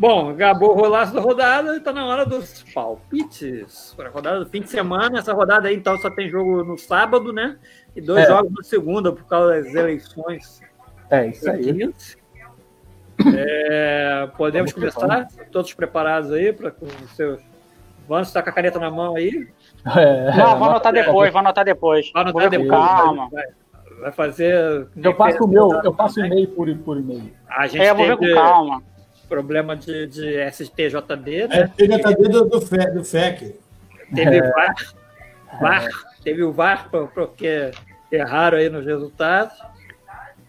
[0.00, 3.92] Bom, acabou o rolaço da rodada, está na hora dos palpites.
[3.94, 6.78] Para a rodada do fim de semana, essa rodada aí então só tem jogo no
[6.78, 7.58] sábado, né?
[7.94, 8.28] E dois é.
[8.28, 10.62] jogos na segunda por causa das eleições.
[11.10, 11.92] É, isso aí.
[13.36, 15.28] É, podemos Vamos começar?
[15.52, 17.42] Todos preparados aí para com os seus
[18.08, 19.46] Vamos estar com a caneta na mão aí?
[19.96, 22.10] É, não, vou anotar depois, vou anotar depois.
[22.12, 22.70] Vai anotar depois.
[22.70, 23.28] Calma.
[23.30, 23.44] Vai,
[24.00, 24.88] vai fazer.
[24.96, 27.32] Eu passo o meu, eu passo e-mail por, por e-mail.
[27.46, 28.82] A gente é, vou ver com calma.
[29.30, 31.60] Problema de, de STJD, né?
[31.60, 33.58] É, STJD do, do, FEC, do FEC.
[34.14, 34.50] Teve é.
[34.50, 34.74] VAR,
[35.58, 35.88] VAR,
[36.22, 37.70] teve o VAR porque
[38.12, 39.56] erraram aí nos resultados.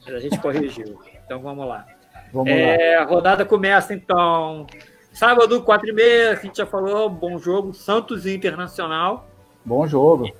[0.03, 0.99] Mas a gente corrigiu.
[1.24, 1.86] Então vamos lá.
[2.34, 3.03] Vamos é, lá.
[3.03, 4.68] A rodada começa então
[5.14, 7.74] Sábado, 4 e meia, a gente já falou, bom jogo.
[7.74, 9.28] Santos e Internacional.
[9.64, 10.32] Bom jogo.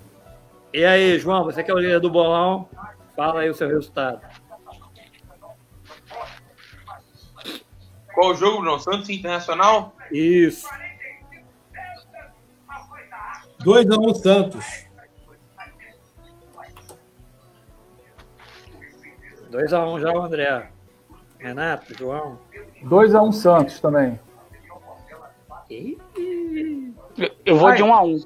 [0.74, 2.70] E aí, João, você que é o líder do bolão,
[3.16, 4.22] fala aí o seu resultado.
[8.14, 8.80] Qual o jogo, João?
[8.80, 9.94] Santos Internacional?
[10.12, 10.68] Isso.
[13.64, 14.66] 2x1 um, Santos.
[19.52, 20.70] 2x1 um já o André.
[21.40, 22.40] Renato, João.
[22.84, 24.20] 2x1 um Santos também.
[27.46, 28.20] Eu vou Ai, de um a um.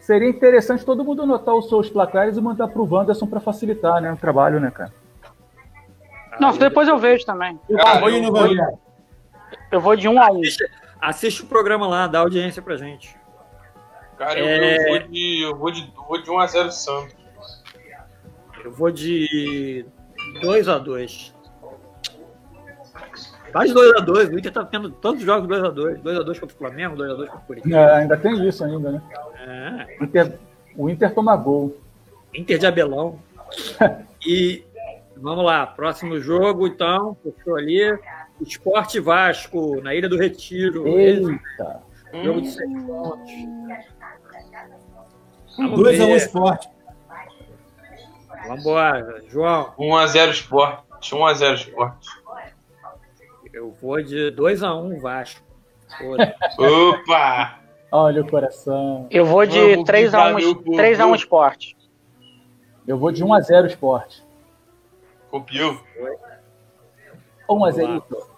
[0.00, 4.12] Seria interessante todo mundo anotar os seus placares e mandar pro Wanderson para facilitar né,
[4.12, 4.92] o trabalho, né, cara?
[6.40, 7.58] Não, depois eu vejo também.
[7.78, 8.78] Ah, eu, vou, eu
[9.80, 10.40] vou de um a um.
[10.40, 10.70] Assiste,
[11.00, 13.16] assiste, o programa lá, dá audiência pra gente.
[14.18, 14.76] Cara, eu, é...
[14.76, 17.16] eu, vou de, eu vou de, vou de 1 a 0 Santos.
[18.62, 19.86] Eu vou de
[20.42, 21.34] 2 a 2
[23.52, 26.02] Faz 2x2, o Inter tá tendo tantos jogos 2x2.
[26.02, 27.76] 2x2 contra o Flamengo, 2x2 contra o Curitiba.
[27.76, 29.02] É, ainda tem isso ainda, né?
[29.40, 30.04] É.
[30.04, 30.38] Inter,
[30.76, 31.76] o Inter toma gol.
[32.32, 33.18] Inter de Abelão.
[34.24, 34.64] e
[35.16, 37.98] vamos lá, próximo jogo, então, fechou ali.
[38.40, 40.86] Esporte Vasco, na Ilha do Retiro.
[40.86, 41.82] Eita.
[42.22, 43.32] Jogo de 6 pontos.
[45.58, 46.68] 2x1 Esporte.
[48.46, 49.72] Vambora, João.
[49.78, 50.84] 1x0 Esporte.
[51.02, 52.08] 1x0 Esporte.
[53.52, 55.42] Eu vou de 2x1 um Vasco.
[56.58, 57.58] Opa!
[57.92, 59.08] Olha o coração.
[59.10, 61.76] Eu vou de 3x1 3 um esporte.
[62.86, 64.24] Eu vou de 1x0 esporte.
[65.30, 65.78] Copiou?
[67.48, 68.29] 1x0.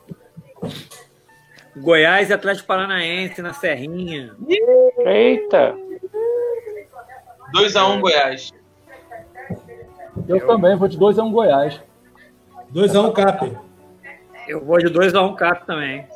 [1.76, 4.34] Goiás e Atlético Paranaense na Serrinha.
[4.98, 5.74] Eita!
[7.54, 8.52] 2x1 Goiás.
[10.28, 11.80] Eu, Eu também vou de 2x1 Goiás.
[12.74, 13.58] 2x1 Cap.
[14.46, 16.06] Eu vou de 2x1 um Cap também.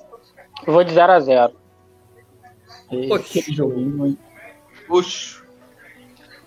[0.66, 1.52] Eu vou de 0x0.
[3.24, 4.18] Que joguinho, hein?
[4.86, 5.42] Puxa.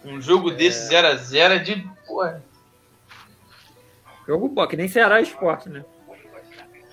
[0.05, 1.55] Um jogo desse 0x0 é.
[1.55, 1.89] é de.
[2.07, 2.43] Porra.
[4.25, 5.83] Jogo bom, que nem Ceará Esporte, né?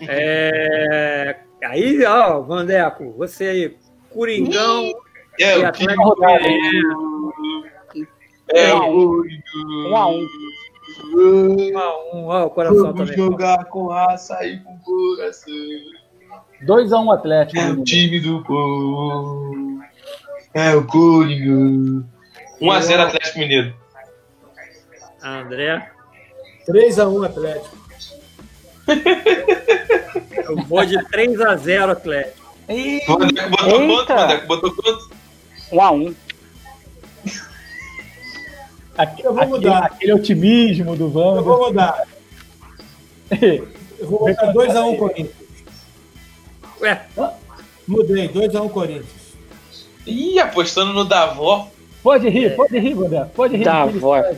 [0.00, 1.36] É...
[1.64, 3.76] Aí, ó, Vandeco, você aí,
[4.10, 4.92] Coringão.
[5.38, 5.92] É, o time
[8.54, 9.22] é, o
[9.88, 10.26] Um a um.
[11.14, 13.16] Um a um, ó, o coração Vamos também.
[13.16, 15.52] jogar com raça e com coração.
[16.64, 17.60] 2x1 um Atlético.
[17.60, 19.80] É o time do povo.
[20.54, 22.06] É o Coringa.
[22.60, 23.74] 1x0 Atlético Mineiro.
[25.22, 25.90] André.
[26.68, 27.75] 3x1 Atlético.
[30.48, 32.46] Eu vou de 3x0 Atlético.
[32.68, 34.04] O Vandeco botou Eita.
[34.06, 34.14] quanto?
[34.20, 35.10] Vandeco botou quanto?
[35.72, 36.14] 1x1.
[38.98, 39.84] Aque- Eu vou aquele, mudar.
[39.84, 41.42] aquele otimismo do Eu Wander.
[41.42, 42.02] vou mudar.
[43.98, 45.46] Eu vou botar 2x1 Corinthians.
[46.80, 47.00] Ué,
[47.88, 49.36] Mudei, 2x1 Corinthians.
[50.06, 51.68] Ih, apostando no Davó.
[52.02, 53.26] Pode rir, pode rir, Wander.
[53.26, 53.68] Pode rir.
[53.68, 54.36] Aquele- voz.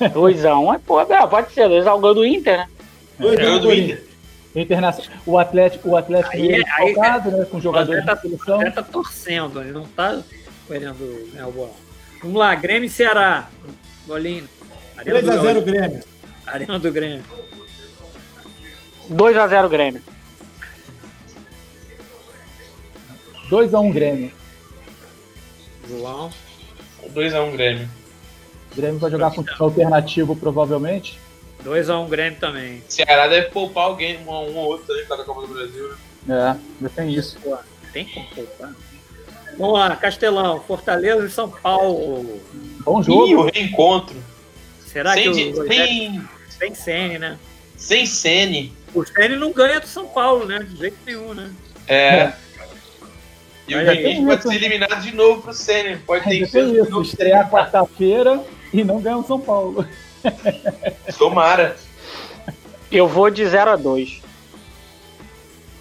[0.00, 1.68] 2x1 é, pô, é, pode ser.
[1.68, 2.68] 2x1 gol do Inter, né?
[3.20, 3.72] 2x1 Ganhou do.
[3.72, 4.04] Inter.
[4.56, 5.18] Internacional.
[5.26, 7.44] O Atlético, o Atlético Aí é- aí é- desfalcado, né?
[7.44, 8.54] Com o jogadores André de o seleção.
[8.56, 10.20] André tá torcendo, ele não tá
[10.66, 11.74] querendo ganhar o bolão.
[12.22, 13.48] Vamos lá, Grêmio e Ceará.
[14.06, 14.48] Bolinho.
[14.96, 15.62] Arena do 3x0 Gaúcho.
[15.62, 16.00] Grêmio.
[16.46, 17.24] Arena do Grêmio.
[19.08, 20.02] 2x0 Grêmio.
[23.48, 24.32] 2x1 Grêmio.
[25.88, 26.30] João.
[27.14, 27.88] 2x1 Grêmio.
[28.72, 31.18] O Grêmio vai jogar com time alternativo, provavelmente.
[31.64, 32.82] 2x1 Grêmio também.
[32.88, 35.88] Ceará deve poupar alguém, um, um ou outro também, por causa da Copa do Brasil.
[35.88, 35.96] né?
[36.28, 37.38] É, ainda tem isso.
[37.42, 37.56] Pô,
[37.92, 38.74] tem como poupar.
[39.58, 40.60] Vamos lá, Castelão.
[40.60, 42.40] Fortaleza e São Paulo.
[42.84, 43.42] Bom Ih, jogo.
[43.42, 44.16] o reencontro.
[44.86, 46.28] Será sem, que o sem,
[46.58, 47.38] tem Sene, né?
[47.76, 48.72] sem Sene.
[48.94, 50.58] O Sene não ganha do São Paulo, né?
[50.60, 51.50] De jeito nenhum, né?
[51.86, 52.32] É.
[53.68, 54.48] E o Ainda Diniz tem pode isso.
[54.48, 55.96] ser eliminado de novo pro Sene.
[55.98, 56.82] Pode ter tem ser.
[56.82, 57.02] isso.
[57.02, 58.42] Estrear quarta-feira
[58.72, 59.86] e não ganhar o São Paulo.
[61.18, 61.76] Tomara.
[62.90, 64.22] Eu vou de 0x2.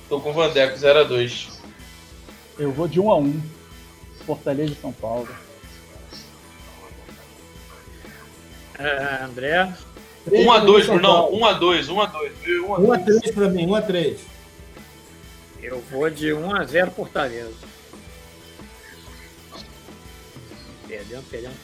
[0.07, 1.59] Tô com o Vandeco 0x2.
[2.57, 3.39] Eu vou de 1x1.
[4.25, 5.27] Fortaleza e São Paulo.
[8.77, 9.73] É, André.
[10.27, 11.31] 1x2, São Brunão.
[11.31, 11.39] Paulo.
[11.39, 12.31] 1x2, 1x2.
[12.67, 14.17] 1x3 pra mim, 1x3.
[15.61, 17.53] Eu vou de 1x0 Fortaleza.
[20.87, 21.55] Perdendo, perdendo.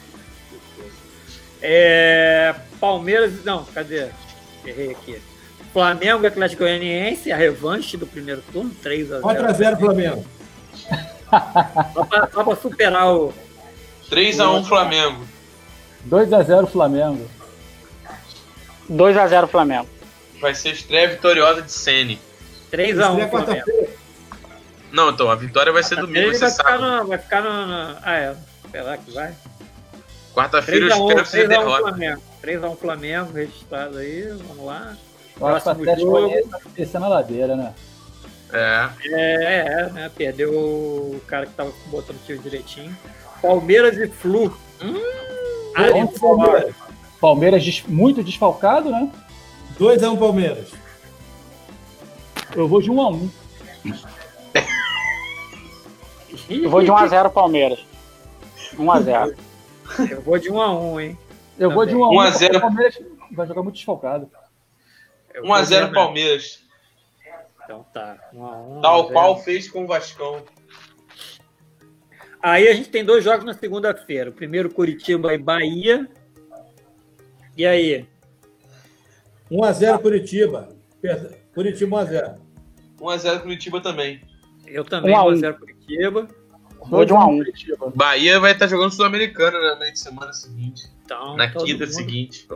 [1.62, 3.44] É, Palmeiras.
[3.44, 4.08] Não, cadê?
[4.64, 5.20] Errei aqui.
[5.72, 9.20] Flamengo e Atlético Goianiense, a revanche do primeiro turno, 3x0.
[9.20, 10.24] 4x0 Flamengo.
[11.94, 13.32] Só pra, só pra superar o.
[14.10, 15.26] 3x1 Flamengo.
[16.08, 17.28] 2x0 Flamengo.
[18.90, 19.88] 2x0 Flamengo.
[20.40, 22.20] Vai ser estreia vitoriosa de Sene.
[22.72, 23.88] 3x1 Estreia Flamengo.
[24.92, 27.96] Não, então, a vitória vai ser domingo, vai vai ficar, no, vai ficar no, no-
[28.02, 28.36] Ah, é.
[28.70, 29.34] Será que vai?
[30.34, 31.82] Quarta-feira eu 3x1 espero que você 3x1 derrota.
[31.82, 32.22] Flamengo.
[32.46, 34.22] 3x1 Flamengo, registrado aí.
[34.46, 34.96] Vamos lá.
[35.36, 36.48] O Próximo Atlético jogo.
[36.48, 37.74] Tá descendo a ladeira, né?
[38.52, 38.88] É.
[39.04, 40.10] É, é, né?
[40.16, 42.96] Perdeu o cara que tava botando o tiro direitinho.
[43.42, 44.56] Palmeiras e Flu.
[44.80, 44.94] Hum,
[46.18, 46.36] fora.
[46.36, 46.74] Palmeiras.
[47.20, 49.10] Palmeiras muito desfalcado, né?
[49.78, 50.68] 2x1 Palmeiras.
[52.54, 53.30] Eu vou de 1x1.
[56.48, 57.80] Eu vou de 1x0 Palmeiras.
[58.78, 59.36] 1x0.
[60.10, 61.18] Eu vou de 1x1, hein?
[61.58, 62.12] Eu vou de 1x1.
[62.14, 62.40] 1 a 0.
[62.52, 62.98] porque O Palmeiras
[63.32, 64.30] vai jogar muito desfalcado.
[65.34, 66.62] Eu vou 1x0 de- Palmeiras.
[67.64, 68.16] Então tá.
[68.34, 68.80] 1x1.
[68.82, 70.42] Tal qual fez com o Vascão.
[72.42, 74.30] Aí a gente tem dois jogos na segunda-feira.
[74.30, 76.08] O primeiro, Curitiba e Bahia.
[77.56, 78.06] E aí?
[79.50, 80.68] 1x0 Curitiba.
[81.00, 82.38] Perdão, Curitiba 1x0.
[83.00, 84.20] 1x0 Curitiba também.
[84.66, 85.30] Eu também, 1 a 1.
[85.32, 86.28] 1x0 Curitiba.
[86.88, 87.36] Vou de 1x1.
[87.38, 87.92] Curitiba.
[87.94, 90.84] Bahia vai estar jogando Sul-Americana na na semana seguinte.
[91.06, 92.48] Então, Na quinta mundo- seguinte.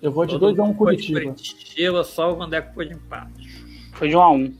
[0.00, 1.20] Eu vou de todo 2x1 mundo foi de Curitiba.
[1.34, 3.64] Curitiba, só o Vandeco foi de empate.
[3.94, 4.54] Foi de 1x1.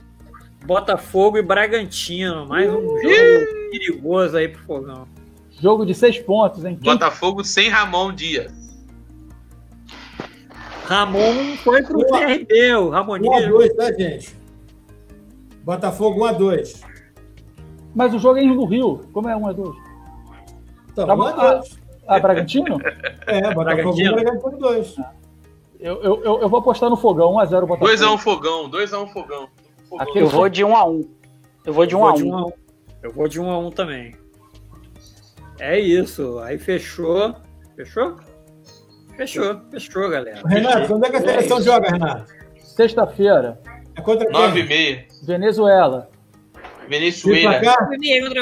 [0.66, 2.44] Botafogo e Bragantino.
[2.46, 3.00] Mais um jogo
[3.70, 5.06] perigoso aí pro Fogão.
[5.60, 6.76] Jogo de 6 pontos, hein?
[6.82, 8.52] Quem Botafogo sem Ramon Dias.
[10.86, 12.04] Ramon foi pro.
[12.06, 13.32] CRB, o Ramoninho.
[13.32, 14.36] 1x2, tá, gente?
[15.64, 16.82] Botafogo 1x2.
[17.94, 19.00] Mas o jogo é no Rio.
[19.12, 19.74] Como é 1x2?
[20.92, 21.24] Então, Tá bom.
[21.30, 21.77] 1x2.
[22.08, 22.78] Ah, Bragantino?
[23.26, 24.12] É, Botafogo Bragantino.
[24.12, 24.94] 1 Bragantino 2.
[25.80, 27.86] Eu, eu, eu, eu vou apostar no Fogão, 1x0 Botafogo.
[27.86, 29.48] 2x1 Fogão, 2x1 Fogão.
[29.88, 30.02] Fogão.
[30.08, 31.08] Aquele- Eu vou de 1x1.
[31.66, 32.26] Eu vou de Eu vou de 1x1.
[32.30, 32.52] 1 a 1.
[33.02, 34.16] Eu vou de 1 a 1 também.
[35.60, 36.38] É isso.
[36.40, 37.34] Aí fechou.
[37.76, 38.16] Fechou?
[39.16, 40.40] Fechou, fechou, galera.
[40.46, 42.32] Renato, quando é que a seleção joga, Renato?
[42.62, 43.60] Sexta-feira,
[43.96, 44.76] É contra 9 e quem?
[44.76, 45.06] meia.
[45.24, 46.08] Venezuela.
[46.88, 47.60] Venezuela.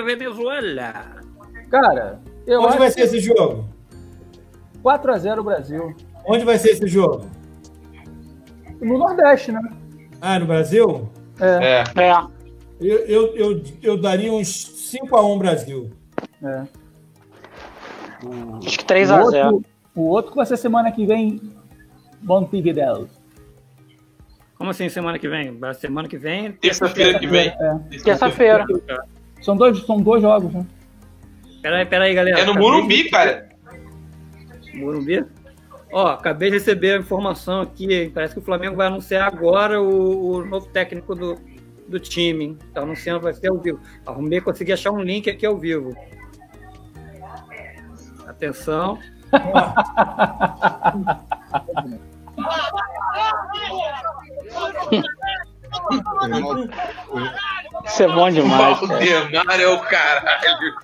[0.04, 1.16] Venezuela.
[1.70, 3.68] Cara, eu Onde vai ser esse jogo?
[4.84, 5.94] 4x0 Brasil.
[6.24, 7.26] Onde vai ser esse jogo?
[8.80, 9.60] No Nordeste, né?
[10.20, 11.08] Ah, no Brasil?
[11.40, 12.02] É, É.
[12.02, 12.36] É.
[12.78, 14.48] Eu, eu, eu, eu daria uns
[14.92, 15.90] 5x1 Brasil.
[16.42, 16.64] é.
[18.66, 19.22] Acho que O 3x0.
[19.22, 19.64] outro,
[19.94, 21.40] o outro que vai ser semana que vem,
[22.22, 23.08] Montevideo.
[24.56, 25.58] Como assim semana que vem?
[25.78, 26.52] Semana que vem?
[26.52, 27.48] Terça-feira que vem.
[27.48, 27.98] É.
[28.02, 28.64] Terça-feira.
[29.42, 30.66] São dois, são dois jogos, né?
[31.66, 32.38] Peraí, peraí, galera.
[32.38, 33.10] É no Morumbi, de...
[33.10, 33.48] cara.
[34.72, 35.26] Morumbi?
[35.92, 37.92] Ó, acabei de receber a informação aqui.
[37.92, 38.08] Hein?
[38.14, 41.36] Parece que o Flamengo vai anunciar agora o, o novo técnico do,
[41.88, 42.56] do time.
[42.68, 43.80] Está anunciando, vai ser ao vivo.
[44.06, 45.92] Arrumei, consegui achar um link aqui ao vivo.
[48.28, 49.00] Atenção.
[57.84, 58.78] Isso é bom demais.
[58.86, 60.76] Valdemar é o caralho.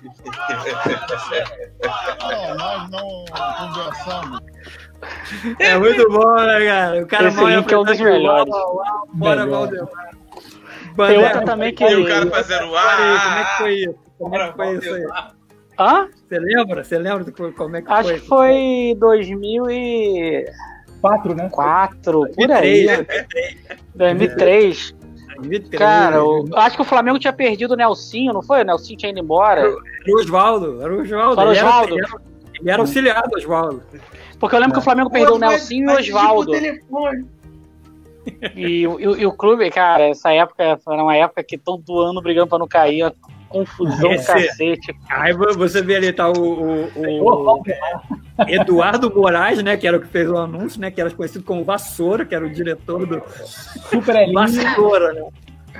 [2.21, 3.25] Não, nós não
[3.57, 4.39] conversamos.
[5.59, 7.03] É muito bom, né, cara?
[7.03, 8.53] O cara Esse link é um dos melhores.
[9.13, 9.89] Bora, Valdemar.
[10.95, 11.83] Tem outra também que.
[11.83, 12.97] E o cara fazendo ar.
[12.97, 13.95] Como é que foi isso?
[14.17, 15.05] Como é que foi isso aí?
[15.79, 16.07] Hã?
[16.13, 16.83] Você lembra?
[16.83, 18.13] Você lembra do, como é que Acho foi?
[18.13, 21.49] Acho que foi 2004, né?
[21.49, 22.85] 4, por aí.
[22.85, 23.57] 2003.
[23.95, 24.95] 2003.
[25.77, 28.61] Cara, eu, acho que o Flamengo tinha perdido o Nelsinho, não foi?
[28.61, 29.61] O Nelsinho tinha ido embora.
[29.61, 29.77] Era
[30.07, 31.41] o Oswaldo, era o Oswaldo.
[31.41, 31.93] Era o Oswaldo.
[31.95, 32.05] Ele,
[32.59, 33.83] ele era auxiliar do Oswaldo.
[34.39, 34.75] Porque eu lembro é.
[34.75, 36.51] que o Flamengo perdeu o Nelsinho e o Oswaldo.
[36.55, 36.79] E,
[38.55, 42.57] e, e, o clube, cara, essa época era uma época que todo ano brigando pra
[42.57, 43.13] não cair,
[43.53, 44.95] confusão Esse, cacete.
[45.09, 47.63] Aí você vê ali, tá o, o, o,
[48.47, 51.63] Eduardo Moraes, né, que era o que fez o anúncio, né, que era conhecido como
[51.63, 53.21] Vassoura, que era o diretor do
[53.89, 55.23] Super Vassoura, né?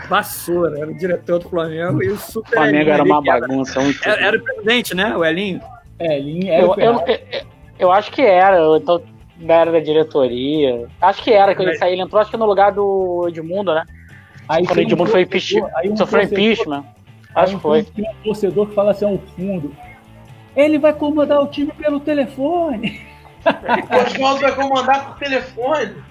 [0.08, 3.80] Vassoura, era o diretor do Flamengo e o Super O Flamengo era uma bagunça.
[4.06, 5.62] Era, era, o presidente, né, o Elinho?
[6.00, 7.18] É, Elinho era eu, eu, eu,
[7.80, 9.02] eu, acho que era, então
[9.38, 10.88] da era da diretoria.
[11.02, 13.84] Acho que era, quando ele saiu, ele entrou acho que no lugar do Edmundo, né?
[14.48, 16.84] Aí quando o Edmundo foi impeachment, um sofreu impeachment.
[17.36, 17.84] Acho que foi.
[17.84, 19.76] Tem um torcedor que fala assim ao fundo.
[20.56, 23.02] Ele vai comandar o time pelo telefone.
[23.46, 26.02] O Oswaldo vai comandar por telefone.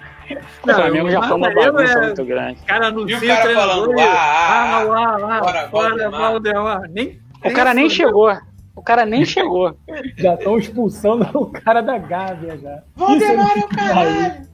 [0.63, 2.01] Não, o Flamengo já foi uma bagunça é...
[2.05, 2.61] muito grande.
[2.61, 6.81] Cara, no e o cara falando, ah, ah, ah, ah, fora, Valdemar.
[6.91, 8.31] Nem, o cara nem chegou.
[8.75, 9.75] O cara nem chegou.
[10.15, 12.83] Já estão expulsando o cara da Gávea já.
[12.95, 14.47] Valdemar é o caralho.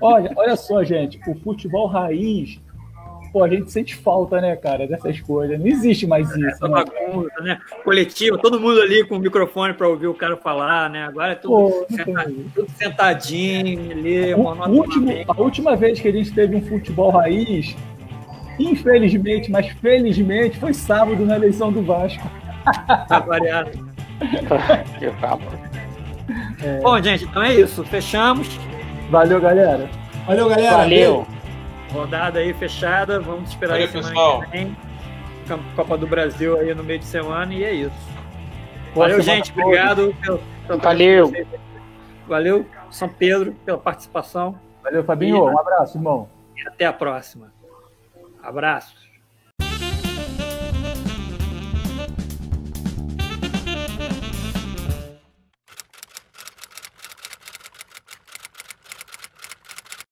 [0.00, 1.20] Olha, olha só, gente.
[1.28, 2.60] O futebol raiz
[3.32, 5.58] pô, a gente sente falta, né, cara, dessas coisas.
[5.58, 6.46] Não existe mais isso.
[6.46, 6.84] Essa né?
[6.84, 7.58] bagunça, né?
[7.82, 11.04] Coletivo, todo mundo ali com o microfone para ouvir o cara falar, né?
[11.04, 16.32] Agora é tudo, pô, sentadinho, tudo sentadinho ali, último, A última vez que a gente
[16.32, 17.74] teve um futebol raiz,
[18.58, 22.28] infelizmente, mas felizmente, foi sábado na eleição do Vasco.
[23.08, 23.70] Tá variado.
[24.98, 25.42] que papo.
[26.62, 26.80] É.
[26.80, 27.82] Bom, gente, então é isso.
[27.84, 28.48] Fechamos.
[29.10, 29.90] Valeu, galera.
[30.26, 30.76] Valeu, galera.
[30.76, 31.26] Valeu.
[31.92, 34.42] Rodada aí fechada, vamos esperar aí semana pessoal.
[34.42, 34.76] que vem.
[35.76, 38.12] Copa do Brasil aí no meio de semana e é isso.
[38.94, 39.52] Valeu, gente.
[39.52, 41.32] Obrigado pelo, pelo Valeu.
[42.26, 44.58] Valeu, São Pedro, pela participação.
[44.82, 45.36] Valeu, Fabinho.
[45.36, 46.28] E, um abraço, irmão.
[46.56, 47.52] E até a próxima.
[48.42, 49.01] Abraço.